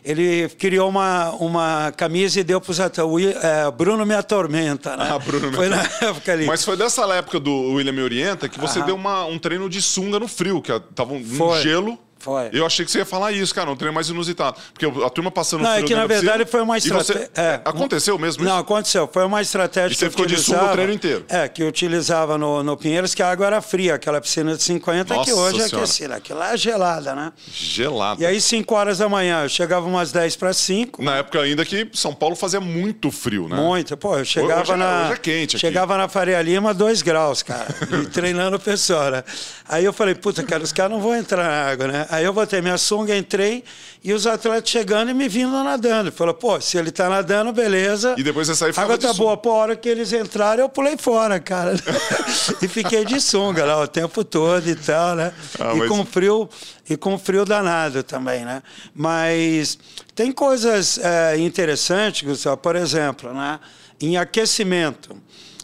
ele 0.04 0.50
criou 0.50 0.90
uma, 0.90 1.32
uma 1.32 1.92
camisa 1.92 2.40
e 2.40 2.44
deu 2.44 2.60
para 2.62 2.72
os. 2.72 2.80
É, 2.80 3.72
Bruno 3.72 4.06
me 4.06 4.16
atormenta, 4.16 4.96
né? 4.96 5.10
Ah, 5.12 5.20
Bruno 5.20 5.52
foi 5.54 5.70
me 5.70 5.76
na 5.76 5.84
época 6.02 6.32
ali. 6.32 6.46
Mas 6.46 6.64
foi 6.64 6.78
dessa 6.78 7.06
época 7.14 7.40
do 7.40 7.74
William 7.74 7.92
me 7.92 8.02
orienta 8.02 8.48
que 8.48 8.60
você 8.60 8.82
deu 8.84 8.96
uma, 8.96 9.26
um 9.26 9.38
treino 9.38 9.70
de 9.70 9.82
sunga 9.82 10.20
no 10.20 10.28
frio, 10.28 10.62
que 10.62 10.72
tava 10.94 11.14
um 11.14 11.24
foi. 11.24 11.62
gelo. 11.62 11.98
Foi. 12.20 12.50
Eu 12.52 12.66
achei 12.66 12.84
que 12.86 12.92
você 12.92 13.00
ia 13.00 13.06
falar 13.06 13.32
isso, 13.32 13.56
cara, 13.56 13.72
um 13.72 13.76
treino 13.76 13.94
mais 13.94 14.10
inusitado. 14.10 14.58
Porque 14.74 14.86
a 14.86 15.10
turma 15.10 15.32
passando 15.32 15.64
Não, 15.64 15.72
é 15.72 15.84
que 15.84 15.96
na 15.96 16.06
verdade 16.06 16.46
foi 16.46 16.62
uma 16.62 16.78
estratégia. 16.78 17.30
É, 17.36 17.62
aconteceu 17.64 18.18
mesmo 18.20 18.44
isso? 18.44 18.52
Não, 18.54 18.60
aconteceu. 18.60 19.10
Foi 19.12 19.24
uma 19.24 19.42
estratégia 19.42 19.88
e 19.88 19.96
que 19.96 20.00
você 20.00 20.10
ficou 20.10 20.26
de 20.26 20.36
o 20.36 20.72
treino 20.72 20.94
inteiro. 20.94 21.26
É, 21.30 21.48
que 21.48 21.64
utilizava 21.64 22.38
no, 22.38 22.62
no 22.62 22.76
Pinheiros, 22.76 23.16
que 23.16 23.24
a 23.24 23.32
água 23.32 23.48
era 23.48 23.62
fria, 23.62 23.96
aquela 23.96 24.20
piscina 24.20 24.56
de 24.56 24.62
50, 24.62 25.14
Nossa 25.14 25.26
que 25.32 25.34
hoje 25.38 25.62
é 25.62 25.66
aquecida. 25.66 26.16
Aquilo 26.16 26.40
lá 26.40 26.54
é 26.54 26.58
gelada, 26.58 27.16
né? 27.16 27.32
Gelada. 27.52 28.22
E 28.22 28.26
aí, 28.26 28.42
5 28.42 28.76
horas 28.76 28.98
da 28.98 29.08
manhã, 29.08 29.44
eu 29.44 29.50
chegava 29.50 29.88
umas 29.88 30.12
10 30.12 30.36
para 30.36 30.52
5. 30.54 31.02
Na 31.02 31.18
época 31.18 31.40
ainda 31.40 31.64
que 31.64 31.90
São 31.94 32.14
Paulo 32.14 32.36
fazia 32.36 32.60
muito 32.60 33.12
frio, 33.12 33.48
né? 33.48 33.56
Muito. 33.56 33.96
Pô, 33.96 34.18
eu 34.18 34.26
chegava 34.26 34.62
hoje, 34.62 34.72
é- 34.74 34.76
na. 34.76 35.04
Hoje 35.04 35.14
é 35.14 35.18
quente 35.18 35.56
aqui. 35.56 35.66
Chegava 35.66 35.98
na 35.98 36.08
Faria 36.10 36.42
Lima, 36.42 36.74
2 36.74 37.02
graus, 37.02 37.42
cara. 37.44 37.68
treinando 38.12 38.58
o 38.58 38.60
pessoal, 38.60 39.12
né? 39.12 39.24
Aí 39.68 39.86
eu 39.86 39.94
falei, 39.94 40.16
puta, 40.16 40.44
cara, 40.44 40.64
os 40.64 40.74
caras 40.74 40.92
não 40.92 41.00
vão 41.00 41.16
entrar 41.16 41.44
na 41.44 41.72
água, 41.72 41.88
né? 41.88 42.08
Aí 42.10 42.26
eu 42.26 42.34
botei 42.34 42.60
minha 42.60 42.78
sunga, 42.78 43.16
entrei 43.16 43.64
e 44.04 44.14
os 44.14 44.26
atletas 44.26 44.70
chegando 44.70 45.12
e 45.12 45.14
me 45.14 45.30
vindo 45.30 45.52
nadando. 45.64 46.12
Falou, 46.12 46.34
pô, 46.34 46.60
se 46.60 46.78
ele 46.78 46.90
tá 46.90 47.08
nadando, 47.08 47.54
beleza. 47.54 48.16
E 48.18 48.24
depois 48.24 48.48
você 48.48 48.56
saiu 48.56 48.74
e 48.74 48.80
A 48.80 48.82
água 48.82 48.98
tá 48.98 49.14
boa. 49.14 49.38
Pô, 49.38 49.52
a 49.52 49.56
hora 49.56 49.76
que 49.76 49.88
eles 49.88 50.12
entraram, 50.12 50.64
eu 50.64 50.70
pulei 50.70 50.98
fora, 50.98 51.40
cara. 51.40 51.76
e 52.62 52.68
fiquei 52.68 53.06
de 53.06 53.22
sunga 53.22 53.64
lá 53.64 53.80
o 53.80 53.88
tempo 53.88 54.24
todo 54.24 54.68
e 54.68 54.76
tal, 54.76 55.16
né? 55.16 55.32
Ah, 55.60 55.74
e 55.76 55.80
mas... 55.80 55.88
com 55.88 56.04
frio 56.04 56.50
e 56.90 56.98
com 56.98 57.20
frio 57.20 57.46
danado 57.46 58.02
também, 58.02 58.44
né? 58.44 58.64
Mas 58.96 59.78
tem 60.16 60.32
coisas 60.32 60.98
é, 60.98 61.38
interessantes, 61.38 62.28
Gustavo, 62.28 62.58
por 62.58 62.76
exemplo, 62.76 63.32
né? 63.34 63.60
Em 64.02 64.18
aquecimento. 64.18 65.16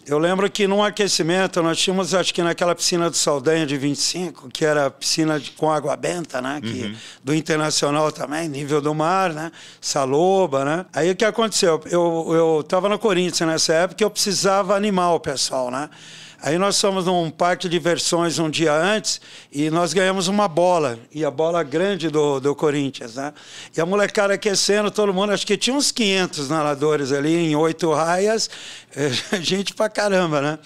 Eu 0.06 0.20
lembro 0.20 0.48
que 0.52 0.68
num 0.68 0.84
aquecimento 0.84 1.63
nós 1.63 1.80
tínhamos, 1.80 2.13
acho 2.13 2.32
que 2.32 2.44
naquela 2.44 2.76
piscina 2.76 3.10
do 3.10 3.18
Saldanha 3.18 3.65
de 3.65 3.76
25, 3.76 4.50
que 4.52 4.63
era 4.63 4.91
piscina 4.91 5.39
de, 5.39 5.50
com 5.50 5.72
água 5.72 5.96
benta, 5.96 6.39
né? 6.39 6.62
Que, 6.62 6.84
uhum. 6.84 6.96
Do 7.24 7.34
Internacional 7.34 8.12
também, 8.12 8.48
nível 8.48 8.80
do 8.80 8.94
mar, 8.94 9.34
né? 9.34 9.52
Saloba, 9.82 10.63
né? 10.63 10.86
Aí 10.94 11.10
o 11.10 11.15
que 11.15 11.26
aconteceu? 11.26 11.82
Eu 11.89 12.60
estava 12.62 12.88
no 12.88 13.00
Corinthians 13.00 13.50
nessa 13.50 13.74
época 13.74 14.04
e 14.04 14.06
eu 14.06 14.12
precisava 14.12 14.76
animar 14.76 15.12
o 15.15 15.20
pessoal, 15.20 15.72
né? 15.72 15.89
Aí 16.46 16.60
nós 16.60 16.80
fomos 16.80 17.06
num 17.06 17.32
parque 17.32 17.63
de 17.68 17.72
diversões 17.72 18.38
um 18.38 18.52
dia 18.52 18.72
antes 18.72 19.20
e 19.52 19.72
nós 19.72 19.94
ganhamos 19.94 20.28
uma 20.28 20.48
bola, 20.48 21.00
e 21.12 21.26
a 21.26 21.32
bola 21.32 21.63
grande 21.63 22.08
do, 22.08 22.39
do 22.39 22.54
Corinthians, 22.54 23.15
né? 23.15 23.34
E 23.76 23.82
a 23.82 23.86
molecada 23.86 24.36
aquecendo, 24.36 24.91
todo 24.91 25.12
mundo, 25.12 25.32
acho 25.32 25.48
que 25.48 25.58
tinha 25.58 25.76
uns 25.76 25.91
500 25.91 26.50
nadadores 26.50 27.12
ali 27.12 27.36
em 27.36 27.56
oito 27.56 27.91
raias, 27.91 28.48
gente 29.41 29.73
pra 29.73 29.89
caramba, 29.89 30.41
né? 30.41 30.60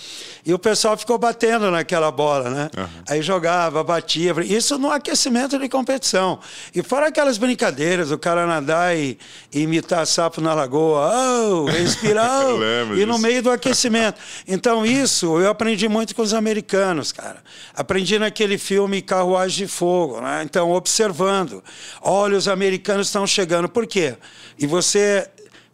E 0.45 0.53
o 0.53 0.59
pessoal 0.59 0.95
ficou 0.95 1.17
batendo 1.17 1.69
naquela 1.71 2.11
bola, 2.11 2.49
né? 2.49 2.69
Uhum. 2.77 2.87
Aí 3.07 3.21
jogava, 3.21 3.83
batia, 3.83 4.33
isso 4.43 4.77
no 4.77 4.91
aquecimento 4.91 5.57
de 5.57 5.67
competição. 5.67 6.39
E 6.73 6.83
fora 6.83 7.07
aquelas 7.07 7.37
brincadeiras, 7.37 8.11
o 8.11 8.17
cara 8.17 8.45
nadar 8.45 8.95
e, 8.95 9.17
e 9.51 9.61
imitar 9.61 10.05
sapo 10.05 10.41
na 10.41 10.53
lagoa, 10.53 11.11
oh, 11.11 11.65
respirar, 11.65 12.43
e 12.95 13.05
no 13.05 13.17
meio 13.17 13.41
do 13.41 13.51
aquecimento. 13.51 14.19
Então 14.47 14.85
isso 14.85 15.39
eu 15.39 15.49
aprendi 15.49 15.87
muito 15.87 16.15
com 16.15 16.21
os 16.21 16.33
americanos, 16.33 17.11
cara. 17.11 17.43
Aprendi 17.73 18.19
naquele 18.19 18.57
filme 18.57 19.01
Carruagem 19.01 19.65
de 19.65 19.71
Fogo, 19.71 20.21
né? 20.21 20.43
Então 20.43 20.71
observando, 20.71 21.63
olha 22.01 22.37
os 22.37 22.47
americanos 22.47 23.07
estão 23.07 23.25
chegando, 23.25 23.67
por 23.67 23.87
quê? 23.87 24.15
E 24.57 24.67
você 24.67 25.27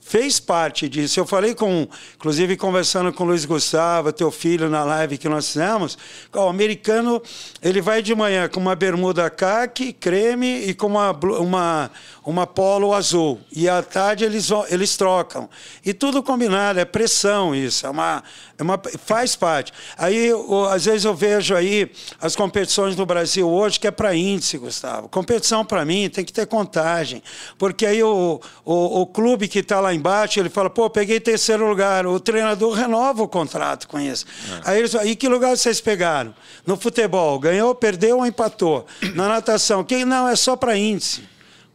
fez 0.06 0.40
parte 0.40 0.88
disso. 0.88 1.20
Eu 1.20 1.26
falei 1.26 1.56
com, 1.56 1.88
inclusive 2.16 2.56
conversando 2.56 3.12
com 3.12 3.24
o 3.24 3.28
Luiz 3.28 3.44
Gustavo, 3.44 4.14
teu 4.14 4.30
filho, 4.30 4.70
na 4.70 4.84
live 4.84 5.18
que 5.18 5.28
nós 5.28 5.48
fizemos, 5.48 5.98
o 6.32 6.48
americano, 6.48 7.20
ele 7.60 7.82
vai 7.82 8.04
de 8.04 8.14
manhã 8.14 8.48
com 8.48 8.60
uma 8.60 8.76
bermuda 8.76 9.28
caque, 9.32 9.92
creme 9.92 10.68
e 10.68 10.76
com 10.76 10.86
uma, 10.86 11.10
uma, 11.12 11.92
uma 12.24 12.46
polo 12.46 12.94
azul. 12.94 13.42
E 13.52 13.68
à 13.68 13.82
tarde 13.82 14.24
eles, 14.24 14.50
eles 14.70 14.96
trocam. 14.96 15.50
E 15.84 15.92
tudo 15.92 16.22
combinado, 16.22 16.80
é 16.80 16.86
pressão 16.86 17.56
isso, 17.56 17.88
é 17.88 17.90
uma, 17.90 18.24
é 18.60 18.62
uma, 18.62 18.80
faz 19.04 19.36
parte. 19.36 19.74
Aí, 19.98 20.28
eu, 20.28 20.66
às 20.66 20.86
vezes 20.86 21.06
eu 21.06 21.16
vejo 21.16 21.56
aí 21.56 21.92
as 22.22 22.36
competições 22.36 22.96
no 22.96 23.08
Brasil 23.08 23.50
hoje 23.50 23.80
que 23.80 23.88
é 23.88 23.92
para 23.92 24.16
índice, 24.16 24.60
Gustavo. 24.60 25.10
Competição 25.10 25.66
para 25.66 25.84
mim 25.84 26.08
tem 26.12 26.24
que 26.24 26.32
ter 26.32 26.46
contagem, 26.46 27.24
porque 27.58 27.88
aí 27.88 28.04
o, 28.04 28.40
o, 28.64 29.02
o 29.02 29.08
clube 29.08 29.48
que 29.48 29.60
está 29.60 29.80
lá 29.80 29.95
embaixo, 29.96 30.40
ele 30.40 30.50
fala, 30.50 30.70
pô, 30.70 30.90
peguei 30.90 31.20
terceiro 31.20 31.68
lugar. 31.68 32.06
O 32.06 32.20
treinador 32.20 32.74
renova 32.74 33.24
o 33.24 33.28
contrato 33.28 33.88
com 33.88 34.00
isso. 34.00 34.26
É. 34.66 34.72
Aí 34.72 34.80
eles 34.80 34.94
e 34.94 35.16
que 35.16 35.28
lugar 35.28 35.56
vocês 35.56 35.82
pegaram? 35.82 36.34
No 36.66 36.78
futebol, 36.78 37.40
ganhou, 37.40 37.74
perdeu 37.74 38.18
ou 38.18 38.26
empatou? 38.26 38.86
Na 39.16 39.28
natação, 39.28 39.84
quem 39.84 40.06
não, 40.06 40.28
é 40.28 40.36
só 40.36 40.56
para 40.56 40.78
índice. 40.78 41.24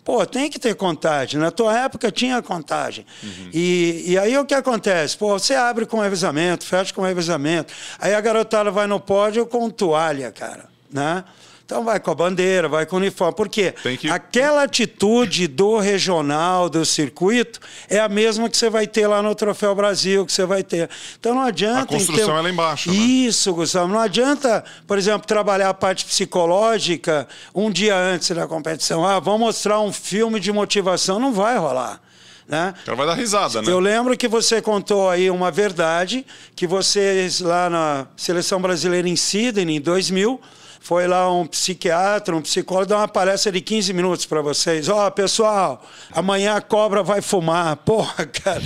Pô, 0.05 0.25
tem 0.27 0.51
que 0.51 0.59
ter 0.59 0.75
contagem. 0.75 1.39
Na 1.39 1.51
tua 1.51 1.79
época 1.79 2.11
tinha 2.11 2.41
contagem. 2.43 3.07
Uhum. 3.23 3.51
E, 3.53 4.05
e 4.09 4.19
aí 4.19 4.37
o 4.37 4.45
que 4.45 4.55
acontece? 4.55 5.17
Pô, 5.17 5.39
você 5.39 5.55
abre 5.55 5.87
com 5.87 6.01
revezamento, 6.01 6.65
fecha 6.65 6.93
com 6.93 7.03
revezamento. 7.03 7.73
Aí 7.99 8.15
a 8.15 8.21
garotada 8.21 8.71
vai 8.71 8.87
no 8.87 8.99
pódio 8.99 9.47
com 9.47 9.69
toalha, 9.71 10.33
cara. 10.33 10.69
Né? 10.91 11.23
Então 11.71 11.85
vai 11.85 12.01
com 12.01 12.11
a 12.11 12.15
bandeira, 12.17 12.69
vai 12.69 12.85
com 12.85 12.97
o 12.97 12.99
uniforme. 12.99 13.33
Por 13.33 13.49
quê? 13.49 13.73
Que... 13.97 14.11
Aquela 14.11 14.65
atitude 14.65 15.47
do 15.47 15.79
regional, 15.79 16.69
do 16.69 16.85
circuito, 16.85 17.61
é 17.89 18.01
a 18.01 18.09
mesma 18.09 18.51
que 18.51 18.57
você 18.57 18.69
vai 18.69 18.89
ter 18.89 19.07
lá 19.07 19.23
no 19.23 19.33
Troféu 19.37 19.73
Brasil, 19.73 20.27
que 20.27 20.33
você 20.33 20.45
vai 20.45 20.65
ter. 20.65 20.91
Então 21.21 21.33
não 21.33 21.43
adianta. 21.43 21.83
A 21.83 21.87
construção 21.87 22.27
ter... 22.27 22.39
é 22.39 22.43
lá 22.43 22.51
embaixo. 22.51 22.91
Né? 22.91 22.97
Isso, 22.97 23.55
Gustavo. 23.55 23.87
Não 23.87 24.01
adianta, 24.01 24.65
por 24.85 24.99
exemplo, 24.99 25.29
trabalhar 25.29 25.69
a 25.69 25.75
parte 25.75 26.05
psicológica 26.05 27.29
um 27.55 27.71
dia 27.71 27.97
antes 27.97 28.31
da 28.31 28.49
competição. 28.49 29.07
Ah, 29.07 29.21
vamos 29.21 29.39
mostrar 29.39 29.81
um 29.81 29.93
filme 29.93 30.41
de 30.41 30.51
motivação. 30.51 31.21
Não 31.21 31.33
vai 31.33 31.57
rolar. 31.57 32.01
Né? 32.49 32.75
O 32.83 32.85
cara 32.87 32.97
vai 32.97 33.07
dar 33.07 33.15
risada, 33.15 33.63
né? 33.63 33.71
Eu 33.71 33.79
lembro 33.79 34.17
que 34.17 34.27
você 34.27 34.61
contou 34.61 35.09
aí 35.09 35.31
uma 35.31 35.53
verdade, 35.53 36.27
que 36.57 36.67
vocês 36.67 37.41
lá 37.41 37.71
na 37.71 38.09
Seleção 38.17 38.61
Brasileira 38.61 39.09
em 39.09 39.15
Sydney, 39.15 39.77
em 39.77 39.81
2000, 39.81 40.41
foi 40.83 41.07
lá 41.07 41.31
um 41.31 41.47
psiquiatra, 41.47 42.35
um 42.35 42.41
psicólogo, 42.41 42.87
dar 42.87 42.97
uma 42.97 43.07
palestra 43.07 43.53
de 43.53 43.61
15 43.61 43.93
minutos 43.93 44.25
para 44.25 44.41
vocês. 44.41 44.89
Ó, 44.89 45.07
oh, 45.07 45.11
pessoal, 45.11 45.85
amanhã 46.11 46.55
a 46.55 46.61
cobra 46.63 47.03
vai 47.03 47.21
fumar. 47.21 47.77
Porra, 47.85 48.25
cara, 48.27 48.63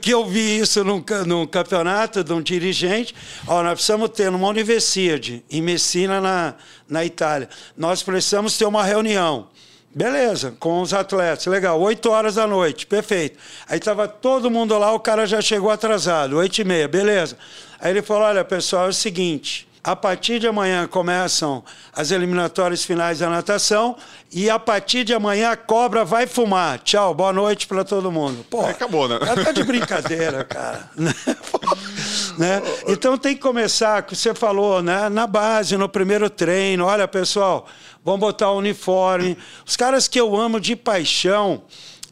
que 0.00 0.10
eu 0.10 0.26
vi 0.26 0.58
isso 0.58 0.84
num, 0.84 1.02
num 1.26 1.46
campeonato 1.46 2.22
de 2.22 2.32
um 2.32 2.42
dirigente. 2.42 3.14
Ó, 3.48 3.62
nós 3.62 3.72
precisamos 3.72 4.10
ter 4.10 4.30
numa 4.30 4.46
universidade, 4.46 5.42
em 5.50 5.62
Messina, 5.62 6.20
na, 6.20 6.54
na 6.86 7.04
Itália. 7.06 7.48
Nós 7.74 8.02
precisamos 8.02 8.56
ter 8.58 8.66
uma 8.66 8.84
reunião. 8.84 9.48
Beleza, 9.94 10.54
com 10.60 10.82
os 10.82 10.92
atletas, 10.92 11.46
legal. 11.46 11.80
Oito 11.80 12.10
horas 12.10 12.34
da 12.34 12.46
noite, 12.46 12.86
perfeito. 12.86 13.38
Aí 13.66 13.78
estava 13.78 14.06
todo 14.06 14.50
mundo 14.50 14.76
lá, 14.76 14.92
o 14.92 15.00
cara 15.00 15.26
já 15.26 15.40
chegou 15.40 15.70
atrasado, 15.70 16.36
oito 16.36 16.58
e 16.58 16.64
meia, 16.64 16.86
beleza. 16.86 17.38
Aí 17.80 17.92
ele 17.92 18.02
falou, 18.02 18.24
olha, 18.24 18.44
pessoal, 18.44 18.84
é 18.84 18.88
o 18.90 18.92
seguinte, 18.92 19.65
a 19.86 19.94
partir 19.94 20.40
de 20.40 20.48
amanhã 20.48 20.84
começam 20.88 21.62
as 21.94 22.10
eliminatórias 22.10 22.84
finais 22.84 23.20
da 23.20 23.30
natação 23.30 23.96
e 24.32 24.50
a 24.50 24.58
partir 24.58 25.04
de 25.04 25.14
amanhã 25.14 25.52
a 25.52 25.56
cobra 25.56 26.04
vai 26.04 26.26
fumar. 26.26 26.80
Tchau, 26.80 27.14
boa 27.14 27.32
noite 27.32 27.68
para 27.68 27.84
todo 27.84 28.10
mundo. 28.10 28.44
Pô, 28.50 28.66
é, 28.66 28.70
acabou, 28.70 29.08
né? 29.08 29.16
Tá 29.44 29.52
de 29.52 29.62
brincadeira, 29.62 30.42
cara. 30.42 30.90
né? 32.36 32.60
Então 32.88 33.16
tem 33.16 33.36
que 33.36 33.40
começar, 33.40 34.02
que 34.02 34.16
você 34.16 34.34
falou, 34.34 34.82
né? 34.82 35.08
na 35.08 35.24
base, 35.24 35.76
no 35.76 35.88
primeiro 35.88 36.28
treino. 36.28 36.84
Olha, 36.84 37.06
pessoal, 37.06 37.64
vamos 38.04 38.18
botar 38.18 38.50
o 38.50 38.58
uniforme. 38.58 39.38
Os 39.64 39.76
caras 39.76 40.08
que 40.08 40.18
eu 40.18 40.34
amo 40.34 40.58
de 40.58 40.74
paixão 40.74 41.62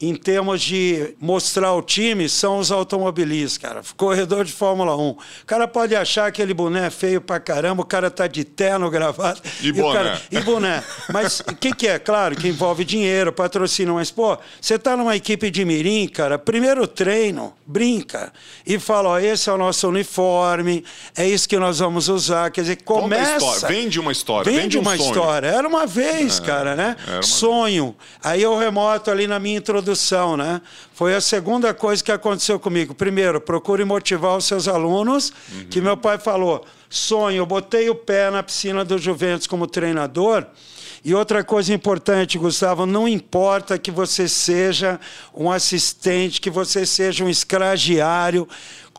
em 0.01 0.15
termos 0.15 0.61
de 0.61 1.15
mostrar 1.19 1.73
o 1.73 1.81
time, 1.81 2.27
são 2.27 2.57
os 2.57 2.71
automobilistas, 2.71 3.57
cara. 3.57 3.81
Corredor 3.95 4.43
de 4.43 4.51
Fórmula 4.51 4.95
1. 4.95 5.09
O 5.09 5.17
cara 5.45 5.67
pode 5.67 5.95
achar 5.95 6.27
aquele 6.27 6.53
boné 6.53 6.89
feio 6.89 7.21
pra 7.21 7.39
caramba, 7.39 7.81
o 7.81 7.85
cara 7.85 8.11
tá 8.11 8.27
de 8.27 8.43
terno, 8.43 8.89
gravado. 8.89 9.41
E, 9.61 9.67
e 9.67 9.71
boné. 9.71 9.93
Cara, 9.93 10.21
e 10.31 10.39
boné. 10.41 10.83
Mas 11.11 11.39
o 11.39 11.55
que, 11.55 11.73
que 11.73 11.87
é? 11.87 11.97
Claro 11.97 12.35
que 12.35 12.47
envolve 12.47 12.83
dinheiro, 12.83 13.31
patrocínio, 13.31 13.95
mas, 13.95 14.11
pô, 14.11 14.37
você 14.59 14.77
tá 14.77 14.97
numa 14.97 15.15
equipe 15.15 15.49
de 15.49 15.63
mirim, 15.63 16.07
cara, 16.07 16.37
primeiro 16.37 16.87
treino, 16.87 17.53
brinca. 17.65 18.33
E 18.65 18.77
fala, 18.77 19.09
ó, 19.09 19.19
esse 19.19 19.49
é 19.49 19.53
o 19.53 19.57
nosso 19.57 19.87
uniforme, 19.87 20.83
é 21.15 21.27
isso 21.27 21.47
que 21.47 21.57
nós 21.57 21.79
vamos 21.79 22.09
usar. 22.09 22.51
Quer 22.51 22.61
dizer, 22.61 22.83
começa... 22.83 23.67
Vende 23.67 23.99
uma 23.99 24.11
história, 24.11 24.51
vende, 24.51 24.61
vende 24.61 24.77
um 24.77 24.81
uma 24.81 24.95
história. 24.95 25.47
Era 25.47 25.67
uma 25.67 25.87
vez, 25.87 26.39
é, 26.39 26.43
cara, 26.43 26.75
né? 26.75 26.95
Uma... 27.07 27.23
Sonho. 27.23 27.95
Aí 28.23 28.41
eu 28.41 28.57
remoto 28.57 29.09
ali 29.09 29.25
na 29.25 29.39
minha 29.39 29.57
introdução 29.57 29.85
introdução, 29.95 30.37
né? 30.37 30.61
Foi 30.93 31.15
a 31.15 31.21
segunda 31.21 31.73
coisa 31.73 32.03
que 32.03 32.11
aconteceu 32.11 32.59
comigo. 32.59 32.93
Primeiro, 32.93 33.39
procure 33.41 33.83
motivar 33.83 34.37
os 34.37 34.45
seus 34.45 34.67
alunos, 34.67 35.33
uhum. 35.51 35.65
que 35.69 35.81
meu 35.81 35.97
pai 35.97 36.19
falou, 36.19 36.63
sonho, 36.89 37.37
eu 37.37 37.45
botei 37.45 37.89
o 37.89 37.95
pé 37.95 38.29
na 38.29 38.43
piscina 38.43 38.85
do 38.85 38.97
Juventus 38.97 39.47
como 39.47 39.65
treinador, 39.65 40.45
e 41.03 41.13
outra 41.13 41.43
coisa 41.43 41.71
importante, 41.73 42.37
Gustavo, 42.37 42.85
não 42.85 43.07
importa 43.07 43.77
que 43.77 43.91
você 43.91 44.27
seja 44.27 44.99
um 45.35 45.51
assistente, 45.51 46.41
que 46.41 46.49
você 46.49 46.83
seja 46.83 47.23
um 47.23 47.29
escragiário, 47.29 48.47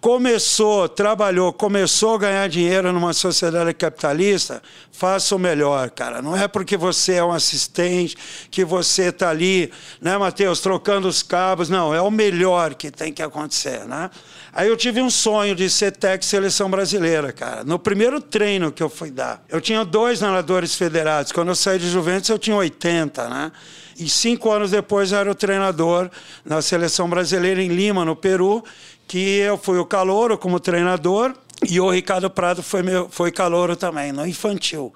começou, 0.00 0.88
trabalhou, 0.88 1.52
começou 1.52 2.14
a 2.14 2.18
ganhar 2.18 2.48
dinheiro 2.48 2.92
numa 2.92 3.12
sociedade 3.12 3.72
capitalista, 3.74 4.62
faça 4.92 5.34
o 5.34 5.38
melhor, 5.38 5.90
cara. 5.90 6.22
Não 6.22 6.36
é 6.36 6.46
porque 6.46 6.76
você 6.76 7.14
é 7.14 7.24
um 7.24 7.32
assistente, 7.32 8.16
que 8.50 8.64
você 8.64 9.04
está 9.04 9.30
ali, 9.30 9.70
né, 10.00 10.16
Matheus, 10.16 10.60
trocando 10.60 11.08
os 11.08 11.22
cabos. 11.22 11.68
Não, 11.68 11.94
é 11.94 12.00
o 12.00 12.10
melhor 12.10 12.74
que 12.74 12.90
tem 12.90 13.12
que 13.12 13.22
acontecer, 13.22 13.84
né? 13.86 14.10
Aí 14.52 14.68
eu 14.68 14.76
tive 14.76 15.02
um 15.02 15.10
sonho 15.10 15.54
de 15.54 15.68
ser 15.68 15.92
técnico 15.92 16.24
seleção 16.24 16.70
brasileira, 16.70 17.30
cara. 17.32 17.62
No 17.62 17.78
primeiro 17.78 18.20
treino 18.20 18.72
que 18.72 18.82
eu 18.82 18.88
fui 18.88 19.10
dar, 19.10 19.44
eu 19.48 19.60
tinha 19.60 19.84
dois 19.84 20.20
nadadores 20.20 20.74
federados. 20.74 21.30
Quando 21.30 21.48
eu 21.48 21.54
saí 21.54 21.78
de 21.78 21.90
Juventus, 21.90 22.30
eu 22.30 22.38
tinha 22.38 22.56
80, 22.56 23.28
né? 23.28 23.52
E 23.98 24.08
cinco 24.08 24.50
anos 24.50 24.70
depois 24.70 25.12
eu 25.12 25.18
era 25.18 25.30
o 25.30 25.34
treinador 25.34 26.10
na 26.44 26.60
seleção 26.60 27.08
brasileira 27.08 27.62
em 27.62 27.68
Lima, 27.68 28.04
no 28.04 28.14
Peru, 28.14 28.62
que 29.06 29.38
eu 29.38 29.56
fui 29.56 29.78
o 29.78 29.84
calouro 29.84 30.36
como 30.36 30.58
treinador 30.58 31.34
e 31.68 31.80
o 31.80 31.90
Ricardo 31.90 32.28
Prado 32.28 32.62
foi, 32.62 32.82
meu, 32.82 33.08
foi 33.08 33.30
calouro 33.30 33.76
também, 33.76 34.12
no 34.12 34.26
infantil. 34.26 34.92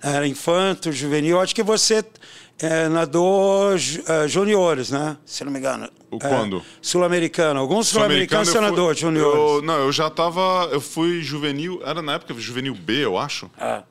Era 0.00 0.26
infanto, 0.26 0.92
juvenil. 0.92 1.40
Acho 1.40 1.54
que 1.54 1.62
você 1.62 2.04
é, 2.60 2.88
nadou 2.88 3.74
é, 3.74 4.28
juniores, 4.28 4.90
né? 4.90 5.16
Se 5.24 5.44
não 5.44 5.50
me 5.50 5.58
engano. 5.58 5.88
O 6.10 6.16
é, 6.16 6.18
quando? 6.20 6.62
Sul-americano. 6.80 7.58
Alguns 7.58 7.88
sul-americanos 7.88 8.48
sul 8.48 8.60
nadou 8.60 8.94
juniores. 8.94 9.38
Eu, 9.38 9.62
não, 9.62 9.74
eu 9.80 9.92
já 9.92 10.08
tava. 10.08 10.68
Eu 10.70 10.80
fui 10.80 11.20
juvenil. 11.20 11.80
Era 11.84 12.00
na 12.00 12.14
época 12.14 12.32
juvenil 12.34 12.74
B, 12.74 13.04
eu 13.04 13.18
acho. 13.18 13.50
É. 13.58 13.82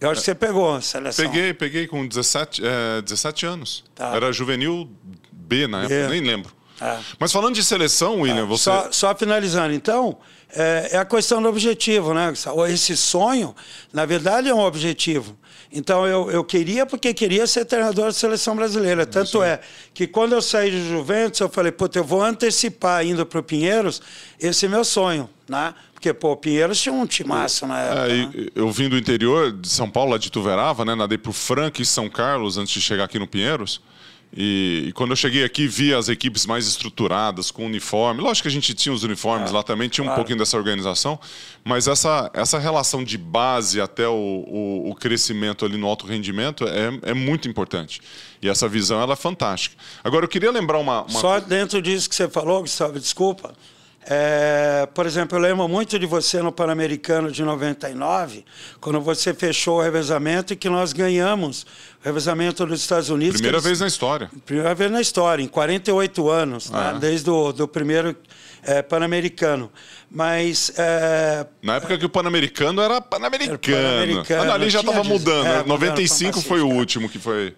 Eu 0.00 0.10
acho 0.10 0.20
que 0.20 0.26
você 0.26 0.34
pegou 0.34 0.74
a 0.74 0.82
seleção. 0.82 1.24
Peguei, 1.24 1.54
peguei 1.54 1.86
com 1.86 2.06
17, 2.06 2.62
é, 2.62 3.00
17 3.00 3.46
anos. 3.46 3.84
Tá. 3.94 4.14
Era 4.14 4.30
juvenil 4.32 4.90
B 5.32 5.66
na 5.66 5.84
época, 5.84 6.08
nem 6.08 6.20
lembro. 6.20 6.52
É. 6.80 6.98
Mas 7.18 7.32
falando 7.32 7.54
de 7.54 7.64
seleção, 7.64 8.20
William, 8.20 8.42
é. 8.42 8.46
você. 8.46 8.64
Só, 8.64 8.88
só, 8.90 9.14
finalizando, 9.14 9.72
então, 9.72 10.18
é, 10.52 10.90
é, 10.92 10.98
a 10.98 11.04
questão 11.04 11.40
do 11.40 11.48
objetivo, 11.48 12.12
né? 12.12 12.32
Esse 12.68 12.96
sonho, 12.96 13.54
na 13.92 14.04
verdade, 14.04 14.48
é 14.48 14.54
um 14.54 14.60
objetivo. 14.60 15.36
Então, 15.72 16.06
eu, 16.06 16.30
eu 16.30 16.44
queria 16.44 16.86
porque 16.86 17.12
queria 17.12 17.46
ser 17.46 17.64
treinador 17.64 18.06
da 18.06 18.12
seleção 18.12 18.54
brasileira. 18.54 19.04
Tanto 19.04 19.42
é 19.42 19.60
que 19.92 20.06
quando 20.06 20.32
eu 20.32 20.40
saí 20.40 20.70
de 20.70 20.88
Juventus, 20.88 21.40
eu 21.40 21.48
falei, 21.48 21.72
puta, 21.72 21.98
eu 21.98 22.04
vou 22.04 22.22
antecipar 22.22 23.04
indo 23.04 23.26
para 23.26 23.40
o 23.40 23.42
Pinheiros 23.42 24.00
esse 24.38 24.68
meu 24.68 24.84
sonho, 24.84 25.28
né? 25.48 25.74
Porque, 25.92 26.12
pô, 26.12 26.32
o 26.32 26.36
Pinheiros 26.36 26.80
tinha 26.80 26.92
um 26.92 27.06
timaço 27.06 27.66
na 27.66 27.80
época. 27.80 28.06
É, 28.06 28.16
né? 28.26 28.46
Eu 28.54 28.70
vim 28.70 28.88
do 28.88 28.96
interior 28.96 29.50
de 29.50 29.68
São 29.68 29.90
Paulo, 29.90 30.12
lá 30.12 30.18
de 30.18 30.30
Tuverava, 30.30 30.84
né? 30.84 30.94
Nadei 30.94 31.18
pro 31.18 31.32
Franca 31.32 31.82
e 31.82 31.84
São 31.84 32.08
Carlos 32.08 32.56
antes 32.56 32.72
de 32.72 32.80
chegar 32.80 33.04
aqui 33.04 33.18
no 33.18 33.26
Pinheiros. 33.26 33.80
E, 34.36 34.86
e, 34.88 34.92
quando 34.92 35.10
eu 35.10 35.16
cheguei 35.16 35.44
aqui, 35.44 35.68
vi 35.68 35.94
as 35.94 36.08
equipes 36.08 36.44
mais 36.44 36.66
estruturadas, 36.66 37.52
com 37.52 37.64
uniforme. 37.64 38.20
Lógico 38.20 38.42
que 38.42 38.48
a 38.48 38.50
gente 38.50 38.74
tinha 38.74 38.92
os 38.92 39.04
uniformes 39.04 39.50
é, 39.50 39.54
lá 39.54 39.62
também, 39.62 39.88
tinha 39.88 40.02
um 40.02 40.06
claro. 40.06 40.18
pouquinho 40.18 40.38
dessa 40.38 40.56
organização, 40.56 41.18
mas 41.62 41.86
essa, 41.86 42.30
essa 42.34 42.58
relação 42.58 43.04
de 43.04 43.16
base 43.16 43.80
até 43.80 44.08
o, 44.08 44.12
o, 44.12 44.90
o 44.90 44.94
crescimento 44.96 45.64
ali 45.64 45.76
no 45.76 45.86
alto 45.86 46.04
rendimento 46.04 46.66
é, 46.66 47.10
é 47.10 47.14
muito 47.14 47.48
importante. 47.48 48.00
E 48.42 48.48
essa 48.48 48.68
visão 48.68 49.00
ela 49.00 49.12
é 49.12 49.16
fantástica. 49.16 49.76
Agora, 50.02 50.24
eu 50.24 50.28
queria 50.28 50.50
lembrar 50.50 50.78
uma. 50.78 51.02
uma... 51.02 51.20
Só 51.20 51.38
dentro 51.38 51.80
disso 51.80 52.08
que 52.08 52.14
você 52.14 52.28
falou, 52.28 52.60
Gustavo, 52.60 52.98
desculpa. 52.98 53.54
É, 54.06 54.86
por 54.92 55.06
exemplo, 55.06 55.38
eu 55.38 55.42
lembro 55.42 55.66
muito 55.66 55.98
de 55.98 56.06
você 56.06 56.42
no 56.42 56.52
Pan-Americano 56.52 57.30
de 57.30 57.42
99, 57.42 58.44
quando 58.80 59.00
você 59.00 59.32
fechou 59.32 59.78
o 59.78 59.82
revezamento 59.82 60.52
e 60.52 60.56
que 60.56 60.68
nós 60.68 60.92
ganhamos 60.92 61.62
o 61.62 62.04
revezamento 62.04 62.66
dos 62.66 62.80
Estados 62.80 63.08
Unidos. 63.08 63.36
Primeira 63.36 63.56
eles, 63.56 63.64
vez 63.64 63.80
na 63.80 63.86
história. 63.86 64.30
Primeira 64.44 64.74
vez 64.74 64.90
na 64.90 65.00
história, 65.00 65.42
em 65.42 65.48
48 65.48 66.28
anos, 66.28 66.70
né, 66.70 66.78
ah, 66.78 66.92
né, 66.92 66.98
desde 67.00 67.30
o 67.30 67.52
do 67.52 67.66
primeiro 67.66 68.14
é, 68.62 68.82
Pan-Americano. 68.82 69.70
Mas. 70.10 70.72
É, 70.76 71.46
na 71.62 71.76
época 71.76 71.96
que 71.96 72.04
o 72.04 72.10
Pan-Americano 72.10 72.82
era 72.82 73.00
Pan-Americano. 73.00 74.24
Pan 74.24 74.52
ali 74.52 74.68
já 74.68 74.80
estava 74.80 75.02
mudando. 75.02 75.46
É, 75.46 75.64
95 75.64 76.42
foi 76.42 76.60
o 76.60 76.68
último 76.68 77.08
que 77.08 77.18
foi. 77.18 77.54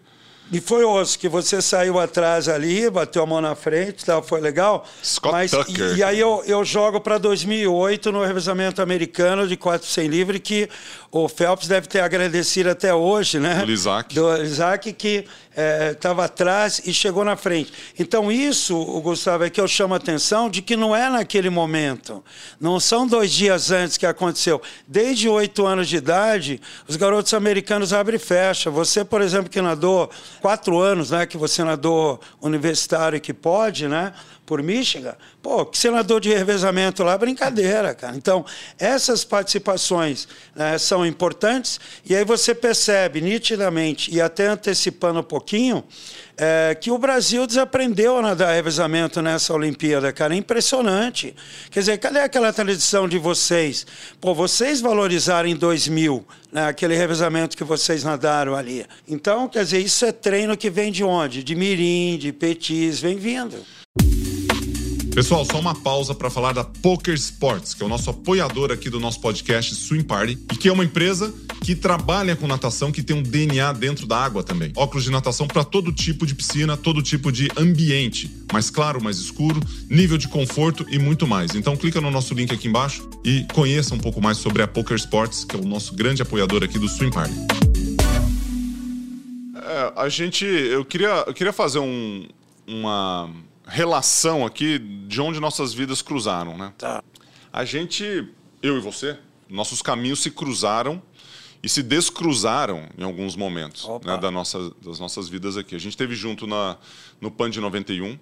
E 0.53 0.61
foi 0.61 0.85
osso 0.85 1.19
que 1.19 1.29
você 1.29 1.61
saiu 1.61 1.99
atrás 1.99 2.49
ali, 2.49 2.89
bateu 2.89 3.23
a 3.23 3.27
mão 3.27 3.41
na 3.41 3.57
frente, 3.57 4.05
tal, 4.05 4.23
foi 4.23 4.41
legal. 4.41 4.87
Scott 5.03 5.33
mas, 5.33 5.51
Tucker. 5.51 5.95
E, 5.95 5.99
e 5.99 6.03
aí 6.05 6.21
eu, 6.21 6.43
eu 6.47 6.65
jogo 6.65 7.01
para 7.01 7.19
2008 7.19 8.13
no 8.13 8.25
revezamento 8.25 8.81
americano 8.81 9.49
de 9.49 9.57
4 9.57 9.87
sem 9.89 10.07
livre, 10.07 10.39
que 10.39 10.69
o 11.11 11.29
Phelps 11.29 11.67
deve 11.67 11.89
ter 11.89 12.01
agradecido 12.01 12.71
até 12.71 12.95
hoje, 12.95 13.41
né? 13.41 13.65
Do 13.65 13.73
Isaac. 13.73 14.15
Do 14.15 14.37
Isaac, 14.41 14.93
que 14.93 15.27
estava 15.93 16.23
é, 16.23 16.25
atrás 16.27 16.83
e 16.85 16.93
chegou 16.93 17.25
na 17.25 17.37
frente. 17.37 17.73
Então, 17.99 18.31
isso, 18.31 18.77
Gustavo, 19.01 19.45
é 19.45 19.51
que 19.51 19.61
eu 19.61 19.67
chamo 19.67 19.95
a 19.95 19.97
atenção 19.97 20.51
de 20.51 20.61
que 20.61 20.77
não 20.77 20.95
é 20.95 21.09
naquele 21.09 21.49
momento. 21.49 22.23
Não 22.61 22.79
são 22.79 23.07
dois 23.07 23.33
dias 23.33 23.71
antes 23.71 23.97
que 23.97 24.05
aconteceu. 24.05 24.61
Desde 24.87 25.29
oito 25.29 25.67
anos 25.67 25.89
de 25.89 25.97
idade, 25.97 26.61
os 26.87 26.97
garotos 26.97 27.33
americanos 27.33 27.93
abrem 27.93 28.17
e 28.17 28.19
fecham. 28.19 28.73
Você, 28.73 29.05
por 29.05 29.23
exemplo, 29.23 29.49
que 29.49 29.63
nadou 29.63 30.11
quatro 30.41 30.79
anos, 30.79 31.11
né? 31.11 31.25
Que 31.25 31.39
você 31.39 31.65
nadou 31.65 32.21
universitário 32.41 33.17
e 33.17 33.21
que 33.21 33.33
pode, 33.33 33.89
né? 33.89 34.13
Por 34.47 34.63
Michigan, 34.63 35.17
pô, 35.43 35.67
que 35.67 35.77
senador 35.77 36.21
de 36.21 36.33
revezamento 36.33 37.03
lá, 37.03 37.19
brincadeira, 37.19 37.95
cara. 37.95 38.17
Então, 38.17 38.47
essas 38.79 39.25
participações 39.25 40.29
né, 40.55 40.79
são 40.79 41.05
importantes 41.05 41.81
e 42.09 42.15
aí 42.15 42.25
você 42.25 42.55
percebe 42.55 43.21
nitidamente, 43.21 44.15
e 44.15 44.21
até 44.21 44.47
antecipando 44.47 45.19
um 45.19 45.25
pouquinho, 45.25 45.85
é, 46.39 46.77
que 46.79 46.91
o 46.91 46.99
Brasil 46.99 47.47
desaprendeu 47.47 48.19
a 48.19 48.23
nadar 48.23 48.55
revezamento 48.55 49.23
nessa 49.23 49.55
Olimpíada, 49.55 50.13
cara. 50.13 50.35
É 50.35 50.37
impressionante. 50.37 51.35
Quer 51.71 51.81
dizer, 51.81 51.99
cadê 51.99 52.21
aquela 52.21 52.53
tradição 52.53 53.09
de 53.09 53.19
vocês? 53.19 53.87
Pô, 54.21 54.35
vocês 54.35 54.81
valorizaram 54.81 55.49
em 55.49 55.57
2000 55.57 56.27
né, 56.53 56.67
aquele 56.67 56.95
revezamento 56.95 57.57
que 57.57 57.65
vocês 57.65 58.05
nadaram 58.05 58.55
ali. 58.55 58.87
Então, 59.09 59.49
quer 59.49 59.65
dizer, 59.65 59.81
isso 59.81 60.05
é 60.05 60.13
treino 60.13 60.57
que 60.57 60.69
vem 60.69 60.93
de 60.93 61.03
onde? 61.03 61.43
De 61.43 61.55
mirim, 61.55 62.19
de 62.19 62.33
petis, 62.33 63.01
vem 63.01 63.17
vindo. 63.17 63.57
Pessoal, 65.17 65.47
só 65.47 65.59
uma 65.59 65.75
pausa 65.75 66.15
para 66.15 66.29
falar 66.29 66.53
da 66.53 66.63
Poker 66.63 67.15
Sports, 67.15 67.73
que 67.73 67.83
é 67.83 67.87
o 67.87 67.89
nosso 67.89 68.11
apoiador 68.11 68.71
aqui 68.71 68.91
do 68.91 69.01
nosso 69.01 69.19
podcast 69.19 69.75
Swim 69.75 70.03
Party, 70.03 70.39
e 70.53 70.57
que 70.57 70.69
é 70.69 70.73
uma 70.73 70.85
empresa 70.85 71.33
que 71.65 71.75
trabalha 71.75 72.37
com 72.37 72.47
natação, 72.47 72.93
que 72.93 73.03
tem 73.03 73.17
um 73.17 73.23
DNA 73.23 73.73
dentro 73.73 74.07
da 74.07 74.19
água 74.19 74.43
também. 74.43 74.73
Óculos 74.77 75.05
de 75.05 75.11
natação 75.11 75.49
para 75.49 75.65
todo 75.65 75.91
tipo 75.91 76.27
de 76.27 76.35
piscina, 76.35 76.77
todo 76.77 77.03
tipo 77.03 77.33
de 77.33 77.49
ambiente, 77.57 78.31
mais 78.53 78.69
claro, 78.69 79.03
mais 79.03 79.17
escuro, 79.17 79.59
nível 79.89 80.19
de 80.19 80.29
conforto 80.29 80.85
e 80.91 80.99
muito 80.99 81.27
mais. 81.27 81.55
Então 81.55 81.79
clica 81.79 81.99
no 81.99 82.11
nosso 82.11 82.35
link 82.35 82.53
aqui 82.53 82.69
embaixo 82.69 83.09
e 83.25 83.47
conheça 83.55 83.95
um 83.95 83.99
pouco 83.99 84.21
mais 84.21 84.37
sobre 84.37 84.61
a 84.61 84.69
Poker 84.69 84.99
Sports, 84.99 85.45
que 85.45 85.57
é 85.57 85.59
o 85.59 85.65
nosso 85.65 85.95
grande 85.95 86.21
apoiador 86.21 86.63
aqui 86.63 86.79
do 86.79 86.91
Swim 86.91 87.09
Party. 87.11 87.33
É, 89.65 89.93
a 89.97 90.11
gente, 90.11 90.45
eu 90.45 90.85
queria, 90.85 91.25
eu 91.27 91.33
queria 91.33 91.55
fazer 91.55 91.79
um, 91.79 92.29
uma 92.67 93.31
relação 93.67 94.47
aqui 94.47 94.79
de 94.79 95.21
onde 95.21 95.41
nossas 95.41 95.75
vidas 95.75 96.01
cruzaram, 96.01 96.57
né? 96.57 96.73
Tá. 96.79 97.03
A 97.53 97.65
gente, 97.65 98.29
eu 98.63 98.77
e 98.77 98.81
você, 98.81 99.19
nossos 99.49 99.83
caminhos 99.83 100.21
se 100.21 100.31
cruzaram 100.31 101.03
e 101.63 101.69
se 101.69 101.83
descruzaram 101.83 102.89
em 102.97 103.03
alguns 103.03 103.35
momentos 103.35 103.89
né, 104.05 104.17
da 104.19 104.31
nossa, 104.31 104.71
das 104.83 105.01
nossas 105.01 105.29
vidas 105.29 105.57
aqui. 105.57 105.75
A 105.75 105.79
gente 105.79 105.93
esteve 105.93 106.15
junto 106.15 106.47
na, 106.47 106.77
no 107.21 107.31
PAN 107.31 107.51
de 107.51 107.61
91, 107.61 108.19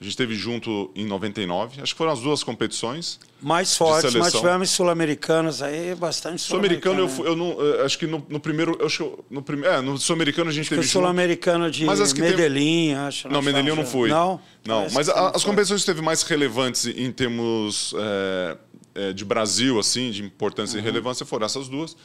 a 0.00 0.04
gente 0.04 0.12
esteve 0.12 0.36
junto 0.36 0.92
em 0.94 1.04
99, 1.04 1.82
acho 1.82 1.92
que 1.92 1.98
foram 1.98 2.12
as 2.12 2.20
duas 2.20 2.44
competições. 2.44 3.18
Mais 3.40 3.76
fortes, 3.76 4.14
mas 4.14 4.32
tivemos 4.32 4.70
sul-americanos 4.70 5.60
aí, 5.60 5.92
bastante 5.96 6.40
sul-americano. 6.40 7.08
Sul 7.08 7.24
eu, 7.24 7.32
eu 7.32 7.36
não, 7.36 7.84
acho 7.84 7.98
que 7.98 8.06
no, 8.06 8.24
no 8.28 8.38
primeiro, 8.38 8.78
acho 8.84 9.18
no 9.28 9.42
primeiro, 9.42 9.74
é, 9.74 9.80
no 9.80 9.98
sul-americano 9.98 10.50
a 10.50 10.52
gente 10.52 10.66
acho 10.66 10.70
teve 10.76 10.86
sul-americano 10.86 11.68
de 11.68 11.84
mas 11.84 12.12
Medellín, 12.12 12.90
teve... 12.90 13.00
acho. 13.00 13.28
Não, 13.28 13.42
Medellín 13.42 13.70
eu 13.70 13.76
não 13.76 13.86
fui. 13.86 14.08
Não, 14.08 14.40
não. 14.64 14.86
Mas 14.92 15.08
a, 15.08 15.30
as 15.30 15.42
competições 15.42 15.80
que 15.80 15.86
teve 15.86 16.00
mais 16.00 16.22
relevantes 16.22 16.86
em 16.86 17.10
termos 17.10 17.92
é, 17.96 18.56
é, 18.94 19.12
de 19.12 19.24
Brasil, 19.24 19.80
assim, 19.80 20.12
de 20.12 20.22
importância 20.22 20.76
uhum. 20.76 20.82
e 20.82 20.84
relevância 20.84 21.26
foram 21.26 21.44
essas 21.44 21.68
duas. 21.68 21.96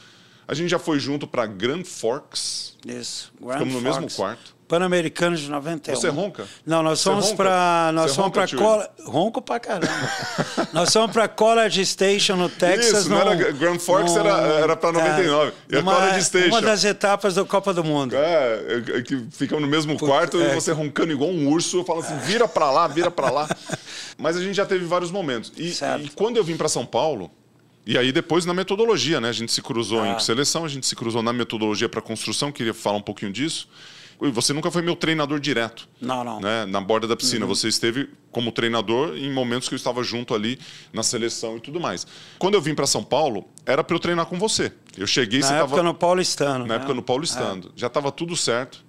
A 0.48 0.54
gente 0.54 0.70
já 0.70 0.80
foi 0.80 1.00
junto 1.00 1.26
para 1.26 1.46
Grand 1.46 1.84
Forks. 1.84 2.78
Isso. 2.86 3.32
Grand 3.40 3.60
Ficamos 3.60 3.74
Forks. 3.74 3.96
no 3.96 4.02
mesmo 4.02 4.16
quarto. 4.16 4.54
Pan-Americanos 4.68 5.40
de 5.40 5.52
91. 5.52 5.96
Você 5.96 6.10
ronca? 6.10 6.48
Não, 6.66 6.82
nós 6.82 7.04
fomos 7.04 7.32
para 7.34 7.92
nós 7.94 8.12
Você 8.12 8.16
fomos 8.16 8.32
para 8.32 8.48
Cola... 8.58 8.90
ronco 9.06 9.42
pra 9.42 9.60
caramba. 9.60 9.88
nós 10.74 10.92
fomos 10.92 11.12
para 11.12 11.28
College 11.28 11.86
Station 11.86 12.36
no 12.36 12.50
Texas. 12.50 13.02
Isso, 13.02 13.10
não 13.10 13.20
era 13.22 13.36
Grand 13.52 13.78
Forks 13.78 14.16
era 14.16 14.30
era 14.30 14.76
para 14.76 14.92
99. 14.92 15.52
É, 15.72 15.76
e 15.76 15.78
a 15.78 15.84
College 15.84 16.24
Station. 16.24 16.48
Uma 16.50 16.62
das 16.62 16.84
etapas 16.84 17.36
da 17.36 17.46
Copa 17.46 17.74
do 17.74 17.84
Mundo. 17.84 18.16
É, 18.16 18.78
é 18.98 19.02
que 19.04 19.28
ficamos 19.32 19.64
no 19.64 19.70
mesmo 19.70 19.98
quarto 20.00 20.42
é. 20.42 20.52
e 20.52 20.56
você 20.56 20.72
roncando 20.72 21.12
igual 21.12 21.30
um 21.30 21.50
urso, 21.50 21.84
falando 21.84 22.06
assim, 22.06 22.18
vira 22.20 22.48
para 22.48 22.72
lá, 22.72 22.88
vira 22.88 23.12
para 23.12 23.30
lá. 23.30 23.48
Mas 24.18 24.38
a 24.38 24.42
gente 24.42 24.56
já 24.56 24.66
teve 24.66 24.86
vários 24.86 25.12
momentos. 25.12 25.52
E, 25.56 25.72
e 26.04 26.10
quando 26.16 26.38
eu 26.38 26.44
vim 26.44 26.58
para 26.58 26.68
São 26.68 26.86
Paulo, 26.86 27.30
e 27.86 27.98
aí 27.98 28.12
depois 28.12 28.46
na 28.46 28.54
metodologia, 28.54 29.20
né? 29.20 29.30
A 29.30 29.34
gente 29.34 29.52
se 29.52 29.62
cruzou 29.62 30.02
ah. 30.02 30.10
em 30.10 30.20
seleção, 30.20 30.64
a 30.64 30.68
gente 30.68 30.86
se 30.86 30.96
cruzou 30.96 31.22
na 31.22 31.34
metodologia 31.34 31.90
para 31.90 32.02
construção, 32.02 32.52
queria 32.52 32.74
falar 32.74 32.98
um 32.98 33.02
pouquinho 33.02 33.32
disso. 33.32 33.68
Você 34.32 34.54
nunca 34.54 34.72
foi 34.72 34.82
meu 34.82 34.96
treinador 34.96 35.40
direto. 35.40 35.90
Não, 36.00 36.24
não. 36.24 36.40
Né? 36.40 36.66
Na 36.66 36.80
borda 36.80 37.08
da 37.08 37.16
piscina. 37.16 37.46
Uhum. 37.46 37.54
Você 37.54 37.68
esteve 37.68 38.10
como 38.32 38.52
treinador 38.52 39.18
em 39.18 39.32
momentos 39.32 39.68
que 39.68 39.74
eu 39.74 39.78
estava 39.78 40.02
junto 40.02 40.34
ali 40.34 40.58
na 40.94 41.04
seleção 41.04 41.58
e 41.58 41.60
tudo 41.60 41.80
mais. 41.80 42.08
Quando 42.40 42.54
eu 42.54 42.62
vim 42.62 42.74
para 42.74 42.88
São 42.88 43.04
Paulo, 43.04 43.46
era 43.66 43.84
para 43.84 43.96
eu 43.96 44.00
treinar 44.00 44.26
com 44.28 44.40
você. 44.40 44.72
Eu 44.98 45.08
cheguei, 45.08 45.42
na 45.42 45.48
você 45.48 45.54
época 45.56 45.70
tava... 45.72 45.84
no 45.84 45.94
Paulistano. 45.94 46.60
Na 46.60 46.66
né? 46.66 46.76
época 46.76 46.94
no 46.94 47.04
Paulistano. 47.04 47.66
É. 47.66 47.70
Já 47.76 47.88
estava 47.88 48.12
tudo 48.12 48.38
certo. 48.38 48.86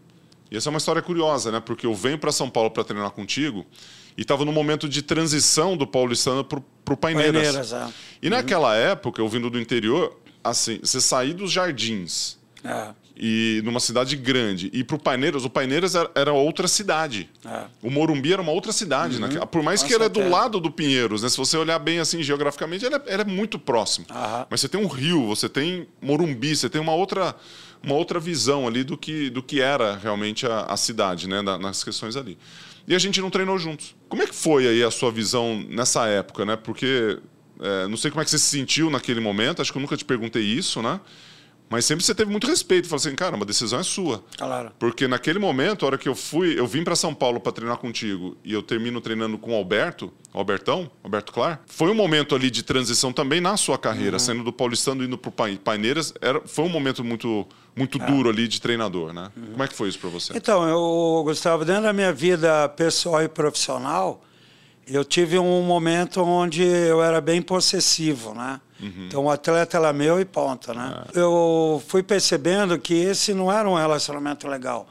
E 0.50 0.56
essa 0.56 0.68
é 0.68 0.70
uma 0.70 0.78
história 0.78 1.02
curiosa, 1.02 1.50
né? 1.50 1.58
Porque 1.58 1.86
eu 1.86 1.94
venho 1.94 2.18
para 2.18 2.30
São 2.30 2.48
Paulo 2.48 2.70
para 2.70 2.84
treinar 2.84 3.10
contigo 3.10 3.66
e 4.16 4.22
estava 4.22 4.44
no 4.44 4.52
momento 4.52 4.88
de 4.88 5.02
transição 5.02 5.76
do 5.76 5.86
paulistano 5.86 6.44
para 6.44 6.58
o 6.58 6.96
Paineiras. 6.96 7.42
Paineiras 7.42 7.72
é. 7.72 7.88
E 8.22 8.30
naquela 8.30 8.70
uhum. 8.70 8.74
época, 8.74 9.20
eu 9.20 9.28
vindo 9.28 9.50
do 9.50 9.60
interior, 9.60 10.16
assim, 10.42 10.78
você 10.82 11.00
sair 11.00 11.34
dos 11.34 11.50
jardins 11.50 12.38
é. 12.62 12.90
e 13.16 13.60
numa 13.64 13.80
cidade 13.80 14.16
grande 14.16 14.70
e 14.72 14.84
para 14.84 14.96
o 14.96 14.98
Paineiras, 14.98 15.44
o 15.44 15.50
Paineiras 15.50 15.94
era, 15.94 16.10
era 16.14 16.32
outra 16.32 16.68
cidade. 16.68 17.28
É. 17.44 17.64
O 17.82 17.90
Morumbi 17.90 18.32
era 18.32 18.40
uma 18.40 18.52
outra 18.52 18.72
cidade, 18.72 19.20
né? 19.20 19.28
uhum. 19.28 19.46
Por 19.46 19.62
mais 19.62 19.80
Nossa, 19.80 19.88
que 19.88 19.94
ele 19.94 20.04
é 20.04 20.08
do 20.08 20.28
lado 20.28 20.60
do 20.60 20.70
Pinheiros, 20.70 21.22
né? 21.22 21.28
Se 21.28 21.36
você 21.36 21.56
olhar 21.56 21.78
bem 21.78 21.98
assim 21.98 22.22
geograficamente, 22.22 22.84
ele 22.84 22.94
é, 22.94 23.02
ele 23.06 23.22
é 23.22 23.24
muito 23.24 23.58
próximo. 23.58 24.06
Uhum. 24.10 24.46
Mas 24.48 24.60
você 24.60 24.68
tem 24.68 24.80
um 24.80 24.86
rio, 24.86 25.26
você 25.26 25.48
tem 25.48 25.88
Morumbi, 26.00 26.54
você 26.54 26.68
tem 26.68 26.80
uma 26.80 26.94
outra 26.94 27.34
uma 27.84 27.94
outra 27.94 28.18
visão 28.18 28.66
ali 28.66 28.82
do 28.84 28.96
que, 28.96 29.30
do 29.30 29.42
que 29.42 29.60
era 29.60 29.96
realmente 29.96 30.46
a, 30.46 30.62
a 30.62 30.76
cidade, 30.76 31.28
né? 31.28 31.42
nas 31.42 31.84
questões 31.84 32.16
ali 32.16 32.38
e 32.86 32.94
a 32.94 32.98
gente 32.98 33.20
não 33.20 33.30
treinou 33.30 33.58
juntos. 33.58 33.94
Como 34.08 34.22
é 34.22 34.26
que 34.26 34.34
foi 34.34 34.68
aí 34.68 34.82
a 34.82 34.90
sua 34.90 35.10
visão 35.10 35.64
nessa 35.68 36.06
época, 36.06 36.44
né? 36.44 36.56
Porque 36.56 37.18
é, 37.60 37.88
não 37.88 37.96
sei 37.96 38.10
como 38.10 38.20
é 38.20 38.24
que 38.24 38.30
você 38.30 38.38
se 38.38 38.46
sentiu 38.46 38.90
naquele 38.90 39.20
momento, 39.20 39.62
acho 39.62 39.72
que 39.72 39.78
eu 39.78 39.82
nunca 39.82 39.96
te 39.96 40.04
perguntei 40.04 40.42
isso, 40.42 40.82
né? 40.82 41.00
Mas 41.68 41.84
sempre 41.84 42.04
você 42.04 42.14
teve 42.14 42.30
muito 42.30 42.46
respeito. 42.46 42.88
Falou 42.88 43.00
assim, 43.00 43.14
cara, 43.14 43.34
uma 43.34 43.44
decisão 43.44 43.80
é 43.80 43.82
sua. 43.82 44.22
Claro. 44.36 44.70
Porque 44.78 45.08
naquele 45.08 45.38
momento, 45.38 45.84
a 45.84 45.86
hora 45.86 45.98
que 45.98 46.08
eu 46.08 46.14
fui, 46.14 46.58
eu 46.58 46.66
vim 46.66 46.84
para 46.84 46.94
São 46.94 47.14
Paulo 47.14 47.40
para 47.40 47.52
treinar 47.52 47.78
contigo 47.78 48.36
e 48.44 48.52
eu 48.52 48.62
termino 48.62 49.00
treinando 49.00 49.38
com 49.38 49.52
o 49.52 49.54
Alberto, 49.54 50.12
Albertão, 50.32 50.90
Alberto 51.02 51.32
Clar, 51.32 51.62
foi 51.66 51.90
um 51.90 51.94
momento 51.94 52.34
ali 52.34 52.50
de 52.50 52.62
transição 52.62 53.12
também 53.12 53.40
na 53.40 53.56
sua 53.56 53.78
carreira, 53.78 54.16
uhum. 54.16 54.18
saindo 54.18 54.44
do 54.44 54.52
Paulistano 54.52 55.02
e 55.02 55.06
indo 55.06 55.16
para 55.16 55.32
Paineiras. 55.62 56.12
Era, 56.20 56.40
foi 56.46 56.64
um 56.64 56.68
momento 56.68 57.02
muito, 57.02 57.46
muito 57.74 58.00
é. 58.00 58.06
duro 58.06 58.28
ali 58.28 58.46
de 58.46 58.60
treinador, 58.60 59.12
né? 59.12 59.30
Uhum. 59.36 59.46
Como 59.52 59.62
é 59.62 59.68
que 59.68 59.74
foi 59.74 59.88
isso 59.88 59.98
para 59.98 60.10
você? 60.10 60.36
Então, 60.36 60.68
eu, 60.68 61.22
Gustavo, 61.24 61.64
dentro 61.64 61.84
da 61.84 61.92
minha 61.92 62.12
vida 62.12 62.68
pessoal 62.70 63.22
e 63.22 63.28
profissional, 63.28 64.22
eu 64.86 65.04
tive 65.04 65.38
um 65.38 65.62
momento 65.62 66.20
onde 66.22 66.62
eu 66.62 67.02
era 67.02 67.20
bem 67.20 67.40
possessivo, 67.40 68.34
né? 68.34 68.60
Uhum. 68.84 69.06
Então 69.06 69.24
o 69.24 69.30
atleta 69.30 69.78
era 69.78 69.92
meu 69.92 70.20
e 70.20 70.24
ponto, 70.24 70.74
né? 70.74 71.04
É. 71.14 71.18
Eu 71.18 71.82
fui 71.88 72.02
percebendo 72.02 72.78
que 72.78 72.94
esse 72.94 73.32
não 73.32 73.50
era 73.50 73.68
um 73.68 73.74
relacionamento 73.74 74.46
legal. 74.46 74.86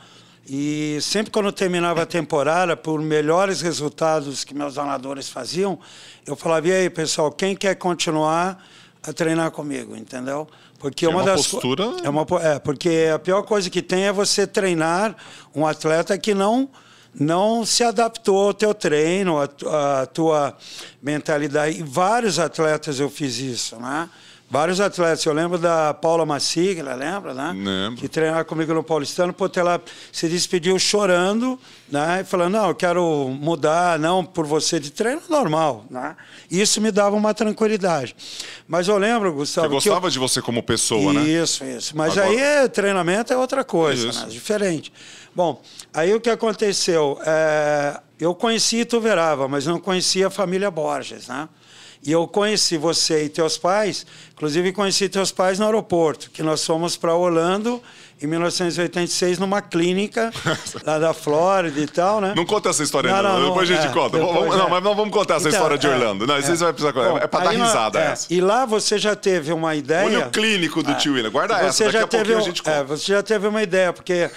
E 0.47 0.97
sempre 1.01 1.31
quando 1.31 1.45
eu 1.45 1.53
terminava 1.53 2.01
a 2.01 2.05
temporada, 2.05 2.75
por 2.75 2.99
melhores 3.01 3.61
resultados 3.61 4.43
que 4.43 4.53
meus 4.53 4.73
donadores 4.73 5.29
faziam, 5.29 5.79
eu 6.25 6.35
falava, 6.35 6.67
e 6.67 6.71
aí, 6.73 6.89
pessoal, 6.89 7.31
quem 7.31 7.55
quer 7.55 7.75
continuar 7.75 8.61
a 9.01 9.13
treinar 9.13 9.51
comigo, 9.51 9.95
entendeu? 9.95 10.47
Porque 10.79 11.05
é 11.05 11.09
uma, 11.09 11.19
uma 11.19 11.23
das 11.23 11.47
postura... 11.47 11.93
é 12.03 12.09
uma 12.09 12.25
é, 12.41 12.59
porque 12.59 13.09
a 13.13 13.17
pior 13.17 13.43
coisa 13.43 13.69
que 13.69 13.81
tem 13.81 14.03
é 14.03 14.11
você 14.11 14.45
treinar 14.45 15.15
um 15.55 15.65
atleta 15.65 16.17
que 16.17 16.33
não 16.33 16.69
não 17.13 17.65
se 17.65 17.83
adaptou 17.83 18.47
ao 18.47 18.53
teu 18.53 18.73
treino, 18.73 19.37
à 19.39 20.05
tua 20.05 20.57
mentalidade. 21.01 21.79
E 21.79 21.83
vários 21.83 22.39
atletas 22.39 22.99
eu 22.99 23.09
fiz 23.09 23.37
isso, 23.37 23.75
né? 23.77 24.09
Vários 24.49 24.79
atletas. 24.79 25.25
Eu 25.25 25.33
lembro 25.33 25.57
da 25.57 25.95
Paula 25.95 26.27
Massigla, 26.27 26.93
lembra, 26.93 27.33
né? 27.33 27.53
Lembro. 27.55 27.99
Que 27.99 28.07
treinava 28.07 28.45
comigo 28.45 28.71
no 28.71 28.83
Paulistano. 28.83 29.33
Pô, 29.33 29.49
ela 29.55 29.81
se 30.11 30.27
despediu 30.29 30.77
chorando, 30.77 31.59
né? 31.89 32.19
E 32.21 32.23
falando, 32.23 32.53
não, 32.53 32.67
eu 32.67 32.75
quero 32.75 33.29
mudar, 33.29 33.97
não 33.97 34.23
por 34.23 34.45
você 34.45 34.79
de 34.79 34.91
treino 34.91 35.23
normal, 35.27 35.85
né? 35.89 36.15
Isso 36.51 36.79
me 36.79 36.91
dava 36.91 37.15
uma 37.15 37.33
tranquilidade. 37.33 38.15
Mas 38.67 38.87
eu 38.87 38.97
lembro, 38.99 39.33
Gustavo... 39.33 39.69
Você 39.69 39.89
gostava 39.89 40.05
eu... 40.05 40.11
de 40.11 40.19
você 40.19 40.39
como 40.39 40.61
pessoa, 40.61 41.13
isso, 41.13 41.13
né? 41.13 41.29
Isso, 41.29 41.63
isso. 41.65 41.97
Mas 41.97 42.15
Agora... 42.15 42.61
aí 42.61 42.69
treinamento 42.69 43.33
é 43.33 43.37
outra 43.37 43.63
coisa, 43.63 44.11
né? 44.11 44.27
Diferente. 44.29 44.93
Bom, 45.35 45.61
aí 45.93 46.13
o 46.13 46.21
que 46.21 46.29
aconteceu? 46.29 47.19
É... 47.25 47.99
Eu 48.19 48.33
conheci 48.33 48.85
Tuverava, 48.85 49.47
mas 49.47 49.65
não 49.65 49.79
conhecia 49.79 50.27
a 50.27 50.29
família 50.29 50.71
Borges, 50.71 51.27
né? 51.27 51.49
E 52.05 52.11
eu 52.11 52.27
conheci 52.27 52.77
você 52.77 53.25
e 53.25 53.29
teus 53.29 53.57
pais, 53.57 54.05
inclusive 54.33 54.73
conheci 54.73 55.07
teus 55.07 55.31
pais 55.31 55.57
no 55.57 55.65
aeroporto, 55.65 56.29
que 56.31 56.43
nós 56.43 56.65
fomos 56.65 56.97
para 56.97 57.15
Orlando 57.15 57.81
em 58.23 58.27
1986 58.27 59.37
numa 59.37 59.61
clínica 59.61 60.31
lá 60.85 60.97
da 60.97 61.13
Flórida 61.13 61.79
e 61.79 61.85
tal, 61.85 62.21
né? 62.21 62.33
Não 62.35 62.45
conta 62.45 62.69
essa 62.69 62.81
história 62.81 63.11
não, 63.11 63.21
não, 63.21 63.47
depois 63.49 63.69
a 63.69 63.73
gente 63.73 63.87
é, 63.87 63.91
conta. 63.91 64.17
Vamos, 64.17 64.55
é. 64.55 64.57
Não, 64.57 64.69
mas 64.69 64.83
não 64.83 64.95
vamos 64.95 65.13
contar 65.13 65.35
essa 65.35 65.49
então, 65.49 65.59
história 65.59 65.77
de 65.77 65.85
é, 65.85 65.89
Orlando. 65.89 66.25
Não, 66.25 66.39
isso 66.39 66.51
é, 66.51 66.55
vai 66.55 66.73
precisar 66.73 66.93
Bom, 66.93 67.17
é 67.17 67.27
para 67.27 67.43
dar 67.45 67.51
risada 67.51 67.99
é, 67.99 68.11
essa. 68.11 68.33
E 68.33 68.39
lá 68.39 68.65
você 68.65 68.97
já 68.97 69.15
teve 69.15 69.51
uma 69.51 69.75
ideia... 69.75 70.05
Olha 70.05 70.27
o 70.27 70.31
clínico 70.31 70.81
do 70.81 70.91
é, 70.91 70.95
tio 70.95 71.13
William. 71.13 71.31
Guarda 71.31 71.57
você 71.57 71.83
essa, 71.83 71.91
já 71.91 72.07
teve, 72.07 72.33
a 72.33 72.39
gente 72.39 72.63
conta. 72.63 72.77
É, 72.77 72.83
você 72.83 73.11
já 73.11 73.21
teve 73.21 73.45
uma 73.45 73.61
ideia, 73.61 73.91
porque 73.91 74.31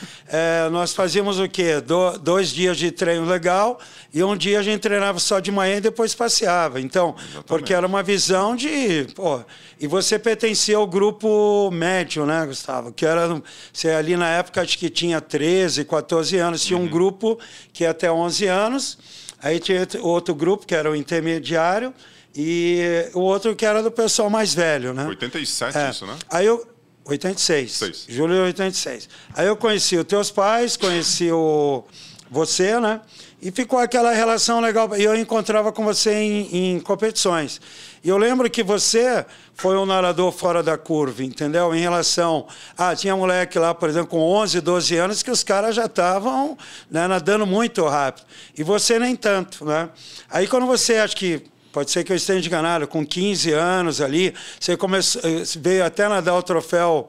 nós 0.73 0.93
fazíamos 0.93 1.39
o 1.39 1.49
quê? 1.49 1.81
Do, 1.81 2.19
dois 2.19 2.51
dias 2.51 2.77
de 2.77 2.91
treino 2.91 3.25
legal 3.25 3.79
e 4.17 4.25
um 4.25 4.35
dia 4.35 4.59
a 4.61 4.63
gente 4.63 4.81
treinava 4.81 5.19
só 5.19 5.41
de 5.41 5.53
manhã 5.53 5.77
e 5.77 5.81
depois 5.81 6.15
passeava. 6.15 6.81
Então, 6.81 7.15
Exatamente. 7.19 7.45
porque 7.45 7.75
era 7.75 7.87
uma 7.87 8.03
visão 8.03 8.57
de. 8.57 9.07
Pô, 9.15 9.43
e 9.79 9.87
você 9.87 10.19
pertencia 10.19 10.79
ao 10.79 10.87
grupo 10.87 11.71
médio, 11.71 12.25
né, 12.25 12.47
Gustavo? 12.47 12.93
Que 12.93 13.05
era. 13.05 13.43
Você 13.77 13.91
ali 13.91 14.17
na 14.17 14.31
época 14.31 14.63
acho 14.63 14.79
que 14.79 14.89
tinha 14.89 15.21
13, 15.21 15.85
14 15.85 16.39
anos. 16.39 16.65
Tinha 16.65 16.79
uhum. 16.79 16.87
um 16.87 16.89
grupo 16.89 17.39
que 17.75 17.85
ia 17.85 17.91
até 17.91 18.11
11 18.11 18.47
anos. 18.47 18.99
Aí 19.39 19.61
tinha 19.61 19.87
outro 20.01 20.35
grupo 20.35 20.67
que 20.67 20.75
era 20.75 20.91
o 20.91 20.97
intermediário. 20.97 21.93
E 22.35 22.81
o 23.13 23.21
outro 23.21 23.55
que 23.55 23.67
era 23.67 23.83
do 23.83 23.91
pessoal 23.91 24.31
mais 24.31 24.55
velho, 24.55 24.95
né? 24.95 25.07
87 25.07 25.77
é. 25.77 25.91
isso, 25.91 26.07
né? 26.07 26.17
Aí 26.31 26.47
eu. 26.47 26.67
86. 27.05 27.71
Seis. 27.71 28.07
Julho 28.09 28.33
de 28.33 28.41
86. 28.41 29.11
Aí 29.35 29.47
eu 29.47 29.57
conheci 29.57 29.97
os 29.97 30.05
teus 30.05 30.31
pais, 30.31 30.77
conheci 30.79 31.31
o 31.31 31.85
você, 32.31 32.81
né? 32.81 33.03
E 33.41 33.51
ficou 33.51 33.79
aquela 33.79 34.13
relação 34.13 34.61
legal. 34.61 34.97
E 34.97 35.05
eu 35.05 35.15
encontrava 35.15 35.71
com 35.71 35.85
você 35.85 36.15
em, 36.15 36.77
em, 36.77 36.81
competições. 36.81 37.61
E 38.07 38.09
eu 38.09 38.17
lembro 38.17 38.49
que 38.49 38.63
você 38.63 39.27
foi 39.53 39.77
um 39.77 39.85
nadador 39.85 40.31
fora 40.31 40.63
da 40.63 40.79
curva, 40.79 41.25
entendeu? 41.25 41.75
Em 41.75 41.81
relação. 41.81 42.47
Ah, 42.79 42.95
tinha 42.95 43.17
moleque 43.17 43.59
lá, 43.59 43.75
por 43.75 43.89
exemplo, 43.89 44.11
com 44.11 44.21
11, 44.21 44.61
12 44.61 44.97
anos, 44.97 45.23
que 45.25 45.31
os 45.33 45.43
caras 45.43 45.75
já 45.75 45.87
estavam 45.87 46.57
né, 46.89 47.09
nadando 47.09 47.45
muito 47.45 47.85
rápido. 47.85 48.25
E 48.57 48.63
você 48.63 49.01
nem 49.01 49.17
tanto, 49.17 49.65
né? 49.65 49.89
Aí 50.31 50.47
quando 50.47 50.67
você, 50.67 50.99
acho 50.99 51.17
que 51.17 51.51
Pode 51.77 51.91
ser 51.91 52.05
que 52.05 52.11
eu 52.11 52.17
esteja 52.17 52.49
enganado, 52.49 52.89
com 52.89 53.05
15 53.05 53.53
anos 53.53 54.01
ali, 54.01 54.33
você 54.59 54.79
começou, 54.79 55.21
eh, 55.23 55.43
veio 55.57 55.85
até 55.85 56.09
nadar 56.09 56.35
o 56.35 56.43
troféu 56.43 57.07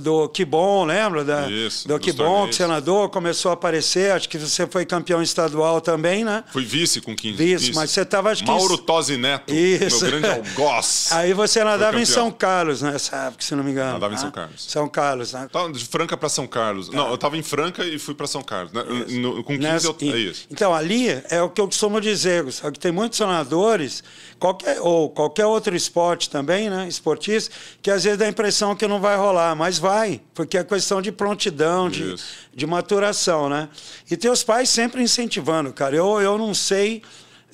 do 0.00 0.28
Kibon, 0.28 0.86
lembra? 0.86 1.24
Da, 1.24 1.48
Isso, 1.48 1.86
do 1.86 1.96
Kibon, 2.00 2.48
que 2.48 2.56
você 2.56 2.66
nadou, 2.66 3.08
começou 3.08 3.52
a 3.52 3.54
aparecer, 3.54 4.10
acho 4.10 4.28
que 4.28 4.36
você 4.38 4.66
foi 4.66 4.84
campeão 4.84 5.22
estadual 5.22 5.80
também, 5.80 6.24
né? 6.24 6.42
Fui 6.52 6.64
vice 6.64 7.00
com 7.00 7.14
15 7.14 7.36
Vice, 7.36 7.66
vice. 7.66 7.74
mas 7.76 7.92
você 7.92 8.00
estava, 8.00 8.32
acho 8.32 8.42
que... 8.42 8.50
Mauro 8.50 8.76
Tosi 8.76 9.16
Neto, 9.16 9.54
Isso. 9.54 10.04
meu 10.04 10.20
grande 10.20 10.48
algoz. 10.50 11.06
Aí 11.14 11.32
você 11.32 11.62
nadava 11.62 12.00
em 12.00 12.04
São 12.04 12.32
Carlos 12.32 12.82
nessa 12.82 13.14
época, 13.28 13.44
se 13.44 13.54
não 13.54 13.62
me 13.62 13.70
engano. 13.70 13.92
Nadava 13.92 14.14
né? 14.14 14.18
em 14.18 14.20
São 14.20 14.30
Carlos. 14.32 14.64
São 14.66 14.88
Carlos, 14.88 15.32
né? 15.32 15.48
Tava 15.52 15.72
de 15.72 15.84
Franca 15.84 16.16
para 16.16 16.28
São 16.28 16.48
Carlos. 16.48 16.88
Tá. 16.88 16.96
Não, 16.96 17.08
eu 17.10 17.14
estava 17.14 17.36
em 17.36 17.42
Franca 17.44 17.84
e 17.84 18.00
fui 18.00 18.16
para 18.16 18.26
São 18.26 18.42
Carlos. 18.42 18.72
Né? 18.72 18.82
No, 19.10 19.44
com 19.44 19.56
15 19.56 19.58
Nessa, 19.60 19.86
eu... 19.86 19.96
É 20.00 20.18
isso. 20.18 20.46
Então, 20.50 20.74
ali 20.74 21.06
é 21.30 21.40
o 21.40 21.48
que 21.48 21.60
eu 21.60 21.66
costumo 21.66 22.00
dizer, 22.00 22.44
que 22.72 22.80
tem 22.80 22.90
muitos 22.90 23.20
nadadores 23.20 23.91
qualquer, 24.38 24.80
ou 24.80 25.10
qualquer 25.10 25.46
outro 25.46 25.74
esporte 25.74 26.30
também, 26.30 26.70
né, 26.70 26.86
esportista, 26.88 27.54
que 27.80 27.90
às 27.90 28.04
vezes 28.04 28.18
dá 28.18 28.24
a 28.24 28.28
impressão 28.28 28.74
que 28.76 28.86
não 28.86 29.00
vai 29.00 29.16
rolar, 29.16 29.54
mas 29.54 29.78
vai, 29.78 30.20
porque 30.34 30.56
é 30.56 30.64
questão 30.64 31.02
de 31.02 31.10
prontidão, 31.10 31.90
de, 31.90 32.14
de 32.54 32.66
maturação, 32.66 33.48
né? 33.48 33.68
E 34.10 34.16
teus 34.16 34.42
pais 34.42 34.68
sempre 34.68 35.02
incentivando, 35.02 35.72
cara. 35.72 35.96
Eu, 35.96 36.20
eu 36.20 36.38
não 36.38 36.54
sei 36.54 37.02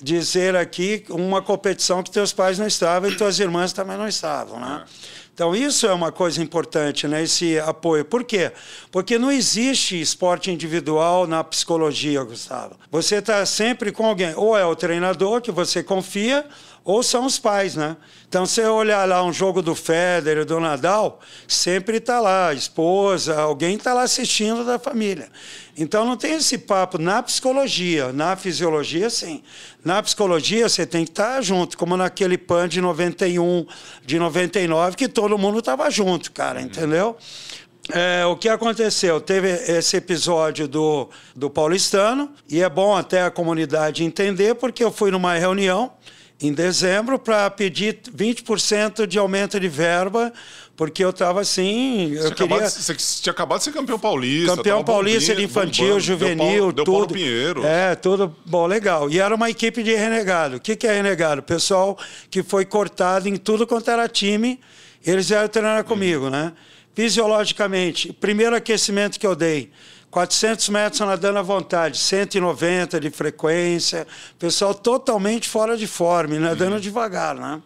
dizer 0.01 0.55
aqui 0.55 1.03
uma 1.09 1.41
competição 1.41 2.01
que 2.01 2.09
teus 2.09 2.31
pais 2.31 2.57
não 2.57 2.67
estavam 2.67 3.09
e 3.09 3.15
tuas 3.15 3.39
irmãs 3.39 3.73
também 3.73 3.97
não 3.97 4.07
estavam, 4.07 4.59
né? 4.59 4.85
É. 4.85 5.19
Então, 5.39 5.55
isso 5.55 5.87
é 5.87 5.93
uma 5.93 6.11
coisa 6.11 6.43
importante, 6.43 7.07
né? 7.07 7.23
esse 7.23 7.57
apoio. 7.59 8.03
Por 8.03 8.25
quê? 8.25 8.51
Porque 8.91 9.17
não 9.17 9.31
existe 9.31 9.97
esporte 9.97 10.51
individual 10.51 11.25
na 11.25 11.41
psicologia, 11.45 12.21
Gustavo. 12.23 12.75
Você 12.91 13.19
está 13.19 13.45
sempre 13.45 13.89
com 13.89 14.05
alguém. 14.05 14.33
Ou 14.35 14.57
é 14.57 14.65
o 14.65 14.75
treinador 14.75 15.39
que 15.39 15.49
você 15.49 15.81
confia, 15.81 16.45
ou 16.83 17.03
são 17.03 17.25
os 17.25 17.37
pais, 17.37 17.75
né? 17.75 17.97
Então, 18.27 18.45
você 18.45 18.63
olhar 18.63 19.07
lá 19.07 19.23
um 19.23 19.33
jogo 19.33 19.61
do 19.61 19.73
Federer, 19.73 20.45
do 20.45 20.59
Nadal, 20.59 21.19
sempre 21.47 21.97
está 21.97 22.19
lá, 22.19 22.49
a 22.49 22.53
esposa, 22.53 23.39
alguém 23.39 23.75
está 23.75 23.93
lá 23.93 24.03
assistindo 24.03 24.63
da 24.63 24.77
família. 24.77 25.29
Então, 25.75 26.05
não 26.05 26.15
tem 26.15 26.33
esse 26.33 26.57
papo 26.57 26.99
na 26.99 27.23
psicologia, 27.23 28.13
na 28.13 28.35
fisiologia, 28.35 29.09
sim. 29.09 29.41
Na 29.83 30.01
psicologia, 30.03 30.69
você 30.69 30.85
tem 30.85 31.05
que 31.05 31.11
estar 31.11 31.35
tá 31.35 31.41
junto, 31.41 31.77
como 31.77 31.97
naquele 31.97 32.37
PAN 32.37 32.67
de 32.67 32.81
91, 32.81 33.65
de 34.05 34.19
99, 34.19 34.95
que 34.95 35.07
todo 35.07 35.37
mundo 35.37 35.59
estava 35.59 35.89
junto, 35.89 36.31
cara, 36.31 36.61
entendeu? 36.61 37.17
É, 37.91 38.23
o 38.27 38.35
que 38.35 38.47
aconteceu? 38.47 39.19
Teve 39.19 39.49
esse 39.49 39.97
episódio 39.97 40.67
do, 40.67 41.09
do 41.35 41.49
paulistano, 41.49 42.31
e 42.47 42.61
é 42.61 42.69
bom 42.69 42.95
até 42.95 43.23
a 43.23 43.31
comunidade 43.31 44.03
entender, 44.03 44.53
porque 44.53 44.83
eu 44.83 44.91
fui 44.91 45.09
numa 45.09 45.33
reunião 45.33 45.91
em 46.41 46.53
dezembro 46.53 47.19
para 47.19 47.49
pedir 47.49 47.99
20% 48.15 49.05
de 49.05 49.19
aumento 49.19 49.59
de 49.59 49.67
verba, 49.67 50.31
porque 50.75 51.03
eu 51.03 51.09
estava 51.09 51.41
assim. 51.41 52.13
Eu 52.13 52.23
você, 52.23 52.33
queria... 52.33 52.55
acabado, 52.55 52.69
você 52.69 52.95
tinha 52.95 53.31
acabado 53.31 53.57
de 53.57 53.63
ser 53.65 53.73
campeão 53.73 53.99
paulista. 53.99 54.55
Campeão 54.55 54.83
paulista 54.83 55.35
de 55.35 55.43
infantil, 55.43 55.85
bombando, 55.87 55.99
juvenil, 55.99 56.71
deu, 56.71 56.85
tudo. 56.85 57.07
Deu 57.07 57.17
Pinheiro. 57.17 57.65
É, 57.65 57.93
tudo 57.95 58.33
bom, 58.45 58.65
legal. 58.65 59.09
E 59.09 59.19
era 59.19 59.35
uma 59.35 59.49
equipe 59.49 59.83
de 59.83 59.93
renegado. 59.93 60.55
O 60.55 60.59
que, 60.59 60.77
que 60.77 60.87
é 60.87 60.93
renegado? 60.93 61.43
Pessoal 61.43 61.97
que 62.31 62.41
foi 62.41 62.63
cortado 62.63 63.27
em 63.27 63.35
tudo 63.35 63.67
quanto 63.67 63.91
era 63.91 64.07
time, 64.07 64.59
eles 65.05 65.27
vieram 65.27 65.49
treinar 65.49 65.83
comigo, 65.83 66.27
hum. 66.27 66.29
né? 66.29 66.53
Fisiologicamente, 66.95 68.13
primeiro 68.13 68.55
aquecimento 68.55 69.19
que 69.19 69.27
eu 69.27 69.35
dei. 69.35 69.71
400 70.11 70.69
metros 70.69 70.99
nadando 71.01 71.39
à 71.39 71.41
vontade, 71.41 71.97
190 71.97 72.99
de 72.99 73.09
frequência, 73.11 74.07
pessoal 74.37 74.73
totalmente 74.73 75.47
fora 75.47 75.77
de 75.77 75.85
forma, 75.85 76.39
nadando 76.39 76.75
uhum. 76.75 76.79
devagar, 76.79 77.35
né? 77.35 77.61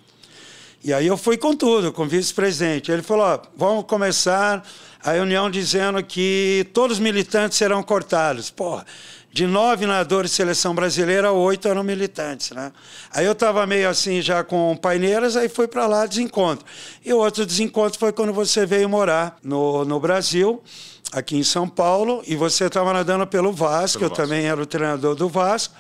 E 0.84 0.94
aí 0.94 1.08
eu 1.08 1.16
fui 1.16 1.38
com 1.38 1.56
tudo, 1.56 1.94
com 1.94 2.04
o 2.04 2.08
vice-presidente. 2.08 2.92
Ele 2.92 3.02
falou: 3.02 3.26
ó, 3.26 3.40
vamos 3.56 3.86
começar 3.86 4.62
a 5.02 5.14
reunião 5.14 5.50
dizendo 5.50 6.04
que 6.04 6.68
todos 6.74 6.98
os 6.98 7.00
militantes 7.02 7.58
serão 7.58 7.82
cortados. 7.82 8.50
Porra, 8.50 8.86
de 9.32 9.48
nove 9.48 9.86
nadadores 9.86 10.32
de 10.32 10.38
seleção 10.38 10.76
brasileira, 10.76 11.32
oito 11.32 11.70
eram 11.70 11.84
militantes, 11.84 12.52
né? 12.52 12.74
Aí 13.12 13.26
eu 13.26 13.32
estava 13.32 13.66
meio 13.66 13.88
assim 13.88 14.22
já 14.22 14.44
com 14.44 14.76
paineiras, 14.76 15.38
aí 15.38 15.48
fui 15.48 15.70
para 15.70 15.88
lá 15.88 16.06
desencontro. 16.06 16.66
E 17.04 17.14
o 17.14 17.18
outro 17.18 17.46
desencontro 17.46 17.98
foi 17.98 18.12
quando 18.12 18.34
você 18.34 18.66
veio 18.66 18.90
morar 18.90 19.38
no, 19.42 19.86
no 19.86 20.02
Brasil 20.02 20.62
aqui 21.14 21.38
em 21.38 21.44
São 21.44 21.70
Paulo 21.70 22.24
e 22.26 22.36
você 22.36 22.66
estava 22.66 22.92
nadando 22.92 23.26
pelo 23.28 23.54
Vasco, 23.54 24.00
pelo 24.00 24.12
eu 24.12 24.16
Vasco. 24.16 24.24
também 24.24 24.46
era 24.46 24.62
o 24.62 24.66
treinador 24.66 25.16
do 25.16 25.30
Vasco, 25.30 25.74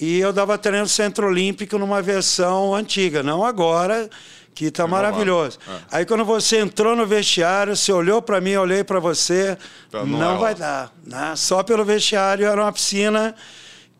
e 0.00 0.18
eu 0.18 0.32
dava 0.32 0.58
treino 0.58 0.82
no 0.82 0.88
Centro 0.88 1.28
Olímpico 1.28 1.78
numa 1.78 2.02
versão 2.02 2.74
antiga, 2.74 3.22
não 3.22 3.44
agora, 3.44 4.10
que 4.54 4.66
está 4.66 4.86
maravilhoso. 4.86 5.58
É. 5.68 5.98
Aí 5.98 6.06
quando 6.06 6.24
você 6.24 6.58
entrou 6.58 6.96
no 6.96 7.06
vestiário, 7.06 7.76
você 7.76 7.92
olhou 7.92 8.20
para 8.20 8.40
mim, 8.40 8.50
eu 8.50 8.62
olhei 8.62 8.82
para 8.82 8.98
você, 8.98 9.56
não, 9.92 10.06
não 10.06 10.38
vai 10.38 10.54
dar. 10.54 10.92
Né? 11.06 11.34
Só 11.36 11.62
pelo 11.62 11.84
vestiário 11.84 12.46
era 12.46 12.60
uma 12.60 12.72
piscina 12.72 13.34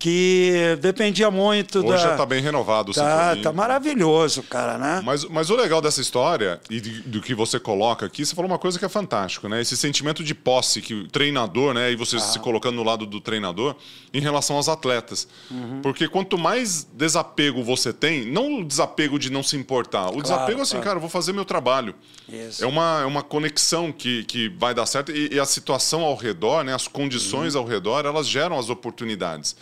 que 0.01 0.79
dependia 0.81 1.31
muito 1.31 1.81
Hoje 1.81 1.89
da... 1.89 1.99
já 1.99 2.13
está 2.13 2.25
bem 2.25 2.41
renovado 2.41 2.91
o 2.91 2.95
tá, 2.95 3.37
tá 3.37 3.53
maravilhoso, 3.53 4.43
cara, 4.43 4.79
né? 4.79 5.03
Mas, 5.05 5.27
mas 5.27 5.51
o 5.51 5.55
legal 5.55 5.83
dessa 5.83 6.01
história 6.01 6.59
e 6.71 6.81
do 6.81 7.21
que 7.21 7.35
você 7.35 7.61
coloca 7.61 8.07
aqui, 8.07 8.25
você 8.25 8.35
falou 8.35 8.51
uma 8.51 8.59
coisa 8.59 8.79
que 8.79 8.85
é 8.85 8.89
fantástico, 8.89 9.47
né? 9.47 9.61
Esse 9.61 9.77
sentimento 9.77 10.25
de 10.25 10.35
posse 10.35 10.81
que 10.81 10.95
o 10.95 11.07
treinador, 11.07 11.75
né? 11.75 11.93
E 11.93 11.97
você 11.97 12.17
ah. 12.17 12.21
se 12.21 12.39
colocando 12.39 12.77
no 12.77 12.83
lado 12.83 13.05
do 13.05 13.21
treinador 13.21 13.77
em 14.13 14.21
relação 14.21 14.57
aos 14.57 14.71
atletas. 14.71 15.29
Uhum. 15.51 15.83
Porque 15.83 16.09
quanto 16.09 16.39
mais 16.39 16.85
desapego 16.95 17.63
você 17.63 17.93
tem, 17.93 18.25
não 18.25 18.61
o 18.61 18.65
desapego 18.65 19.19
de 19.19 19.31
não 19.31 19.43
se 19.43 19.55
importar, 19.55 20.07
o 20.07 20.13
claro, 20.13 20.23
desapego 20.23 20.63
assim, 20.63 20.73
claro. 20.73 20.85
cara, 20.85 20.97
eu 20.97 21.01
vou 21.03 21.11
fazer 21.11 21.35
meu 21.35 21.45
trabalho. 21.45 21.95
Isso. 22.27 22.65
É 22.65 22.67
uma, 22.67 23.01
é 23.03 23.05
uma 23.05 23.23
conexão 23.23 23.93
que, 23.93 24.25
que 24.25 24.49
vai 24.49 24.75
dar 24.75 24.87
certo 24.87 25.13
e, 25.13 25.35
e 25.35 25.39
a 25.39 25.45
situação 25.45 26.01
ao 26.01 26.17
redor, 26.17 26.65
né? 26.65 26.75
As 26.75 26.89
condições 26.89 27.55
uhum. 27.55 27.61
ao 27.61 27.67
redor, 27.67 28.07
elas 28.07 28.27
geram 28.27 28.59
as 28.59 28.71
oportunidades. 28.71 29.55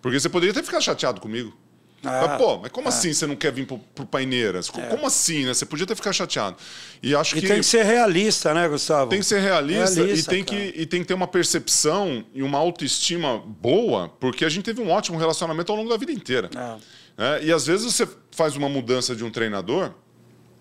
Porque 0.00 0.18
você 0.18 0.28
poderia 0.28 0.54
ter 0.54 0.62
ficado 0.62 0.82
chateado 0.82 1.20
comigo. 1.20 1.56
Ah, 2.04 2.28
mas, 2.28 2.38
pô, 2.38 2.58
mas 2.58 2.70
como 2.70 2.86
ah. 2.86 2.90
assim 2.90 3.12
você 3.12 3.26
não 3.26 3.34
quer 3.34 3.52
vir 3.52 3.66
pro, 3.66 3.78
pro 3.78 4.06
Paineiras? 4.06 4.70
É. 4.76 4.82
Como 4.86 5.06
assim, 5.06 5.44
né? 5.44 5.52
Você 5.52 5.66
podia 5.66 5.84
ter 5.84 5.96
ficado 5.96 6.14
chateado. 6.14 6.56
E 7.02 7.14
acho 7.14 7.36
e 7.36 7.40
que. 7.40 7.46
tem 7.48 7.56
que 7.56 7.66
ser 7.66 7.84
realista, 7.84 8.54
né, 8.54 8.68
Gustavo? 8.68 9.10
Tem 9.10 9.18
que 9.18 9.26
ser 9.26 9.40
realista, 9.40 9.96
realista 9.96 10.32
e, 10.32 10.34
tem 10.36 10.44
que, 10.44 10.80
e 10.80 10.86
tem 10.86 11.00
que 11.00 11.08
ter 11.08 11.14
uma 11.14 11.26
percepção 11.26 12.24
e 12.32 12.42
uma 12.42 12.58
autoestima 12.58 13.38
boa, 13.38 14.08
porque 14.20 14.44
a 14.44 14.48
gente 14.48 14.64
teve 14.64 14.80
um 14.80 14.90
ótimo 14.90 15.18
relacionamento 15.18 15.72
ao 15.72 15.78
longo 15.78 15.90
da 15.90 15.96
vida 15.96 16.12
inteira. 16.12 16.48
É. 16.54 16.98
É, 17.18 17.44
e 17.44 17.52
às 17.52 17.66
vezes 17.66 17.92
você 17.92 18.08
faz 18.30 18.54
uma 18.54 18.68
mudança 18.68 19.16
de 19.16 19.24
um 19.24 19.30
treinador. 19.30 19.90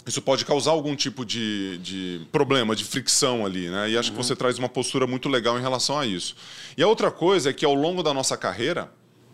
Isso 0.07 0.21
pode 0.21 0.45
causar 0.45 0.71
algum 0.71 0.95
tipo 0.95 1.25
de, 1.25 1.77
de 1.79 2.21
problema, 2.31 2.75
de 2.75 2.83
fricção 2.83 3.45
ali, 3.45 3.69
né? 3.69 3.89
E 3.89 3.97
acho 3.97 4.09
uhum. 4.09 4.17
que 4.17 4.23
você 4.23 4.35
traz 4.35 4.57
uma 4.57 4.69
postura 4.69 5.05
muito 5.05 5.27
legal 5.27 5.59
em 5.59 5.61
relação 5.61 5.99
a 5.99 6.05
isso. 6.05 6.35
E 6.77 6.81
a 6.81 6.87
outra 6.87 7.11
coisa 7.11 7.49
é 7.49 7.53
que 7.53 7.65
ao 7.65 7.75
longo 7.75 8.01
da 8.01 8.13
nossa 8.13 8.37
carreira, 8.37 8.89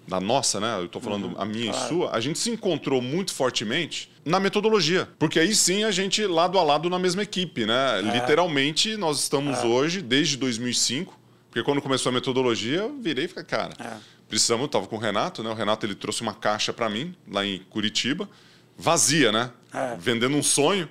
da 0.08 0.20
nossa, 0.20 0.60
né? 0.60 0.78
Eu 0.80 0.86
estou 0.86 1.02
falando 1.02 1.28
uhum, 1.28 1.36
a 1.38 1.46
minha 1.46 1.72
claro. 1.72 1.86
e 1.86 1.90
sua, 1.90 2.12
a 2.16 2.20
gente 2.20 2.38
se 2.40 2.50
encontrou 2.50 3.02
muito 3.02 3.34
fortemente 3.34 4.12
na 4.26 4.40
metodologia. 4.40 5.08
Porque 5.18 5.40
aí 5.40 5.56
sim 5.56 5.84
a 5.84 5.92
gente 5.92 6.26
lado 6.26 6.58
a 6.58 6.64
lado 6.64 6.90
na 6.90 7.00
mesma 7.00 7.24
equipe, 7.24 7.66
né? 7.66 8.00
É. 8.00 8.02
Literalmente, 8.02 8.96
nós 8.98 9.20
estamos 9.20 9.60
é. 9.60 9.66
hoje, 9.66 10.02
desde 10.02 10.38
2005, 10.38 11.18
porque 11.50 11.64
quando 11.64 11.82
começou 11.82 12.10
a 12.10 12.14
metodologia, 12.14 12.80
eu 12.80 12.98
virei 13.00 13.26
e 13.26 13.28
falei, 13.28 13.46
cara, 13.46 13.74
é. 13.80 13.98
precisamos, 14.28 14.62
eu 14.62 14.66
estava 14.66 14.88
com 14.88 14.96
o 14.96 15.00
Renato, 15.00 15.44
né? 15.44 15.50
O 15.50 15.54
Renato 15.54 15.86
ele 15.86 15.96
trouxe 15.96 16.22
uma 16.22 16.34
caixa 16.34 16.74
para 16.74 16.90
mim, 16.90 17.16
lá 17.32 17.46
em 17.46 17.60
Curitiba, 17.70 18.30
vazia, 18.78 19.32
né? 19.32 19.52
É. 19.74 19.96
Vendendo 19.98 20.36
um 20.36 20.44
sonho. 20.44 20.90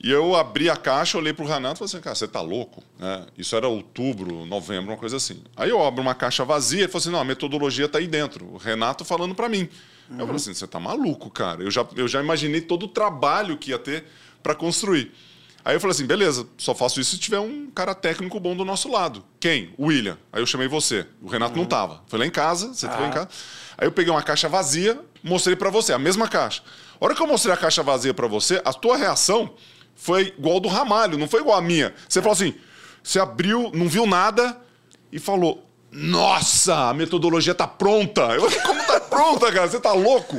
E 0.00 0.10
eu 0.10 0.36
abri 0.36 0.70
a 0.70 0.76
caixa, 0.76 1.18
olhei 1.18 1.32
para 1.32 1.44
o 1.44 1.48
Renato 1.48 1.74
e 1.74 1.78
falei 1.78 1.90
assim, 1.90 2.00
cara, 2.00 2.14
você 2.14 2.28
tá 2.28 2.40
louco? 2.40 2.84
É, 3.00 3.26
isso 3.36 3.56
era 3.56 3.66
outubro, 3.66 4.46
novembro, 4.46 4.92
uma 4.92 4.96
coisa 4.96 5.16
assim. 5.16 5.42
Aí 5.56 5.70
eu 5.70 5.84
abro 5.84 6.00
uma 6.00 6.14
caixa 6.14 6.44
vazia 6.44 6.84
e 6.84 6.88
falei 6.88 6.98
assim, 6.98 7.10
não, 7.10 7.18
a 7.18 7.24
metodologia 7.24 7.86
está 7.86 7.98
aí 7.98 8.06
dentro. 8.06 8.46
O 8.46 8.56
Renato 8.56 9.04
falando 9.04 9.34
para 9.34 9.48
mim. 9.48 9.68
Uhum. 10.08 10.20
Eu 10.20 10.26
falei 10.26 10.36
assim, 10.36 10.54
você 10.54 10.66
tá 10.68 10.78
maluco, 10.78 11.28
cara. 11.30 11.64
Eu 11.64 11.70
já, 11.70 11.84
eu 11.96 12.06
já 12.06 12.22
imaginei 12.22 12.60
todo 12.60 12.84
o 12.84 12.88
trabalho 12.88 13.58
que 13.58 13.70
ia 13.70 13.78
ter 13.78 14.04
para 14.40 14.54
construir. 14.54 15.12
Aí 15.64 15.74
eu 15.74 15.80
falei 15.80 15.90
assim, 15.90 16.06
beleza, 16.06 16.46
só 16.56 16.76
faço 16.76 17.00
isso 17.00 17.10
se 17.10 17.18
tiver 17.18 17.40
um 17.40 17.68
cara 17.68 17.92
técnico 17.92 18.38
bom 18.38 18.56
do 18.56 18.64
nosso 18.64 18.88
lado. 18.88 19.24
Quem? 19.40 19.74
O 19.76 19.86
William. 19.86 20.16
Aí 20.32 20.40
eu 20.40 20.46
chamei 20.46 20.68
você. 20.68 21.06
O 21.20 21.28
Renato 21.28 21.54
uhum. 21.54 21.62
não 21.62 21.66
tava. 21.66 22.04
Foi 22.06 22.20
lá 22.20 22.24
em 22.24 22.30
casa, 22.30 22.72
você 22.72 22.86
ah. 22.86 22.90
foi 22.90 23.06
em 23.06 23.10
casa. 23.10 23.28
Aí 23.76 23.86
eu 23.86 23.92
peguei 23.92 24.12
uma 24.12 24.22
caixa 24.22 24.48
vazia, 24.48 24.98
mostrei 25.24 25.56
para 25.56 25.70
você, 25.70 25.92
a 25.92 25.98
mesma 25.98 26.28
caixa. 26.28 26.62
A 27.00 27.04
hora 27.04 27.16
que 27.16 27.20
eu 27.20 27.26
mostrei 27.26 27.52
a 27.52 27.56
caixa 27.56 27.82
vazia 27.82 28.14
para 28.14 28.28
você, 28.28 28.62
a 28.64 28.72
tua 28.72 28.96
reação 28.96 29.52
foi 29.98 30.32
igual 30.38 30.60
do 30.60 30.68
Ramalho, 30.68 31.18
não 31.18 31.28
foi 31.28 31.40
igual 31.40 31.58
a 31.58 31.60
minha. 31.60 31.92
Você 32.08 32.22
falou 32.22 32.32
assim, 32.32 32.54
você 33.02 33.18
abriu, 33.18 33.70
não 33.74 33.88
viu 33.88 34.06
nada 34.06 34.56
e 35.12 35.18
falou: 35.18 35.66
Nossa, 35.90 36.90
a 36.90 36.94
metodologia 36.94 37.52
tá 37.52 37.66
pronta. 37.66 38.22
Eu 38.34 38.42
falei, 38.42 38.60
como 38.60 38.86
tá 38.86 39.00
pronta, 39.00 39.52
cara? 39.52 39.66
Você 39.66 39.80
tá 39.80 39.92
louco? 39.92 40.36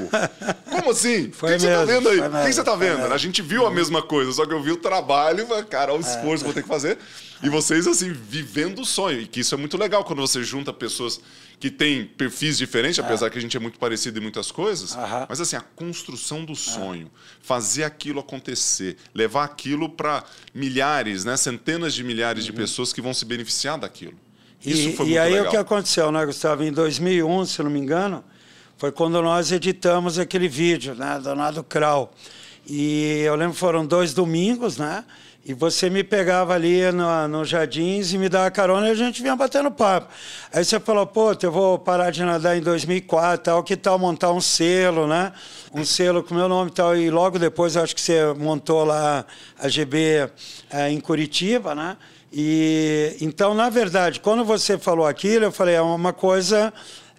Como 0.72 0.92
assim? 0.92 1.30
Foi 1.32 1.56
o 1.56 1.60
que, 1.60 1.66
mesmo, 1.66 1.86
você 1.86 1.86
tá 1.86 1.94
vendo 1.94 2.10
aí? 2.10 2.20
O 2.20 2.46
que, 2.46 2.54
você 2.54 2.64
tá 2.64 2.76
vendo? 2.76 3.14
A 3.14 3.18
gente 3.18 3.42
viu 3.42 3.68
a 3.68 3.72
mesma 3.72 4.02
coisa, 4.02 4.32
só 4.32 4.46
que 4.46 4.54
eu 4.54 4.62
vi 4.64 4.72
o 4.72 4.78
trabalho, 4.78 5.46
cara, 5.70 5.94
o 5.94 6.00
esforço 6.00 6.38
que 6.38 6.46
vou 6.46 6.54
ter 6.54 6.64
que 6.64 6.70
fazer. 6.70 6.98
E 7.44 7.50
vocês, 7.50 7.86
assim, 7.86 8.14
vivendo 8.14 8.80
o 8.80 8.86
sonho. 8.86 9.20
E 9.20 9.28
que 9.28 9.42
isso 9.42 9.54
é 9.54 9.58
muito 9.58 9.78
legal 9.78 10.06
quando 10.06 10.22
você 10.22 10.42
junta 10.42 10.72
pessoas 10.72 11.20
que 11.60 11.70
têm 11.70 12.06
perfis 12.06 12.58
diferentes, 12.58 13.00
apesar 13.00 13.30
que 13.30 13.38
a 13.38 13.42
gente 13.42 13.58
é 13.58 13.60
muito 13.60 13.78
parecido 13.78 14.18
em 14.20 14.22
muitas 14.22 14.50
coisas. 14.52 14.96
Mas, 15.28 15.42
assim, 15.42 15.58
a 15.58 15.62
construção 15.62 16.46
do 16.46 16.56
sonho, 16.56 17.12
fazer 17.42 17.84
aquilo 17.84 18.22
acontecer, 18.22 18.96
levar 19.14 19.44
aquilo 19.44 19.90
para 19.90 20.24
milhares, 20.54 21.26
né, 21.26 21.36
centenas 21.36 21.94
de 21.94 22.04
milhares 22.04 22.46
uhum. 22.46 22.52
de 22.52 22.58
pessoas 22.58 22.94
que 22.94 23.02
vão 23.02 23.14
se 23.14 23.26
beneficiar 23.26 23.78
daquilo. 23.78 24.18
Isso 24.66 24.90
e, 24.90 24.96
foi 24.96 25.06
muito 25.06 25.16
e 25.16 25.18
aí 25.18 25.34
legal. 25.34 25.48
o 25.48 25.50
que 25.50 25.58
aconteceu, 25.58 26.12
né, 26.12 26.26
Gustavo? 26.26 26.64
Em 26.64 26.72
2001, 26.72 27.46
se 27.46 27.62
não 27.62 27.70
me 27.70 27.80
engano, 27.80 28.24
foi 28.78 28.92
quando 28.92 29.22
nós 29.22 29.52
editamos 29.52 30.18
aquele 30.18 30.48
vídeo, 30.48 30.96
né, 30.96 31.20
Donado 31.22 31.64
Krau. 31.64 32.14
E 32.66 33.22
eu 33.26 33.36
lembro 33.36 33.54
que 33.54 33.60
foram 33.60 33.86
dois 33.86 34.14
domingos, 34.14 34.78
né? 34.78 35.04
E 35.46 35.54
você 35.54 35.90
me 35.90 36.04
pegava 36.04 36.54
ali 36.54 36.92
no, 36.92 37.28
no 37.28 37.46
Jardins 37.46 38.14
e 38.14 38.18
me 38.18 38.28
dava 38.28 38.52
carona 38.52 38.88
e 38.88 38.92
a 38.92 38.96
gente 38.96 39.22
vinha 39.22 39.36
batendo 39.36 39.72
papo. 39.72 40.14
Aí 40.54 40.64
você 40.64 40.80
falou, 40.80 41.08
pô, 41.08 41.32
eu 41.42 41.52
vou 41.52 41.80
parar 41.80 42.12
de 42.12 42.24
nadar 42.24 42.58
em 42.58 42.62
2004, 42.62 43.44
tal, 43.46 43.64
que 43.64 43.78
tal 43.78 43.98
montar 43.98 44.32
um 44.32 44.42
selo, 44.42 45.08
né? 45.08 45.32
Um 45.74 45.86
selo 45.86 46.22
com 46.22 46.36
meu 46.36 46.50
nome 46.50 46.70
e 46.70 46.74
tal. 46.74 46.96
E 46.96 47.10
logo 47.10 47.40
depois, 47.40 47.78
acho 47.78 47.96
que 47.96 48.02
você 48.02 48.34
montou 48.34 48.84
lá 48.84 49.26
a 49.58 49.70
GB 49.70 50.30
é, 50.70 50.90
em 50.92 51.00
Curitiba, 51.00 51.74
né? 51.74 51.96
E 52.32 53.16
então, 53.22 53.56
na 53.56 53.70
verdade, 53.70 54.20
quando 54.20 54.46
você 54.46 54.78
falou 54.78 55.08
aquilo, 55.08 55.46
eu 55.46 55.52
falei, 55.52 55.76
é 55.76 55.82
uma 55.82 56.14
coisa 56.14 56.72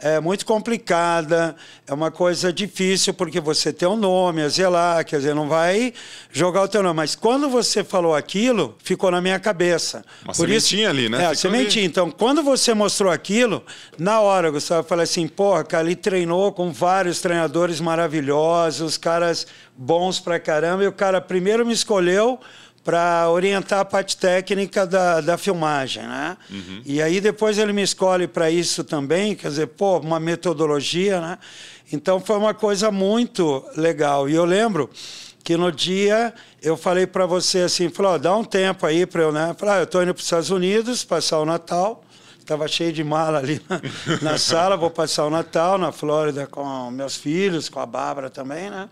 é 0.03 0.21
muito 0.21 0.47
complicada, 0.47 1.55
é 1.87 1.93
uma 1.93 2.11
coisa 2.11 2.53
difícil, 2.53 3.13
porque 3.15 3.41
você 3.41 3.73
tem 3.73 3.89
um 3.89 3.97
nome 3.97 4.43
a 4.43 4.49
zelar, 4.49 5.05
quer 5.05 5.17
dizer, 5.19 5.35
não 5.35 5.49
vai 5.49 5.93
jogar 6.33 6.63
o 6.63 6.69
teu 6.69 6.83
nome. 6.83 6.97
Mas 6.97 7.15
quando 7.15 7.49
você 7.49 7.85
falou 7.85 8.15
aquilo, 8.15 8.77
ficou 8.83 9.11
na 9.11 9.21
minha 9.21 9.39
cabeça. 9.39 10.05
Uma 10.25 10.33
Por 10.33 10.47
sementinha 10.47 10.83
isso, 10.83 10.91
ali, 10.91 11.09
né? 11.09 11.23
É, 11.23 11.27
a 11.27 11.35
sementinha. 11.35 11.85
Ali. 11.85 11.91
Então, 11.91 12.11
quando 12.11 12.43
você 12.43 12.73
mostrou 12.73 13.13
aquilo, 13.13 13.63
na 13.99 14.21
hora, 14.21 14.51
Gustavo, 14.51 14.81
eu 14.81 14.85
falei 14.85 15.05
assim, 15.05 15.29
porra, 15.29 15.65
ele 15.81 15.95
treinou 15.95 16.53
com 16.53 16.73
vários 16.73 17.21
treinadores 17.21 17.81
maravilhosos, 17.81 18.97
caras 18.97 19.47
bons 19.77 20.19
pra 20.19 20.41
caramba, 20.41 20.85
e 20.85 20.87
o 20.87 20.93
cara 20.93 21.21
primeiro 21.21 21.65
me 21.65 21.73
escolheu 21.73 22.39
para 22.83 23.29
orientar 23.29 23.81
a 23.81 23.85
parte 23.85 24.17
técnica 24.17 24.87
da, 24.87 25.21
da 25.21 25.37
filmagem, 25.37 26.03
né? 26.03 26.37
Uhum. 26.51 26.83
E 26.85 27.03
aí 27.03 27.21
depois 27.21 27.59
ele 27.59 27.73
me 27.73 27.83
escolhe 27.83 28.27
para 28.27 28.51
isso 28.51 28.83
também, 28.83 29.35
quer 29.35 29.49
dizer, 29.49 29.67
pô, 29.69 29.99
uma 29.99 30.19
metodologia, 30.19 31.21
né? 31.21 31.39
Então 31.93 32.21
foi 32.21 32.37
uma 32.37 32.55
coisa 32.55 32.91
muito 32.91 33.65
legal. 33.77 34.29
E 34.29 34.35
eu 34.35 34.45
lembro 34.45 34.89
que 35.45 35.57
no 35.57 35.71
dia 35.71 36.33
eu 36.63 36.77
falei 36.77 37.07
para 37.07 37.27
você 37.27 37.61
assim, 37.61 37.91
falou, 37.91 38.19
dá 38.19 38.35
um 38.35 38.45
tempo 38.45 38.87
aí 38.87 39.05
para 39.05 39.23
eu, 39.23 39.33
né? 39.33 39.55
Falei, 39.59 39.75
ah, 39.75 39.79
eu 39.79 39.85
estou 39.85 40.03
indo 40.03 40.15
para 40.15 40.21
os 40.21 40.25
Estados 40.25 40.51
Unidos 40.51 41.05
passar 41.05 41.39
o 41.41 41.45
Natal. 41.45 42.03
Estava 42.39 42.67
cheio 42.67 42.93
de 42.93 43.05
mala 43.05 43.39
ali 43.39 43.61
na, 43.69 43.81
na 44.33 44.39
sala, 44.39 44.77
vou 44.77 44.91
passar 44.91 45.27
o 45.27 45.31
Natal 45.31 45.77
na 45.77 45.93
Flórida 45.93 46.47
com 46.47 46.91
meus 46.91 47.15
filhos, 47.15 47.69
com 47.69 47.79
a 47.79 47.87
Bárbara 47.87 48.31
também, 48.31 48.71
né? 48.71 48.89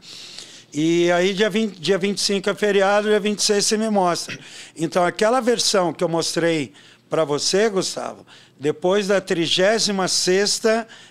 E 0.73 1.11
aí, 1.13 1.33
dia, 1.33 1.49
20, 1.49 1.79
dia 1.79 1.97
25 1.97 2.51
é 2.51 2.55
feriado, 2.55 3.09
dia 3.09 3.19
26 3.19 3.65
você 3.65 3.77
me 3.77 3.89
mostra. 3.89 4.39
Então, 4.77 5.05
aquela 5.05 5.41
versão 5.41 5.93
que 5.93 6.05
eu 6.05 6.09
mostrei 6.09 6.73
para 7.09 7.25
você, 7.25 7.71
Gustavo, 7.71 8.27
depois 8.61 9.07
da 9.07 9.21
36 9.21 9.89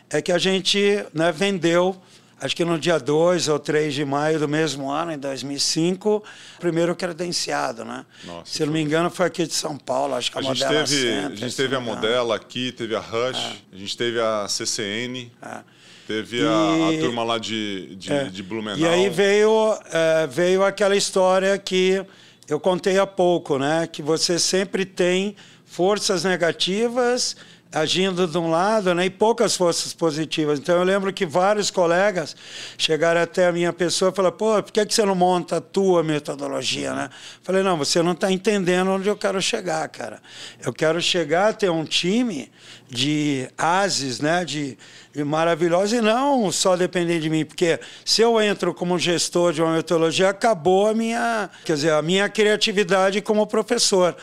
é 0.09 0.21
que 0.21 0.31
a 0.31 0.37
gente 0.37 1.03
né, 1.11 1.31
vendeu, 1.31 1.99
acho 2.39 2.55
que 2.55 2.63
no 2.63 2.77
dia 2.77 2.99
2 2.99 3.47
ou 3.47 3.57
3 3.57 3.95
de 3.95 4.05
maio 4.05 4.37
do 4.37 4.47
mesmo 4.47 4.91
ano, 4.91 5.11
em 5.11 5.17
2005, 5.17 6.23
primeiro 6.59 6.95
credenciado, 6.95 7.83
né? 7.83 8.05
Nossa, 8.25 8.45
Se 8.45 8.63
não 8.63 8.71
me 8.71 8.81
engano, 8.81 9.09
foi 9.09 9.25
aqui 9.25 9.47
de 9.47 9.55
São 9.55 9.75
Paulo, 9.75 10.13
acho 10.13 10.31
que 10.31 10.37
a, 10.37 10.41
a 10.41 10.43
Modela 10.43 10.71
teve, 10.71 11.01
Center, 11.01 11.31
A 11.31 11.35
gente 11.35 11.55
teve 11.55 11.75
a 11.75 11.79
Modela 11.79 12.35
aqui, 12.35 12.71
teve 12.71 12.95
a 12.95 12.99
Rush, 12.99 13.37
é. 13.37 13.75
a 13.75 13.77
gente 13.77 13.97
teve 13.97 14.19
a 14.19 14.47
CCN. 14.47 15.31
É. 15.41 15.76
Teve 16.07 16.41
a, 16.41 16.87
a, 16.89 17.01
turma 17.01 17.21
lá 17.21 17.37
de, 17.37 17.93
de, 17.97 18.13
é. 18.13 18.23
de, 18.23 18.41
Blumenau. 18.41 18.79
E 18.79 18.87
aí 18.87 19.09
veio, 19.09 19.77
é, 19.91 20.25
veio 20.25 20.63
aquela 20.63 20.95
história 20.95 21.57
que 21.57 22.01
eu 22.47 22.61
contei 22.61 22.97
há 22.97 23.05
pouco, 23.05 23.59
né? 23.59 23.85
Que 23.91 24.01
você 24.01 24.39
sempre 24.39 24.85
tem 24.85 25.35
forças 25.65 26.23
negativas 26.23 27.35
agindo 27.71 28.27
de 28.27 28.37
um 28.37 28.49
lado 28.49 28.93
né, 28.93 29.05
e 29.05 29.09
poucas 29.09 29.55
forças 29.55 29.93
positivas. 29.93 30.59
Então 30.59 30.77
eu 30.77 30.83
lembro 30.83 31.11
que 31.11 31.25
vários 31.25 31.69
colegas 31.69 32.35
chegaram 32.77 33.21
até 33.21 33.47
a 33.47 33.51
minha 33.51 33.73
pessoa 33.73 34.11
e 34.11 34.15
falaram, 34.15 34.35
pô, 34.35 34.61
por 34.63 34.71
que, 34.71 34.85
que 34.85 34.93
você 34.93 35.05
não 35.05 35.15
monta 35.15 35.57
a 35.57 35.61
tua 35.61 36.03
metodologia? 36.03 36.93
Né? 36.93 37.09
Falei, 37.43 37.63
não, 37.63 37.77
você 37.77 38.01
não 38.01 38.13
está 38.13 38.31
entendendo 38.31 38.91
onde 38.91 39.07
eu 39.09 39.17
quero 39.17 39.41
chegar, 39.41 39.87
cara. 39.89 40.21
Eu 40.63 40.73
quero 40.73 41.01
chegar 41.01 41.49
a 41.49 41.53
ter 41.53 41.69
um 41.69 41.83
time 41.83 42.51
de 42.89 43.49
ases, 43.57 44.19
né, 44.19 44.45
de, 44.45 44.77
maravilhosos 45.25 45.93
e 45.93 46.01
não 46.01 46.51
só 46.51 46.75
depender 46.77 47.19
de 47.19 47.29
mim, 47.29 47.43
porque 47.43 47.79
se 48.05 48.21
eu 48.21 48.39
entro 48.41 48.73
como 48.73 48.97
gestor 48.97 49.51
de 49.51 49.61
uma 49.61 49.75
metodologia, 49.75 50.29
acabou 50.29 50.87
a 50.87 50.93
minha, 50.93 51.49
quer 51.65 51.73
dizer, 51.73 51.91
a 51.91 52.01
minha 52.01 52.29
criatividade 52.29 53.21
como 53.21 53.45
professor. 53.45 54.15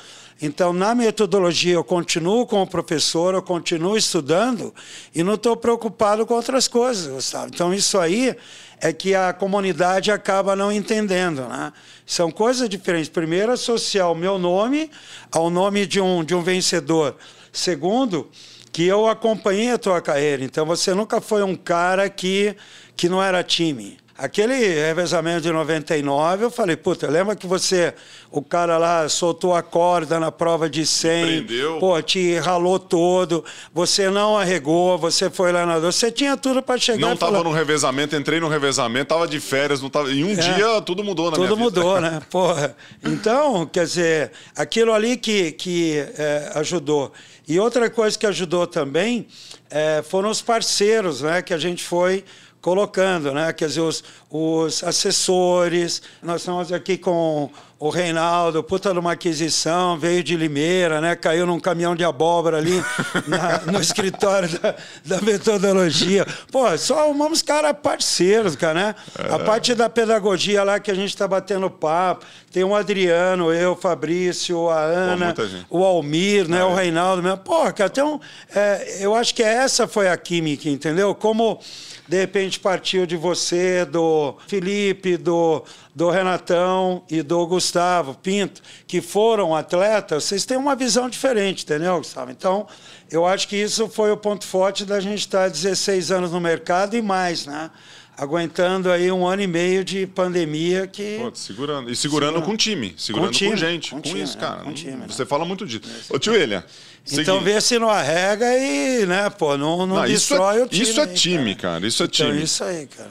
Então, 0.47 0.75
na 0.75 0.95
metodologia, 0.95 1.73
eu 1.73 1.83
continuo 1.83 2.45
como 2.45 2.67
professor, 2.67 3.33
eu 3.33 3.41
continuo 3.41 3.97
estudando 3.97 4.75
e 5.15 5.23
não 5.23 5.37
estou 5.37 5.57
preocupado 5.57 6.27
com 6.27 6.35
outras 6.35 6.69
coisas, 6.69 7.07
Gustavo. 7.07 7.47
Então, 7.47 7.73
isso 7.73 7.99
aí 7.99 8.37
é 8.79 8.93
que 8.93 9.15
a 9.15 9.33
comunidade 9.33 10.11
acaba 10.11 10.55
não 10.55 10.71
entendendo. 10.71 11.49
Né? 11.49 11.73
São 12.05 12.31
coisas 12.31 12.69
diferentes. 12.69 13.09
Primeiro, 13.09 13.53
associar 13.53 14.13
o 14.13 14.15
meu 14.15 14.39
nome 14.39 14.91
ao 15.33 15.49
nome 15.49 15.87
de 15.87 15.99
um, 15.99 16.23
de 16.23 16.35
um 16.35 16.43
vencedor. 16.43 17.17
Segundo, 17.51 18.29
que 18.71 18.85
eu 18.85 19.09
acompanhei 19.09 19.71
a 19.71 19.79
tua 19.79 20.03
carreira. 20.03 20.45
Então 20.45 20.67
você 20.67 20.93
nunca 20.93 21.23
foi 21.23 21.43
um 21.43 21.57
cara 21.57 22.11
que, 22.11 22.55
que 22.95 23.09
não 23.09 23.23
era 23.23 23.43
time. 23.43 23.97
Aquele 24.17 24.55
revezamento 24.55 25.41
de 25.41 25.51
99, 25.51 26.45
eu 26.45 26.51
falei, 26.51 26.77
puta, 26.77 27.09
lembra 27.09 27.35
que 27.35 27.49
você, 27.49 27.93
o 28.31 28.41
cara 28.41 28.79
lá 28.79 29.09
soltou 29.09 29.57
a 29.57 29.61
corda 29.61 30.21
na 30.21 30.31
prova 30.31 30.71
de 30.71 30.87
100, 30.87 31.25
Prendeu. 31.25 31.79
pô, 31.81 32.01
te 32.01 32.39
ralou 32.39 32.79
todo, 32.79 33.45
você 33.73 34.09
não 34.09 34.39
arregou, 34.39 34.97
você 34.97 35.29
foi 35.29 35.51
lá 35.51 35.67
na 35.67 35.81
você 35.81 36.13
tinha 36.13 36.37
tudo 36.37 36.63
para 36.63 36.79
chegar. 36.79 37.09
Não 37.09 37.17
tava 37.17 37.43
no 37.43 37.51
revezamento, 37.51 38.15
entrei 38.15 38.39
no 38.39 38.47
revezamento, 38.47 39.07
tava 39.07 39.27
de 39.27 39.41
férias, 39.41 39.83
não 39.83 39.91
tava, 39.91 40.13
em 40.13 40.23
um 40.23 40.31
é, 40.31 40.35
dia 40.35 40.81
tudo 40.83 41.03
mudou 41.03 41.33
na 41.33 41.37
tudo 41.37 41.57
minha 41.57 41.69
vida. 41.69 41.81
Tudo 41.81 41.85
mudou, 41.85 42.01
né? 42.01 42.23
Porra. 42.31 42.77
Então, 43.03 43.67
quer 43.67 43.85
dizer, 43.85 44.31
aquilo 44.55 44.93
ali 44.93 45.17
que, 45.17 45.51
que 45.51 45.99
é, 46.17 46.53
ajudou. 46.55 47.13
E 47.49 47.59
outra 47.59 47.91
coisa 47.91 48.17
que 48.17 48.27
ajudou 48.27 48.65
também 48.67 49.27
é, 49.69 50.03
foram 50.09 50.31
os 50.31 50.41
parceiros, 50.41 51.21
né, 51.21 51.43
que 51.43 51.53
a 51.53 51.59
gente 51.59 51.83
foi 51.83 52.25
colocando, 52.65 53.31
né? 53.31 53.53
Quer 53.53 53.69
dizer, 53.69 53.83
os, 53.83 54.03
os 54.31 54.83
assessores. 54.83 56.01
Nós 56.23 56.41
estamos 56.41 56.73
aqui 56.73 56.97
com 56.97 57.51
o 57.79 57.91
Reinaldo, 57.91 58.63
puta 58.65 58.91
de 58.91 58.99
uma 58.99 59.13
aquisição, 59.13 59.99
veio 59.99 60.25
de 60.25 60.35
Limeira, 60.35 60.99
né? 60.99 61.15
Caiu 61.15 61.45
num 61.45 61.61
caminhão 61.61 61.95
de 61.95 62.03
abóbora 62.03 62.57
ali 62.57 62.83
na, 63.29 63.71
no 63.71 63.79
escritório 63.79 64.49
da, 64.59 64.75
da, 65.05 65.21
metodologia. 65.21 66.27
Pô, 66.51 66.79
só 66.79 67.01
arrumamos 67.01 67.43
caras 67.43 67.77
parceiros, 67.83 68.57
cara, 68.57 68.73
né? 68.73 68.95
É. 69.19 69.35
A 69.35 69.39
parte 69.41 69.75
da 69.75 69.91
pedagogia 69.91 70.65
lá 70.65 70.81
que 70.81 70.91
a 70.91 70.95
gente 70.95 71.11
está 71.11 71.29
batendo 71.29 71.69
papo. 71.69 72.25
Tem 72.51 72.65
o 72.65 72.75
Adriano, 72.75 73.53
eu, 73.53 73.77
Fabrício, 73.77 74.71
a 74.71 74.81
Ana, 74.81 75.35
Pô, 75.35 75.81
o 75.81 75.85
Almir, 75.85 76.49
né? 76.49 76.61
É. 76.61 76.65
O 76.65 76.75
Reinaldo 76.75 77.23
mesmo. 77.23 77.39
Pô, 77.39 77.71
cara, 77.75 77.93
um, 78.07 78.19
é, 78.55 78.97
eu 79.01 79.15
acho 79.15 79.35
que 79.35 79.43
essa 79.43 79.87
foi 79.87 80.09
a 80.09 80.17
química, 80.17 80.71
entendeu? 80.71 81.15
Como 81.15 81.61
de 82.07 82.19
repente 82.19 82.61
partiu 82.61 83.07
de 83.07 83.17
você, 83.17 83.85
do 83.85 84.37
Felipe, 84.47 85.17
do, 85.17 85.65
do 85.95 86.11
Renatão 86.11 87.03
e 87.11 87.23
do 87.23 87.47
Gustavo 87.47 88.15
Pinto, 88.15 88.61
que 88.87 89.01
foram 89.01 89.55
atletas, 89.55 90.25
vocês 90.25 90.45
têm 90.45 90.57
uma 90.57 90.77
visão 90.77 91.09
diferente, 91.09 91.65
entendeu, 91.65 91.97
Gustavo? 91.99 92.31
Então, 92.31 92.67
eu 93.11 93.27
acho 93.27 93.49
que 93.49 93.57
isso 93.57 93.89
foi 93.89 94.11
o 94.11 94.17
ponto 94.17 94.47
forte 94.47 94.85
da 94.85 95.01
gente 95.01 95.21
estar 95.21 95.49
16 95.49 96.11
anos 96.11 96.33
no 96.33 96.41
mercado 96.41 96.97
e 96.97 97.03
mais, 97.03 97.47
né? 97.47 97.71
Aguentando 98.17 98.91
aí 98.91 99.11
um 99.11 99.27
ano 99.27 99.43
e 99.43 99.47
meio 99.47 99.85
de 99.85 100.07
pandemia 100.07 100.87
que. 100.87 101.19
Pô, 101.21 101.31
segurando. 101.35 101.91
E 101.91 101.97
segurando, 101.97 102.41
com 102.43 102.57
time, 102.57 102.95
segurando 102.97 103.29
com, 103.29 103.33
time, 103.33 103.51
com 103.51 103.57
gente, 103.57 103.91
com, 103.91 103.97
com 103.97 104.03
time, 104.03 104.23
isso, 104.23 104.39
cara. 104.39 104.61
É, 104.61 104.65
com 104.65 104.73
time, 104.73 104.97
né? 104.97 105.07
Você 105.09 105.23
né? 105.23 105.27
fala 105.27 105.45
muito 105.45 105.67
disso. 105.67 105.83
Ô, 106.11 106.19
tio 106.19 106.33
William. 106.33 106.65
Então 107.13 107.41
vê 107.41 107.61
se 107.61 107.79
não 107.79 107.91
arrega 107.91 108.47
e, 108.57 109.05
né, 109.05 109.29
pô, 109.29 109.59
não, 109.59 109.87
não, 109.87 109.97
não 109.97 110.07
destrói 110.07 110.61
é, 110.61 110.65
o 110.65 110.69
time. 110.69 110.83
Isso 110.83 111.01
é 111.01 111.07
time, 111.07 111.55
cara. 111.55 111.75
cara. 111.75 111.87
Isso 111.87 112.03
é 112.03 112.07
então, 112.07 112.27
time. 112.29 112.43
Isso 112.43 112.65
aí, 112.65 112.87
cara. 112.87 113.11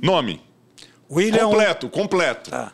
Nome. 0.00 0.40
William. 1.10 1.46
Completo, 1.46 1.88
completo. 1.88 2.50
Tá. 2.50 2.72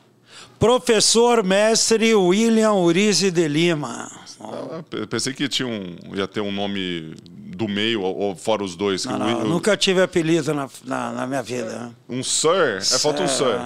Professor 0.59 1.43
mestre 1.43 2.15
William 2.15 2.73
Urize 2.73 3.31
de 3.31 3.49
Lima. 3.49 4.24
Eu 4.93 5.07
pensei 5.07 5.33
que 5.33 5.49
tinha 5.49 5.69
um, 5.69 5.97
ia 6.15 6.27
ter 6.27 6.41
um 6.41 6.53
nome 6.53 7.15
do 7.57 7.69
meio, 7.69 8.03
ou 8.03 8.35
fora 8.35 8.65
os 8.65 8.75
dois. 8.75 9.05
Não, 9.05 9.17
não, 9.19 9.45
nunca 9.45 9.77
tive 9.77 10.03
apelido 10.03 10.53
na, 10.53 10.69
na, 10.85 11.13
na 11.13 11.27
minha 11.27 11.43
vida. 11.43 11.93
Um 12.09 12.23
Sir? 12.23 12.79
É 12.79 12.99
falta 12.99 13.23
um 13.23 13.29
Sir. 13.29 13.59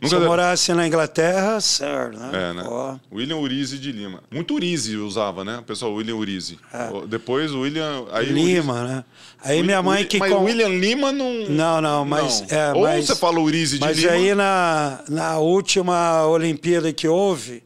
Nunca... 0.00 0.08
Se 0.08 0.14
eu 0.16 0.20
morasse 0.22 0.74
na 0.74 0.84
Inglaterra, 0.84 1.60
Sir, 1.60 2.10
né? 2.12 2.30
É, 2.32 2.52
né? 2.52 2.64
Pô. 2.64 2.98
William 3.12 3.36
Urize 3.36 3.78
de 3.78 3.92
Lima. 3.92 4.20
Muito 4.28 4.54
Urize 4.54 4.96
usava, 4.96 5.44
né? 5.44 5.58
O 5.58 5.62
pessoal, 5.62 5.94
William 5.94 6.16
Urize. 6.16 6.58
É. 6.74 7.06
Depois 7.06 7.52
William... 7.52 8.06
Aí 8.10 8.26
Lima, 8.26 8.72
Urize... 8.74 8.88
né? 8.88 9.04
Aí 9.44 9.62
minha 9.62 9.80
mãe 9.80 10.04
que... 10.04 10.18
Mas 10.18 10.32
com... 10.32 10.42
William 10.42 10.70
Lima 10.70 11.12
não... 11.12 11.48
Não, 11.48 11.80
não, 11.80 12.04
mas... 12.04 12.40
Não. 12.40 12.58
É, 12.58 12.72
Ou 12.72 12.82
mas... 12.82 13.06
você 13.06 13.14
fala 13.14 13.38
Urize 13.38 13.78
de 13.78 13.84
mas 13.84 13.96
Lima... 13.96 14.10
Mas 14.10 14.20
aí 14.20 14.34
na, 14.34 15.04
na 15.08 15.38
última 15.38 16.26
Olimpíada 16.26 16.92
que 16.92 17.06
houve... 17.06 17.62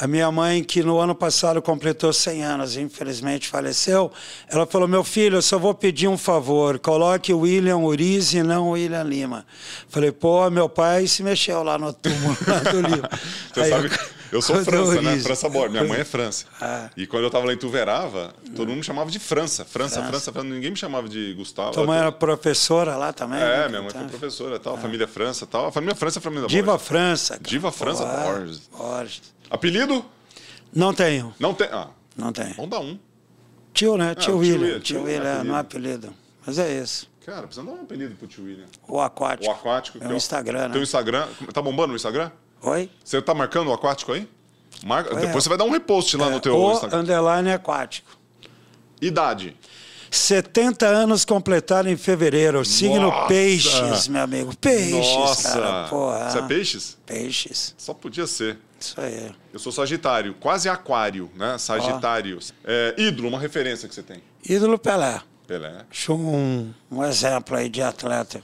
A 0.00 0.06
minha 0.06 0.32
mãe, 0.32 0.64
que 0.64 0.82
no 0.82 0.98
ano 0.98 1.14
passado 1.14 1.60
completou 1.60 2.10
100 2.10 2.42
anos, 2.42 2.76
infelizmente 2.78 3.48
faleceu, 3.48 4.10
ela 4.48 4.64
falou: 4.64 4.88
Meu 4.88 5.04
filho, 5.04 5.36
eu 5.36 5.42
só 5.42 5.58
vou 5.58 5.74
pedir 5.74 6.08
um 6.08 6.16
favor, 6.16 6.78
coloque 6.78 7.34
William 7.34 7.76
Urize 7.76 8.38
e 8.38 8.42
não 8.42 8.70
William 8.70 9.02
Lima. 9.02 9.44
Falei: 9.90 10.10
Pô, 10.10 10.48
meu 10.48 10.70
pai 10.70 11.06
se 11.06 11.22
mexeu 11.22 11.62
lá 11.62 11.76
no 11.76 11.92
túmulo 11.92 12.34
lá 12.46 12.58
do 12.60 12.80
Lima. 12.88 13.10
Você 13.52 13.60
Aí 13.60 13.68
sabe, 13.68 13.90
eu, 14.32 14.38
eu 14.38 14.42
sou 14.42 14.56
França, 14.64 15.02
né? 15.02 15.18
França 15.18 15.48
Borda. 15.50 15.68
Minha 15.68 15.84
mãe 15.84 16.00
é 16.00 16.04
França. 16.04 16.46
Ah. 16.62 16.90
E 16.94 17.06
quando 17.06 17.22
eu 17.22 17.28
estava 17.28 17.46
lá 17.46 17.54
em 17.54 17.56
Tuverava, 17.56 18.34
todo 18.54 18.68
mundo 18.68 18.78
me 18.78 18.84
chamava 18.84 19.10
de 19.10 19.18
França. 19.18 19.64
França, 19.64 20.02
França, 20.02 20.30
França. 20.30 20.46
Ninguém 20.46 20.70
me 20.70 20.76
chamava 20.76 21.08
de 21.08 21.32
Gustavo. 21.32 21.72
Tua 21.72 21.86
mãe 21.86 21.98
era 21.98 22.12
professora 22.12 22.96
lá 22.96 23.14
também? 23.14 23.40
É, 23.40 23.62
né? 23.62 23.68
minha 23.68 23.82
mãe 23.82 23.90
foi 23.90 24.04
professora 24.04 24.58
tal. 24.58 24.74
Ah. 24.74 24.78
Família 24.78 25.08
França 25.08 25.46
tal. 25.46 25.68
A 25.68 25.72
família 25.72 25.94
França 25.94 26.18
é 26.18 26.20
a 26.20 26.22
família 26.22 26.46
Diva 26.48 26.72
Borges. 26.72 26.86
França. 26.86 27.34
Cara. 27.34 27.42
Diva 27.48 27.72
França 27.72 28.04
Borges. 28.04 28.62
Borges. 28.76 29.22
Apelido? 29.50 30.04
Não 30.72 30.94
tenho. 30.94 31.34
Não 31.38 31.52
tem? 31.52 31.68
Ah. 31.72 31.88
Não 32.16 32.32
tenho. 32.32 32.54
Vamos 32.54 32.70
dar 32.70 32.80
um. 32.80 32.98
Tio, 33.74 33.96
né? 33.96 34.12
Ah, 34.12 34.14
tio, 34.14 34.38
William. 34.38 34.80
Tio, 34.80 34.80
tio 34.80 35.02
William, 35.02 35.44
não 35.44 35.56
é 35.56 35.60
apelido. 35.60 36.14
Mas 36.46 36.58
é 36.58 36.80
isso. 36.80 37.10
Cara, 37.24 37.46
precisa 37.46 37.66
dar 37.66 37.72
um 37.72 37.82
apelido 37.82 38.14
pro 38.14 38.26
tio 38.26 38.44
William. 38.44 38.66
O 38.88 39.00
Aquático. 39.00 39.50
O 39.50 39.54
Aquático. 39.54 39.98
É 40.00 40.08
o 40.08 40.14
Instagram, 40.14 40.68
né? 40.68 40.72
Teu 40.72 40.82
Instagram. 40.82 41.28
Tá 41.52 41.60
bombando 41.60 41.92
o 41.92 41.96
Instagram? 41.96 42.30
Oi? 42.62 42.90
Você 43.04 43.20
tá 43.20 43.34
marcando 43.34 43.68
o 43.68 43.72
Aquático 43.72 44.12
aí? 44.12 44.28
Marca... 44.84 45.10
Depois 45.14 45.28
é. 45.28 45.40
você 45.40 45.48
vai 45.48 45.58
dar 45.58 45.64
um 45.64 45.70
repost 45.70 46.16
lá 46.16 46.28
é, 46.28 46.30
no 46.30 46.40
teu 46.40 46.56
o 46.56 46.72
Instagram. 46.72 47.00
underline 47.00 47.52
aquático. 47.52 48.18
Idade? 49.00 49.56
70 50.16 50.86
anos 50.86 51.24
completaram 51.24 51.88
em 51.90 51.96
fevereiro. 51.96 52.64
Signo 52.64 53.10
Nossa. 53.10 53.28
Peixes, 53.28 54.08
meu 54.08 54.22
amigo. 54.22 54.56
Peixes, 54.56 55.14
Nossa. 55.14 55.60
cara. 55.60 55.88
Porra. 55.88 56.30
Você 56.30 56.38
é 56.38 56.42
peixes? 56.42 56.98
Peixes. 57.06 57.74
Só 57.78 57.94
podia 57.94 58.26
ser. 58.26 58.58
Isso 58.78 59.00
aí. 59.00 59.30
Eu 59.52 59.58
sou 59.58 59.70
Sagitário, 59.70 60.34
quase 60.40 60.68
Aquário, 60.68 61.30
né? 61.36 61.58
Sagitário. 61.58 62.38
É, 62.64 62.94
ídolo, 62.98 63.28
uma 63.28 63.38
referência 63.38 63.88
que 63.88 63.94
você 63.94 64.02
tem. 64.02 64.22
Ídolo 64.48 64.78
Pelé. 64.78 65.20
Pelé. 65.46 65.84
Acho 65.90 66.14
um, 66.14 66.72
um 66.90 67.04
exemplo 67.04 67.56
aí 67.56 67.68
de 67.68 67.82
atleta. 67.82 68.40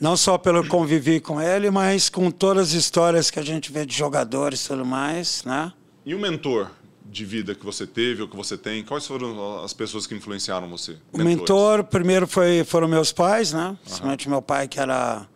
Não 0.00 0.16
só 0.16 0.36
pelo 0.38 0.66
conviver 0.68 1.20
com 1.20 1.40
ele, 1.40 1.70
mas 1.70 2.08
com 2.08 2.30
todas 2.30 2.68
as 2.68 2.74
histórias 2.74 3.30
que 3.30 3.38
a 3.38 3.44
gente 3.44 3.72
vê 3.72 3.86
de 3.86 3.96
jogadores 3.96 4.64
e 4.64 4.68
tudo 4.68 4.84
mais, 4.84 5.42
né? 5.44 5.72
E 6.04 6.14
o 6.14 6.18
mentor 6.18 6.70
de 7.14 7.24
vida 7.24 7.54
que 7.54 7.64
você 7.64 7.86
teve 7.86 8.22
ou 8.22 8.28
que 8.28 8.36
você 8.36 8.58
tem? 8.58 8.82
Quais 8.82 9.06
foram 9.06 9.62
as 9.62 9.72
pessoas 9.72 10.04
que 10.04 10.14
influenciaram 10.14 10.68
você? 10.68 10.96
O 11.12 11.18
mentor, 11.18 11.84
primeiro 11.84 12.26
foi, 12.26 12.64
foram 12.64 12.88
meus 12.88 13.12
pais, 13.12 13.52
né? 13.52 13.76
Principalmente 13.84 14.28
meu 14.28 14.42
pai, 14.42 14.66
que 14.66 14.80
era, 14.80 15.26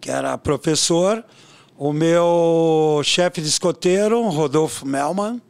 que 0.00 0.10
era 0.10 0.36
professor. 0.36 1.24
O 1.78 1.92
meu 1.92 3.00
chefe 3.02 3.40
de 3.40 3.48
escoteiro, 3.48 4.22
Rodolfo 4.28 4.86
Melman, 4.86 5.40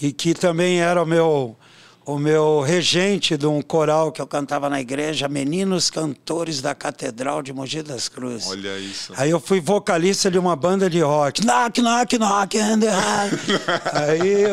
e 0.00 0.12
que 0.12 0.34
também 0.34 0.80
era 0.80 1.02
o 1.02 1.06
meu 1.06 1.56
o 2.06 2.20
meu 2.20 2.60
regente 2.60 3.36
de 3.36 3.48
um 3.48 3.60
coral 3.60 4.12
que 4.12 4.22
eu 4.22 4.28
cantava 4.28 4.70
na 4.70 4.80
igreja, 4.80 5.28
Meninos 5.28 5.90
Cantores 5.90 6.62
da 6.62 6.72
Catedral 6.72 7.42
de 7.42 7.52
Mogi 7.52 7.82
das 7.82 8.08
Cruzes. 8.08 8.48
Olha 8.48 8.78
isso. 8.78 9.12
Aí 9.16 9.28
eu 9.28 9.40
fui 9.40 9.60
vocalista 9.60 10.30
de 10.30 10.38
uma 10.38 10.54
banda 10.54 10.88
de 10.88 11.00
rock. 11.00 11.44
Knock, 11.44 11.82
knock, 11.82 12.16
knock 12.16 12.58
and 12.60 12.78
Aí 13.92 14.42
eu, 14.44 14.52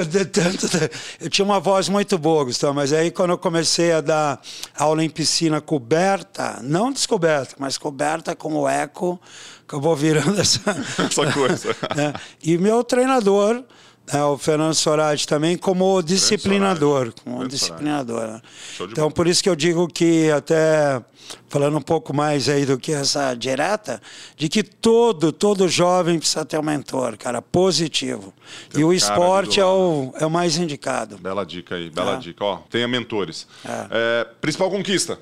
eu 1.21 1.29
tinha 1.29 1.45
uma 1.45 1.59
voz 1.59 1.87
muito 1.87 2.17
boa, 2.17 2.43
Gustavo, 2.43 2.73
mas 2.73 2.91
aí 2.91 3.11
quando 3.11 3.29
eu 3.29 3.37
comecei 3.37 3.91
a 3.91 4.01
dar 4.01 4.41
aula 4.75 5.03
em 5.03 5.09
piscina 5.09 5.61
coberta, 5.61 6.59
não 6.63 6.91
descoberta, 6.91 7.53
mas 7.59 7.77
coberta 7.77 8.35
com 8.35 8.55
o 8.55 8.67
eco, 8.67 9.21
acabou 9.67 9.95
virando 9.95 10.41
essa, 10.41 10.59
essa 11.05 11.31
coisa. 11.31 11.75
né? 11.95 12.13
E 12.43 12.57
meu 12.57 12.83
treinador 12.83 13.63
é, 14.11 14.21
o 14.23 14.37
Fernando 14.37 14.73
Sorati 14.73 15.27
também 15.27 15.57
como 15.57 16.01
disciplinador, 16.01 17.13
como 17.23 17.47
disciplinador. 17.47 18.27
Né? 18.27 18.41
Então 18.91 19.09
por 19.09 19.27
isso 19.27 19.41
que 19.41 19.49
eu 19.49 19.55
digo 19.55 19.87
que 19.87 20.29
até 20.31 21.01
falando 21.47 21.77
um 21.77 21.81
pouco 21.81 22.13
mais 22.13 22.49
aí 22.49 22.65
do 22.65 22.77
que 22.77 22.91
essa 22.91 23.33
direta, 23.33 24.01
de 24.35 24.49
que 24.49 24.61
todo 24.61 25.31
todo 25.31 25.67
jovem 25.69 26.19
precisa 26.19 26.43
ter 26.43 26.59
um 26.59 26.63
mentor, 26.63 27.17
cara, 27.17 27.41
positivo. 27.41 28.33
Tem 28.69 28.81
e 28.81 28.83
o 28.83 28.91
esporte 28.91 29.59
é 29.59 29.65
o, 29.65 30.13
é 30.19 30.25
o 30.25 30.29
mais 30.29 30.57
indicado. 30.57 31.17
Bela 31.17 31.45
dica 31.45 31.75
aí, 31.75 31.89
bela 31.89 32.15
é. 32.15 32.17
dica. 32.17 32.43
Ó, 32.43 32.57
tenha 32.69 32.87
mentores. 32.87 33.47
É. 33.63 33.87
É, 33.89 34.27
principal 34.41 34.69
conquista. 34.69 35.17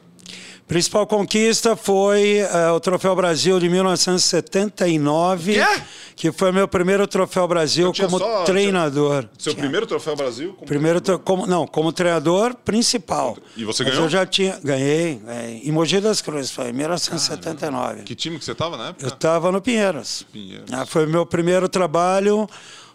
Principal 0.72 1.06
conquista 1.06 1.76
foi 1.76 2.40
uh, 2.44 2.72
o 2.74 2.80
Troféu 2.80 3.14
Brasil 3.14 3.60
de 3.60 3.68
1979, 3.68 5.56
Quê? 5.56 5.82
que 6.16 6.32
foi 6.32 6.54
meu 6.54 6.66
primeiro 6.66 7.06
Troféu 7.06 7.46
Brasil 7.46 7.92
como 7.92 8.18
só, 8.18 8.46
treinador. 8.46 9.28
Seu 9.38 9.52
tinha. 9.52 9.64
primeiro 9.64 9.86
Troféu 9.86 10.16
Brasil? 10.16 10.54
Como 10.54 10.66
primeiro 10.66 11.02
treinador? 11.02 11.26
Como, 11.26 11.46
não, 11.46 11.68
como 11.68 11.92
treinador 11.92 12.56
principal. 12.56 13.38
E 13.58 13.66
você 13.66 13.84
ganhou? 13.84 14.04
Mas 14.04 14.14
eu 14.14 14.18
já 14.18 14.26
tinha, 14.26 14.58
ganhei, 14.64 15.16
ganhei. 15.16 15.62
Em 15.66 15.72
Mogi 15.74 16.00
das 16.00 16.22
Cruzes, 16.22 16.52
foi 16.52 16.70
em 16.70 16.74
1979. 16.74 17.86
Caramba. 17.88 18.04
Que 18.04 18.16
time 18.16 18.40
que 18.40 18.46
você 18.46 18.54
estava 18.54 18.78
na 18.78 18.88
época? 18.92 19.06
Eu 19.06 19.10
estava 19.10 19.52
no 19.52 19.62
Pinheiros. 19.62 20.26
Pinheiros. 20.32 20.72
Ah, 20.72 20.86
foi 20.86 21.06
meu 21.06 21.26
primeiro 21.26 21.68
trabalho 21.68 22.48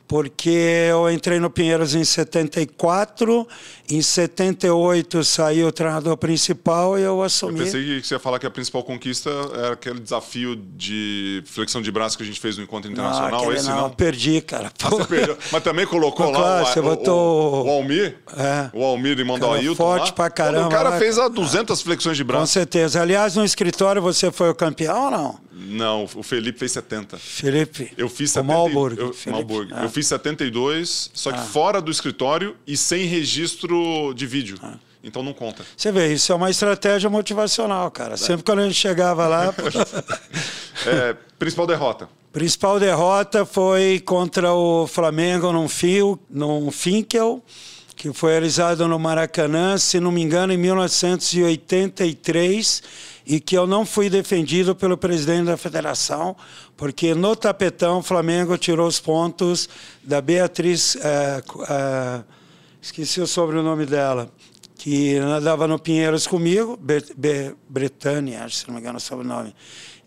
porque 0.09 0.89
eu 0.91 1.11
entrei 1.11 1.41
no 1.41 1.51
Pinheiros 1.51 1.95
em 1.95 2.05
74, 2.05 3.47
em 3.91 4.03
78 4.03 5.25
saiu 5.25 5.69
o 5.69 5.73
treinador 5.73 6.17
principal 6.17 6.99
e 6.99 7.03
eu 7.03 7.23
assumi. 7.23 7.61
Eu 7.61 7.65
pensei 7.65 8.01
que 8.01 8.07
você 8.07 8.15
ia 8.15 8.19
falar 8.19 8.39
que 8.39 8.47
a 8.47 8.51
principal 8.51 8.83
conquista 8.83 9.31
era 9.55 9.73
aquele 9.73 10.01
desafio 10.01 10.57
de 10.57 11.43
flexão 11.47 11.81
de 11.81 11.91
braço 11.91 12.17
que 12.17 12.23
a 12.23 12.27
gente 12.27 12.41
fez 12.41 12.57
no 12.57 12.65
encontro 12.65 12.91
internacional. 12.91 13.45
Não, 13.45 13.53
esse 13.53 13.69
não, 13.69 13.83
não, 13.83 13.91
perdi, 13.91 14.41
cara. 14.41 14.73
Ah, 14.83 14.89
você 14.89 15.05
perdeu. 15.05 15.37
Mas 15.51 15.63
também 15.63 15.87
colocou 15.87 16.31
lá 16.31 16.39
claro, 16.39 16.65
o, 16.65 16.67
você 16.73 16.81
botou... 16.81 17.65
o, 17.65 17.67
o 17.67 17.71
Almir, 17.71 18.17
é. 18.37 18.71
o 18.73 18.85
Almir 18.85 19.19
e 19.19 19.25
mandou 19.25 19.53
Ailton 19.53 19.75
Forte 19.75 20.07
lá. 20.07 20.13
pra 20.13 20.31
caramba. 20.31 20.69
o 20.69 20.71
cara 20.71 20.91
lá, 20.91 20.99
fez 20.99 21.19
a 21.19 21.29
200 21.29 21.81
flexões 21.83 22.17
de 22.17 22.25
braço. 22.25 22.43
Com 22.43 22.47
certeza. 22.47 23.03
Aliás, 23.03 23.37
no 23.37 23.45
escritório 23.45 24.01
você 24.01 24.31
foi 24.31 24.51
o 24.51 24.55
campeão 24.55 25.07
ou 25.07 25.11
não? 25.11 25.47
Não, 25.59 26.05
o 26.15 26.23
Felipe 26.23 26.59
fez 26.59 26.73
70. 26.73 27.17
Felipe. 27.17 27.91
Eu 27.97 28.09
fiz 28.11 28.31
70. 28.31 28.53
O 28.53 28.57
Malburg. 28.57 29.01
Eu, 29.01 29.15
Malburg. 29.33 29.73
Ah. 29.75 29.85
eu 29.85 29.89
fiz 29.89 30.07
72, 30.07 31.11
só 31.15 31.33
que 31.33 31.39
ah. 31.39 31.43
fora 31.43 31.81
do 31.81 31.91
escritório 31.91 32.55
e 32.67 32.77
sem 32.77 33.07
registro 33.07 33.76
de 34.15 34.27
vídeo. 34.27 34.59
Ah. 34.63 34.75
Então 35.03 35.23
não 35.23 35.33
conta. 35.33 35.65
Você 35.77 35.91
vê, 35.93 36.13
isso 36.13 36.33
é 36.33 36.35
uma 36.35 36.51
estratégia 36.51 37.09
motivacional, 37.09 37.89
cara. 37.91 38.15
É. 38.15 38.17
Sempre 38.17 38.45
quando 38.45 38.59
a 38.61 38.65
gente 38.65 38.75
chegava 38.75 39.27
lá. 39.29 39.55
é, 40.87 41.15
principal 41.39 41.67
derrota. 41.67 42.09
Principal 42.33 42.81
derrota 42.81 43.47
foi 43.47 44.03
contra 44.05 44.53
o 44.53 44.87
Flamengo 44.87 45.51
num 45.53 45.69
fio, 45.69 46.19
num 46.29 46.71
Finkel, 46.71 47.43
que 47.95 48.13
foi 48.13 48.33
realizado 48.33 48.87
no 48.87 48.99
Maracanã, 48.99 49.79
se 49.79 49.99
não 49.99 50.13
me 50.13 50.21
engano, 50.21 50.53
em 50.53 50.59
1983 50.59 52.83
e 53.27 53.41
que 53.41 53.57
eu 53.57 53.67
não 53.67 53.85
fui 53.85 54.09
defendido 54.09 54.75
pelo 54.75 54.97
presidente 54.97 55.47
da 55.47 55.57
federação, 55.57 56.37
porque 56.77 57.15
no 57.15 57.35
tapetão 57.35 57.99
o 57.99 58.03
Flamengo 58.03 58.57
tirou 58.57 58.87
os 58.87 59.01
pontos 59.01 59.69
da 60.05 60.21
Beatriz, 60.21 60.97
é, 60.97 61.43
é, 61.69 62.21
esqueci 62.87 63.21
o 63.21 63.27
sobrenome 63.27 63.85
dela, 63.85 64.31
que 64.77 65.19
nadava 65.19 65.67
no 65.67 65.77
Pinheiros 65.77 66.25
comigo, 66.25 66.77
Be 66.77 67.03
Be 67.17 67.53
Bretânia, 67.69 68.45
acho, 68.45 68.59
se 68.59 68.69
não 68.69 68.75
me 68.75 68.81
engano 68.81 68.99
o 68.99 69.01
sobrenome, 69.01 69.53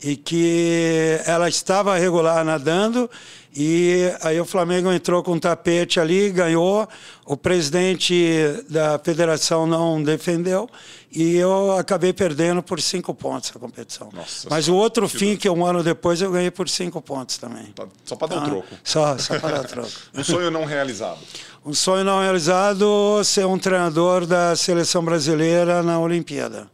e 0.02 0.16
que 0.16 1.20
ela 1.26 1.50
estava 1.50 1.98
regular 1.98 2.46
nadando 2.46 3.10
e 3.56 4.14
aí 4.22 4.40
o 4.40 4.46
Flamengo 4.46 4.92
entrou 4.92 5.24
com 5.24 5.34
um 5.34 5.40
tapete 5.40 6.00
ali, 6.00 6.30
ganhou. 6.30 6.88
O 7.26 7.36
presidente 7.36 8.64
da 8.70 9.00
federação 9.00 9.66
não 9.66 10.02
defendeu 10.02 10.70
e 11.12 11.36
eu 11.36 11.74
acabei 11.78 12.14
perdendo 12.14 12.62
por 12.62 12.80
cinco 12.80 13.14
pontos 13.14 13.52
a 13.56 13.60
competição. 13.60 14.10
Nossa, 14.14 14.48
Mas 14.50 14.68
o 14.68 14.76
outro 14.76 15.10
que 15.10 15.18
fim, 15.18 15.36
que 15.36 15.50
um 15.50 15.66
ano 15.66 15.84
depois, 15.84 16.22
eu 16.22 16.32
ganhei 16.32 16.52
por 16.52 16.70
cinco 16.70 17.02
pontos 17.02 17.38
também. 17.38 17.74
Só 18.06 18.16
para 18.16 18.36
dar 18.36 18.42
um 18.42 18.46
troco. 18.46 18.68
Só, 18.84 19.18
só 19.18 19.40
para 19.40 19.58
dar 19.62 19.68
troco. 19.68 19.90
um 20.16 20.24
sonho 20.24 20.52
não 20.52 20.66
realizado. 20.66 21.20
Um 21.66 21.74
sonho 21.74 22.04
não 22.04 22.22
realizado, 22.22 23.22
ser 23.24 23.46
um 23.46 23.58
treinador 23.58 24.26
da 24.26 24.56
seleção 24.56 25.04
brasileira 25.04 25.82
na 25.82 26.00
Olimpíada. 26.00 26.68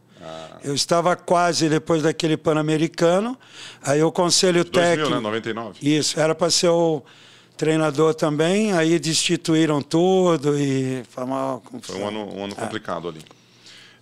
Eu 0.64 0.74
estava 0.74 1.14
quase 1.14 1.68
depois 1.68 2.02
daquele 2.02 2.36
Pan-Americano. 2.36 3.38
Aí 3.82 4.02
o 4.02 4.10
conselho 4.10 4.64
2000, 4.64 4.72
técnico. 4.72 5.10
né? 5.14 5.20
99. 5.20 5.78
Isso, 5.80 6.18
era 6.18 6.34
para 6.34 6.50
ser 6.50 6.68
o 6.68 7.02
treinador 7.56 8.14
também. 8.14 8.72
Aí 8.72 8.98
destituíram 8.98 9.80
tudo 9.80 10.58
e 10.58 11.02
foi 11.08 11.24
uma 11.24 11.60
Foi 11.82 11.96
um 11.96 12.08
ano, 12.08 12.34
um 12.34 12.44
ano 12.44 12.54
é. 12.56 12.60
complicado 12.60 13.08
ali. 13.08 13.20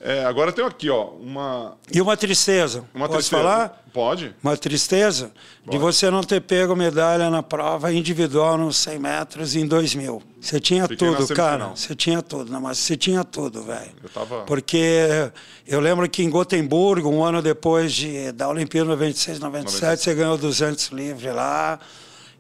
É, 0.07 0.23
agora 0.23 0.53
tenho 0.53 0.69
aqui, 0.69 0.91
ó, 0.91 1.13
uma. 1.19 1.79
E 1.91 1.99
uma 1.99 2.15
tristeza. 2.15 2.85
Uma 2.95 3.09
Pode 3.09 3.21
tristeza. 3.21 3.43
falar? 3.43 3.85
Pode. 3.91 4.35
Uma 4.43 4.55
tristeza 4.55 5.33
Pode. 5.65 5.79
de 5.79 5.83
você 5.83 6.11
não 6.11 6.23
ter 6.23 6.43
pego 6.43 6.77
medalha 6.77 7.31
na 7.31 7.43
prova 7.43 7.91
individual 7.91 8.59
nos 8.59 8.77
100 8.77 8.99
metros 8.99 9.57
em 9.57 9.67
2000. 9.67 10.23
Você 10.39 10.61
tinha 10.61 10.87
Fiquei 10.87 11.09
tudo, 11.09 11.27
cara. 11.35 11.69
Você 11.69 11.95
tinha 11.95 12.21
tudo, 12.21 12.53
não, 12.53 12.61
mas 12.61 12.77
você 12.77 12.99
tinha 12.99 13.25
tudo, 13.25 13.63
velho. 13.63 13.93
Eu 14.03 14.11
tava. 14.11 14.43
Porque 14.43 15.31
eu 15.67 15.81
lembro 15.81 16.07
que 16.07 16.23
em 16.23 16.29
Gotemburgo, 16.29 17.09
um 17.09 17.25
ano 17.25 17.41
depois 17.41 17.91
de, 17.95 18.31
da 18.33 18.47
Olimpíada 18.47 18.91
96, 18.91 19.41
97, 19.41 19.75
97, 19.81 20.03
você 20.03 20.15
ganhou 20.15 20.37
200 20.37 20.89
livre 20.89 21.31
lá. 21.31 21.81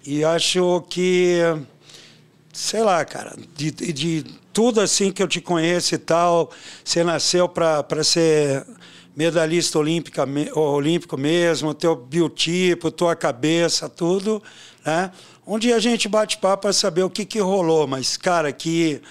E 0.06 0.22
acho 0.22 0.84
que 0.90 1.40
sei 2.54 2.84
lá, 2.84 3.04
cara, 3.04 3.34
de, 3.56 3.70
de 3.72 4.24
tudo 4.52 4.80
assim 4.80 5.10
que 5.10 5.20
eu 5.20 5.26
te 5.26 5.40
conheço 5.40 5.94
e 5.96 5.98
tal, 5.98 6.50
você 6.84 7.02
nasceu 7.02 7.48
para 7.48 8.04
ser 8.04 8.64
medalhista 9.14 9.76
olímpica, 9.78 10.24
olímpico 10.54 11.18
mesmo, 11.18 11.74
teu 11.74 11.96
biotipo, 11.96 12.92
tua 12.92 13.16
cabeça, 13.16 13.88
tudo, 13.88 14.40
né? 14.86 15.10
Um 15.46 15.58
dia 15.58 15.76
a 15.76 15.80
gente 15.80 16.08
bate 16.08 16.38
papo 16.38 16.62
para 16.62 16.72
saber 16.72 17.02
o 17.02 17.10
que, 17.10 17.24
que 17.24 17.40
rolou, 17.40 17.86
mas, 17.86 18.16
cara, 18.16 18.50
que 18.52 19.02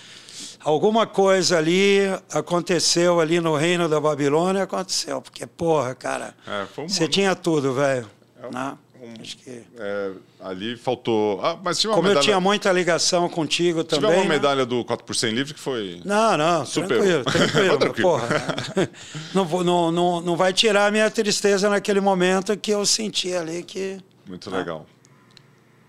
alguma 0.62 1.06
coisa 1.06 1.58
ali 1.58 2.00
aconteceu 2.34 3.20
ali 3.20 3.40
no 3.40 3.56
reino 3.56 3.88
da 3.90 4.00
Babilônia, 4.00 4.64
aconteceu, 4.64 5.22
porque, 5.22 5.46
porra, 5.46 5.94
cara, 5.94 6.34
é, 6.48 6.66
você 6.88 7.08
tinha 7.08 7.36
tudo, 7.36 7.74
velho. 7.74 8.10
É, 8.42 8.50
né? 8.50 8.78
Um, 9.04 9.22
Acho 9.22 9.38
que... 9.38 9.62
É, 9.78 10.12
ali 10.40 10.78
faltou. 10.78 11.42
Ah, 11.44 11.60
mas 11.62 11.78
tinha 11.78 11.92
uma 11.92 11.98
Como 11.98 12.08
medalha... 12.08 12.24
eu 12.24 12.26
tinha 12.26 12.40
muita 12.40 12.72
ligação 12.72 13.28
contigo 13.28 13.84
também. 13.84 14.10
Tive 14.10 14.22
uma 14.22 14.24
né? 14.24 14.30
medalha 14.30 14.66
do 14.66 14.86
4 14.86 15.06
por 15.06 15.14
100 15.14 15.34
livre 15.34 15.54
que 15.54 15.60
foi. 15.60 16.02
Não, 16.06 16.38
não, 16.38 16.66
super. 16.66 16.98
Tranquilo, 16.98 17.24
tranquilo. 17.28 17.78
tranquilo. 17.78 18.10
Porra, 18.10 18.90
não, 19.34 19.64
não, 19.64 19.92
não, 19.92 20.22
não 20.22 20.36
vai 20.38 20.54
tirar 20.54 20.88
a 20.88 20.92
minha 20.92 21.12
tristeza 21.12 21.70
naquele 21.70 22.00
momento 22.00 22.56
que 22.56 22.72
eu 22.72 22.86
senti 22.86 23.34
ali 23.34 23.62
que. 23.64 24.00
Muito 24.26 24.50
ah. 24.50 24.58
legal. 24.58 24.86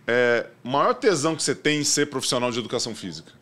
É, 0.08 0.46
maior 0.62 0.94
tesão 0.94 1.36
que 1.36 1.42
você 1.42 1.54
tem 1.54 1.80
em 1.80 1.84
ser 1.84 2.10
profissional 2.10 2.50
de 2.50 2.58
educação 2.58 2.96
física? 2.96 3.32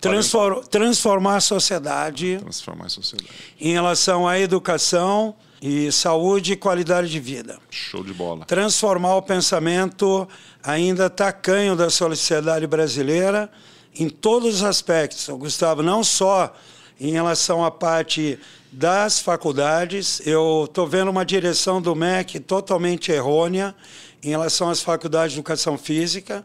Transform, 0.00 0.60
transformar 0.62 1.36
a 1.36 1.40
sociedade. 1.40 2.38
Transformar 2.38 2.86
a 2.86 2.88
sociedade. 2.88 3.30
Em 3.60 3.72
relação 3.72 4.28
à 4.28 4.38
educação 4.38 5.34
e 5.60 5.90
saúde 5.90 6.52
e 6.52 6.56
qualidade 6.56 7.08
de 7.08 7.20
vida. 7.20 7.58
Show 7.70 8.04
de 8.04 8.12
bola. 8.12 8.44
Transformar 8.44 9.16
o 9.16 9.22
pensamento 9.22 10.28
ainda 10.62 11.08
tacanho 11.08 11.74
da 11.74 11.90
sociedade 11.90 12.66
brasileira 12.66 13.50
em 13.94 14.08
todos 14.08 14.56
os 14.56 14.62
aspectos. 14.62 15.28
Gustavo, 15.28 15.82
não 15.82 16.04
só 16.04 16.52
em 17.00 17.12
relação 17.12 17.64
à 17.64 17.70
parte 17.70 18.38
das 18.72 19.20
faculdades. 19.20 20.20
Eu 20.26 20.64
estou 20.66 20.86
vendo 20.86 21.10
uma 21.10 21.24
direção 21.24 21.80
do 21.80 21.94
MEC 21.94 22.40
totalmente 22.40 23.10
errônea 23.10 23.74
em 24.22 24.30
relação 24.30 24.68
às 24.68 24.82
faculdades 24.82 25.32
de 25.32 25.38
educação 25.38 25.78
física, 25.78 26.44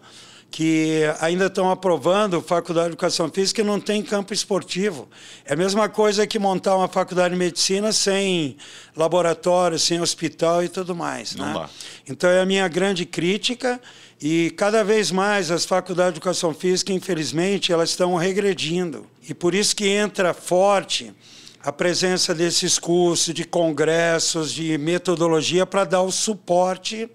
que 0.51 1.03
ainda 1.21 1.45
estão 1.45 1.71
aprovando 1.71 2.41
faculdade 2.41 2.87
de 2.87 2.93
educação 2.93 3.31
física 3.31 3.61
e 3.61 3.63
não 3.63 3.79
tem 3.79 4.03
campo 4.03 4.33
esportivo. 4.33 5.07
É 5.45 5.53
a 5.53 5.55
mesma 5.55 5.87
coisa 5.87 6.27
que 6.27 6.37
montar 6.37 6.75
uma 6.75 6.89
faculdade 6.89 7.33
de 7.33 7.39
medicina 7.39 7.93
sem 7.93 8.57
laboratório, 8.93 9.79
sem 9.79 10.01
hospital 10.01 10.61
e 10.61 10.67
tudo 10.67 10.93
mais. 10.93 11.35
Não 11.35 11.45
né? 11.45 11.53
Dá. 11.53 11.69
Então 12.05 12.29
é 12.29 12.41
a 12.41 12.45
minha 12.45 12.67
grande 12.67 13.05
crítica 13.05 13.79
e 14.21 14.51
cada 14.51 14.83
vez 14.83 15.09
mais 15.09 15.49
as 15.49 15.63
faculdades 15.63 16.13
de 16.13 16.17
educação 16.17 16.53
física, 16.53 16.91
infelizmente, 16.91 17.71
elas 17.71 17.91
estão 17.91 18.13
regredindo. 18.15 19.07
E 19.27 19.33
por 19.33 19.55
isso 19.55 19.73
que 19.73 19.87
entra 19.87 20.33
forte 20.33 21.13
a 21.63 21.71
presença 21.71 22.35
desses 22.35 22.77
cursos, 22.77 23.33
de 23.33 23.45
congressos, 23.45 24.51
de 24.51 24.77
metodologia 24.77 25.65
para 25.65 25.85
dar 25.85 26.01
o 26.01 26.11
suporte 26.11 27.09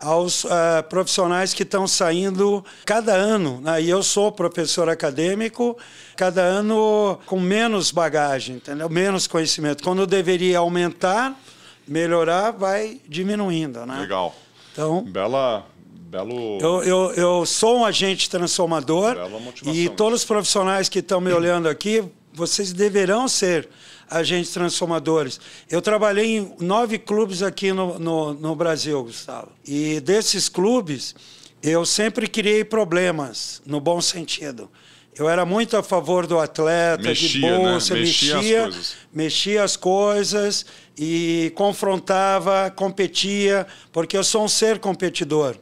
aos 0.00 0.44
uh, 0.44 0.48
profissionais 0.88 1.52
que 1.52 1.62
estão 1.62 1.86
saindo 1.86 2.64
cada 2.84 3.14
ano. 3.14 3.60
Né? 3.60 3.82
E 3.82 3.90
eu 3.90 4.02
sou 4.02 4.30
professor 4.30 4.88
acadêmico, 4.88 5.76
cada 6.16 6.42
ano 6.42 7.18
com 7.26 7.40
menos 7.40 7.90
bagagem, 7.90 8.56
entendeu? 8.56 8.88
menos 8.88 9.26
conhecimento. 9.26 9.82
Quando 9.82 10.06
deveria 10.06 10.58
aumentar, 10.58 11.38
melhorar, 11.86 12.52
vai 12.52 13.00
diminuindo. 13.08 13.84
Né? 13.86 14.00
Legal. 14.00 14.34
Então, 14.72 15.02
Bela, 15.02 15.66
Belo... 15.84 16.58
Eu, 16.60 16.82
eu, 16.82 17.12
eu 17.14 17.46
sou 17.46 17.78
um 17.78 17.84
agente 17.84 18.30
transformador 18.30 19.16
e 19.64 19.88
todos 19.88 20.20
os 20.20 20.24
profissionais 20.24 20.88
que 20.88 21.00
estão 21.00 21.20
me 21.20 21.32
olhando 21.32 21.68
aqui, 21.68 22.04
vocês 22.38 22.72
deverão 22.72 23.28
ser 23.28 23.68
agentes 24.08 24.52
transformadores. 24.52 25.40
Eu 25.68 25.82
trabalhei 25.82 26.38
em 26.38 26.54
nove 26.60 26.98
clubes 26.98 27.42
aqui 27.42 27.72
no, 27.72 27.98
no, 27.98 28.32
no 28.32 28.54
Brasil, 28.54 29.02
Gustavo. 29.02 29.50
E 29.66 30.00
desses 30.00 30.48
clubes, 30.48 31.14
eu 31.62 31.84
sempre 31.84 32.28
criei 32.28 32.64
problemas, 32.64 33.60
no 33.66 33.80
bom 33.80 34.00
sentido. 34.00 34.70
Eu 35.14 35.28
era 35.28 35.44
muito 35.44 35.76
a 35.76 35.82
favor 35.82 36.28
do 36.28 36.38
atleta, 36.38 37.02
mexia, 37.02 37.28
de 37.28 37.40
bolsa, 37.40 37.94
né? 37.94 38.00
mexia, 38.00 38.36
mexia, 38.36 38.66
as 38.66 38.96
mexia 39.12 39.64
as 39.64 39.76
coisas 39.76 40.64
e 40.96 41.52
confrontava, 41.56 42.70
competia, 42.70 43.66
porque 43.92 44.16
eu 44.16 44.22
sou 44.22 44.44
um 44.44 44.48
ser 44.48 44.78
competidor. 44.78 45.56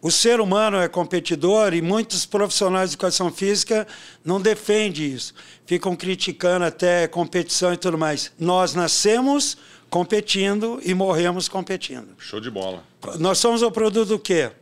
O 0.00 0.10
ser 0.12 0.40
humano 0.40 0.76
é 0.76 0.88
competidor 0.88 1.74
e 1.74 1.82
muitos 1.82 2.24
profissionais 2.24 2.90
de 2.90 2.94
educação 2.94 3.32
física 3.32 3.86
não 4.24 4.40
defendem 4.40 5.06
isso. 5.06 5.34
Ficam 5.66 5.96
criticando 5.96 6.64
até 6.64 7.08
competição 7.08 7.72
e 7.72 7.76
tudo 7.76 7.98
mais. 7.98 8.32
Nós 8.38 8.74
nascemos 8.74 9.56
competindo 9.90 10.80
e 10.84 10.94
morremos 10.94 11.48
competindo. 11.48 12.08
Show 12.18 12.40
de 12.40 12.50
bola. 12.50 12.84
Nós 13.18 13.38
somos 13.38 13.62
o 13.62 13.70
produto 13.70 14.08
do 14.08 14.18
quê? 14.18 14.52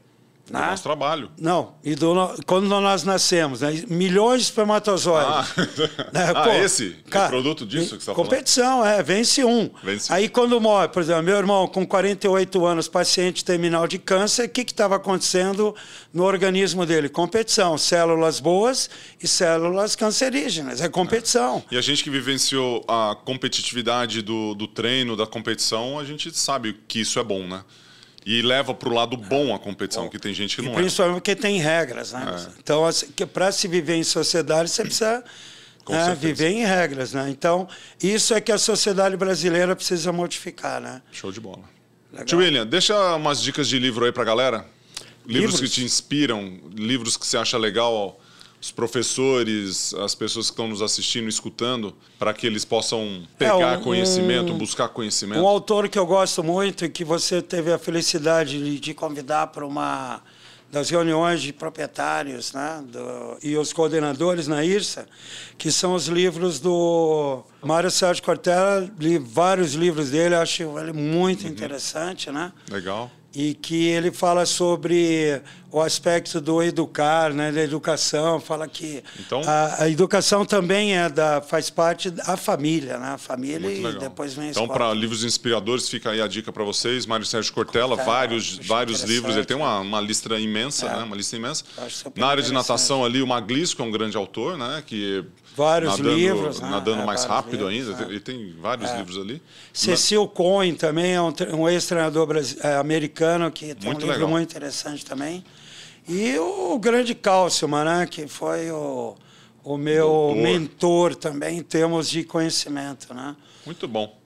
Do 0.47 0.53
né? 0.53 0.67
nosso 0.67 0.83
trabalho. 0.85 1.31
Não, 1.37 1.75
e 1.83 1.97
do, 1.97 2.15
quando 2.47 2.69
nós 2.69 3.03
nascemos, 3.03 3.63
né? 3.63 3.83
milhões 3.89 4.43
de 4.43 4.47
espermatozoides. 4.47 5.29
Ah, 5.29 5.47
né? 6.15 6.33
ah 6.35 6.45
Pô, 6.45 6.51
esse? 6.51 6.97
Cara, 7.11 7.27
é 7.27 7.29
produto 7.31 7.67
disso 7.67 7.85
que 7.85 7.91
você 7.91 7.97
está 7.97 8.15
falando? 8.15 8.31
Competição, 8.31 8.87
é, 8.87 9.03
vence 9.03 9.45
um. 9.45 9.69
Vence. 9.83 10.13
Aí 10.13 10.29
quando 10.29 10.61
morre, 10.61 10.87
por 10.89 11.03
exemplo, 11.03 11.25
meu 11.25 11.37
irmão 11.37 11.67
com 11.67 11.85
48 11.85 12.65
anos, 12.65 12.87
paciente 12.87 13.45
terminal 13.45 13.89
de 13.89 13.99
câncer, 13.99 14.47
o 14.47 14.49
que 14.49 14.61
estava 14.61 14.95
acontecendo 14.95 15.75
no 16.13 16.23
organismo 16.23 16.87
dele? 16.87 17.09
Competição, 17.09 17.77
células 17.77 18.39
boas 18.39 18.89
e 19.21 19.27
células 19.27 19.97
cancerígenas, 19.97 20.81
é 20.81 20.89
competição. 20.89 21.65
É. 21.71 21.75
E 21.75 21.79
a 21.79 21.81
gente 21.81 22.05
que 22.05 22.11
vivenciou 22.11 22.85
a 22.87 23.17
competitividade 23.25 24.23
do, 24.23 24.55
do 24.55 24.69
treino, 24.69 25.17
da 25.17 25.27
competição, 25.27 25.99
a 25.99 26.05
gente 26.05 26.33
sabe 26.39 26.77
que 26.87 27.01
isso 27.01 27.19
é 27.19 27.25
bom, 27.25 27.45
né? 27.49 27.65
E 28.27 28.43
leva 28.43 28.75
para 28.75 28.89
o 28.89 28.93
lado 28.93 29.17
bom 29.17 29.55
a 29.55 29.59
competição, 29.59 30.09
que 30.09 30.19
tem 30.19 30.35
gente 30.35 30.57
que 30.57 30.63
não 30.63 30.73
e 30.73 30.75
principalmente 30.75 31.13
é. 31.13 31.21
porque 31.21 31.37
tem 31.37 31.61
regras, 31.61 32.13
né? 32.13 32.27
É. 32.37 32.53
Então, 32.59 32.85
assim, 32.85 33.07
para 33.33 33.53
se 33.53 33.69
viver 33.69 33.95
em 33.95 34.03
sociedade, 34.03 34.69
você 34.69 34.83
precisa 34.83 35.23
né, 35.89 36.17
viver 36.21 36.51
em 36.51 36.65
regras, 36.65 37.13
né? 37.13 37.31
Então, 37.31 37.69
isso 38.03 38.35
é 38.35 38.41
que 38.41 38.51
a 38.51 38.59
sociedade 38.59 39.17
brasileira 39.17 39.77
precisa 39.77 40.13
modificar, 40.13 40.81
né? 40.81 41.03
Show 41.13 41.31
de 41.31 41.41
bola. 41.41 41.63
Legal. 42.11 42.27
Tio 42.27 42.39
William, 42.39 42.67
deixa 42.67 43.15
umas 43.15 43.41
dicas 43.41 43.69
de 43.69 43.79
livro 43.79 44.05
aí 44.05 44.11
para 44.11 44.25
galera. 44.25 44.67
Livros, 45.25 45.55
livros, 45.55 45.61
que 45.61 45.69
te 45.69 45.85
inspiram, 45.85 46.61
livros 46.75 47.17
que 47.17 47.25
você 47.25 47.37
acha 47.37 47.57
legal 47.57 48.21
os 48.67 48.73
professores, 48.73 49.95
as 49.95 50.15
pessoas 50.15 50.47
que 50.47 50.53
estão 50.53 50.67
nos 50.67 50.83
assistindo, 50.83 51.29
escutando, 51.29 51.95
para 52.19 52.35
que 52.35 52.47
eles 52.47 52.65
possam 52.65 53.23
pegar 53.39 53.75
é, 53.75 53.79
um, 53.79 53.83
conhecimento, 53.83 54.53
buscar 54.55 54.89
conhecimento? 54.89 55.41
Um 55.41 55.47
autor 55.47 55.89
que 55.89 55.99
eu 55.99 56.05
gosto 56.05 56.43
muito 56.43 56.85
e 56.85 56.89
que 56.89 57.05
você 57.05 57.41
teve 57.41 57.73
a 57.73 57.79
felicidade 57.79 58.59
de, 58.63 58.81
de 58.81 58.93
convidar 58.93 59.49
para 59.49 59.65
uma 59.65 60.21
das 60.71 60.91
reuniões 60.91 61.41
de 61.43 61.53
proprietários 61.53 62.53
né, 62.53 62.83
do, 62.89 63.39
e 63.41 63.57
os 63.57 63.73
coordenadores 63.73 64.49
na 64.49 64.65
IRSA, 64.65 65.07
que 65.57 65.71
são 65.71 65.95
os 65.95 66.09
livros 66.09 66.59
do 66.59 67.45
Mário 67.63 67.91
Sérgio 67.91 68.25
Cortella, 68.25 68.91
li 68.99 69.17
vários 69.17 69.75
livros 69.75 70.11
dele, 70.11 70.35
acho 70.35 70.77
ele 70.77 70.93
muito 70.93 71.45
uhum. 71.45 71.51
interessante. 71.51 72.33
Né? 72.33 72.53
Legal 72.69 73.13
e 73.39 73.53
que 73.53 73.89
ele 73.89 74.11
fala 74.11 74.47
sobre 74.47 75.43
o 75.77 75.83
aspecto 75.83 76.41
do 76.41 76.63
educar, 76.63 77.35
né, 77.35 77.53
da 77.53 77.61
educação, 77.61 78.41
fala 78.41 78.67
que 78.67 79.05
então, 79.21 79.43
a, 79.45 79.83
a, 79.83 79.91
educação 79.91 80.43
também 80.43 80.97
é 80.97 81.07
da 81.07 81.43
faz 81.43 81.69
parte 81.69 82.09
da 82.09 82.35
família, 82.35 82.97
né, 82.97 83.09
a 83.09 83.19
família 83.19 83.71
e 83.71 83.99
depois 83.99 84.33
vem 84.33 84.47
a 84.47 84.51
Então, 84.53 84.67
para 84.67 84.95
livros 84.95 85.23
inspiradores, 85.23 85.87
fica 85.87 86.13
aí 86.13 86.23
a 86.23 86.27
dica 86.27 86.51
para 86.51 86.65
vocês, 86.65 87.05
Mário 87.05 87.27
Sérgio 87.27 87.53
Cortella, 87.53 87.89
Cortella 87.89 88.11
vários 88.11 88.57
vários 88.67 89.03
livros, 89.03 89.37
ele 89.37 89.45
tem 89.45 89.55
uma, 89.55 89.81
uma 89.81 90.01
lista 90.01 90.39
imensa, 90.39 90.87
é. 90.87 90.97
né, 90.97 91.03
uma 91.05 91.15
lista 91.15 91.37
imensa. 91.37 91.63
Na 92.15 92.29
área 92.29 92.43
de 92.43 92.55
natação 92.55 93.05
ali, 93.05 93.21
o 93.21 93.27
Maglis, 93.27 93.75
que 93.75 93.83
é 93.83 93.85
um 93.85 93.91
grande 93.91 94.17
autor, 94.17 94.57
né, 94.57 94.83
que 94.87 95.27
Vários 95.57 95.93
nadando, 95.93 96.15
livros. 96.15 96.61
Né? 96.61 96.69
Nadando 96.69 97.01
é, 97.01 97.05
mais 97.07 97.25
rápido 97.25 97.67
livros, 97.67 97.89
ainda. 97.89 98.05
É. 98.05 98.09
Ele 98.09 98.21
tem 98.21 98.55
vários 98.61 98.91
é. 98.91 98.99
livros 98.99 99.17
ali. 99.17 99.43
Cecil 99.73 100.29
Cohen 100.29 100.75
também 100.75 101.15
é 101.15 101.23
um, 101.23 101.33
um 101.55 101.67
ex-treinador 101.67 102.29
é, 102.63 102.77
americano 102.77 103.51
que 103.51 103.75
tem 103.75 103.87
muito 103.87 103.99
um 103.99 104.01
livro 104.01 104.13
legal. 104.13 104.29
muito 104.29 104.51
interessante 104.51 105.03
também. 105.03 105.43
E 106.09 106.39
o 106.39 106.79
grande 106.79 107.15
Cálcio, 107.15 107.67
né? 107.69 108.07
que 108.09 108.27
foi 108.29 108.71
o, 108.71 109.17
o 109.65 109.77
meu 109.77 110.07
Doutor. 110.07 110.37
mentor 110.37 111.15
também 111.17 111.59
em 111.59 111.63
termos 111.63 112.09
de 112.09 112.23
conhecimento. 112.23 113.13
Né? 113.13 113.35
Muito 113.65 113.89
bom. 113.89 114.17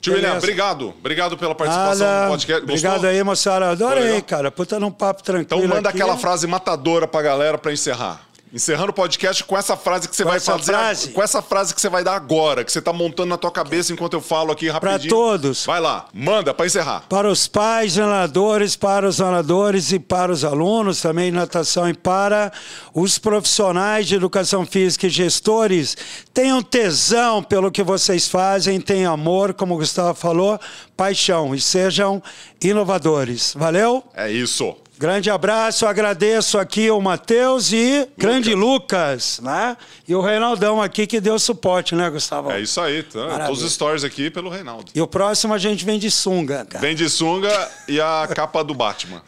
Tio 0.00 0.14
William, 0.14 0.36
obrigado. 0.36 0.94
Obrigado 0.98 1.36
pela 1.36 1.54
participação 1.54 2.24
no 2.24 2.30
podcast. 2.30 2.60
Gostou? 2.60 2.90
Obrigado 2.90 3.04
aí, 3.06 3.22
moçada. 3.22 3.70
Adorei, 3.70 4.22
cara. 4.22 4.50
Puta 4.50 4.78
num 4.78 4.90
papo 4.90 5.22
tranquilo. 5.22 5.64
Então 5.64 5.76
manda 5.76 5.88
aqui. 5.88 5.98
aquela 5.98 6.16
frase 6.16 6.46
matadora 6.46 7.08
pra 7.08 7.22
galera 7.22 7.58
pra 7.58 7.72
encerrar. 7.72 8.26
Encerrando 8.52 8.90
o 8.90 8.94
podcast 8.94 9.42
com 9.44 9.58
essa 9.58 9.76
frase 9.76 10.08
que 10.08 10.14
você 10.14 10.22
com 10.22 10.30
vai 10.30 10.38
fazer. 10.38 10.72
Frase? 10.72 11.10
Com 11.10 11.22
essa 11.22 11.42
frase 11.42 11.74
que 11.74 11.80
você 11.80 11.88
vai 11.88 12.04
dar 12.04 12.14
agora, 12.14 12.64
que 12.64 12.70
você 12.70 12.78
está 12.78 12.92
montando 12.92 13.28
na 13.28 13.36
tua 13.36 13.50
cabeça 13.50 13.92
enquanto 13.92 14.14
eu 14.14 14.20
falo 14.20 14.52
aqui 14.52 14.68
rapidinho. 14.68 15.00
Para 15.00 15.08
todos. 15.08 15.66
Vai 15.66 15.80
lá, 15.80 16.06
manda 16.14 16.54
para 16.54 16.64
encerrar. 16.64 17.04
Para 17.08 17.28
os 17.28 17.48
pais 17.48 17.96
nadadores, 17.96 18.76
para 18.76 19.06
os 19.08 19.18
nadadores 19.18 19.90
e 19.90 19.98
para 19.98 20.30
os 20.30 20.44
alunos 20.44 21.00
também 21.00 21.30
de 21.30 21.36
natação 21.36 21.88
e 21.88 21.94
para 21.94 22.52
os 22.94 23.18
profissionais 23.18 24.06
de 24.06 24.14
educação 24.14 24.64
física 24.64 25.08
e 25.08 25.10
gestores, 25.10 25.96
tenham 26.32 26.62
tesão 26.62 27.42
pelo 27.42 27.70
que 27.70 27.82
vocês 27.82 28.28
fazem, 28.28 28.80
tenham 28.80 29.12
amor, 29.12 29.54
como 29.54 29.74
o 29.74 29.78
Gustavo 29.78 30.14
falou, 30.14 30.58
paixão 30.96 31.54
e 31.54 31.60
sejam 31.60 32.22
inovadores. 32.62 33.54
Valeu? 33.54 34.04
É 34.14 34.30
isso. 34.30 34.76
Grande 34.98 35.30
abraço, 35.30 35.84
agradeço 35.86 36.58
aqui 36.58 36.90
o 36.90 36.98
Matheus 37.02 37.70
e 37.70 37.98
Lucas. 37.98 38.14
grande 38.16 38.54
Lucas, 38.54 39.40
né? 39.42 39.76
E 40.08 40.14
o 40.14 40.22
Reinaldão 40.22 40.80
aqui 40.80 41.06
que 41.06 41.20
deu 41.20 41.38
suporte, 41.38 41.94
né, 41.94 42.08
Gustavo? 42.08 42.50
É 42.50 42.62
isso 42.62 42.80
aí, 42.80 43.02
tá? 43.02 43.46
todos 43.46 43.62
os 43.62 43.74
stories 43.74 44.04
aqui 44.04 44.30
pelo 44.30 44.48
Reinaldo. 44.48 44.90
E 44.94 45.00
o 45.02 45.06
próximo 45.06 45.52
a 45.52 45.58
gente 45.58 45.84
vem 45.84 45.98
de 45.98 46.10
sunga, 46.10 46.64
cara. 46.64 46.80
Vem 46.80 46.94
de 46.94 47.10
sunga 47.10 47.70
e 47.86 48.00
a 48.00 48.26
capa 48.34 48.64
do 48.64 48.72
Batman. 48.72 49.22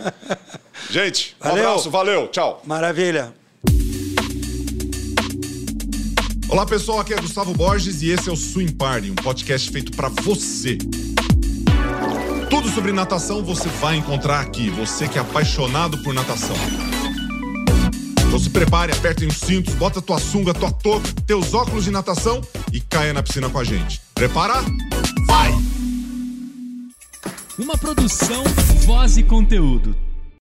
gente, 0.90 1.36
um 1.40 1.48
valeu. 1.48 1.68
abraço, 1.68 1.90
valeu, 1.90 2.28
tchau. 2.28 2.60
Maravilha. 2.66 3.32
Olá 6.50 6.66
pessoal, 6.66 7.00
aqui 7.00 7.14
é 7.14 7.16
Gustavo 7.16 7.54
Borges 7.54 8.02
e 8.02 8.10
esse 8.10 8.28
é 8.28 8.32
o 8.32 8.36
Swim 8.36 8.68
Party, 8.68 9.10
um 9.10 9.14
podcast 9.14 9.70
feito 9.70 9.96
para 9.96 10.10
você. 10.10 10.76
Sobre 12.74 12.90
natação 12.90 13.44
você 13.44 13.68
vai 13.68 13.96
encontrar 13.96 14.40
aqui, 14.40 14.70
você 14.70 15.06
que 15.06 15.18
é 15.18 15.20
apaixonado 15.20 15.98
por 15.98 16.14
natação. 16.14 16.56
Então 18.26 18.38
se 18.38 18.48
prepare, 18.48 18.92
aperte 18.92 19.26
os 19.26 19.36
cintos, 19.36 19.74
bota 19.74 20.00
tua 20.00 20.18
sunga, 20.18 20.54
tua 20.54 20.72
touca, 20.72 21.06
teus 21.26 21.52
óculos 21.52 21.84
de 21.84 21.90
natação 21.90 22.40
e 22.72 22.80
caia 22.80 23.12
na 23.12 23.22
piscina 23.22 23.50
com 23.50 23.58
a 23.58 23.64
gente. 23.64 24.00
Prepara? 24.14 24.54
Vai! 25.26 25.52
Uma 27.58 27.76
produção, 27.76 28.42
voz 28.86 29.18
e 29.18 29.22
conteúdo. 29.22 29.94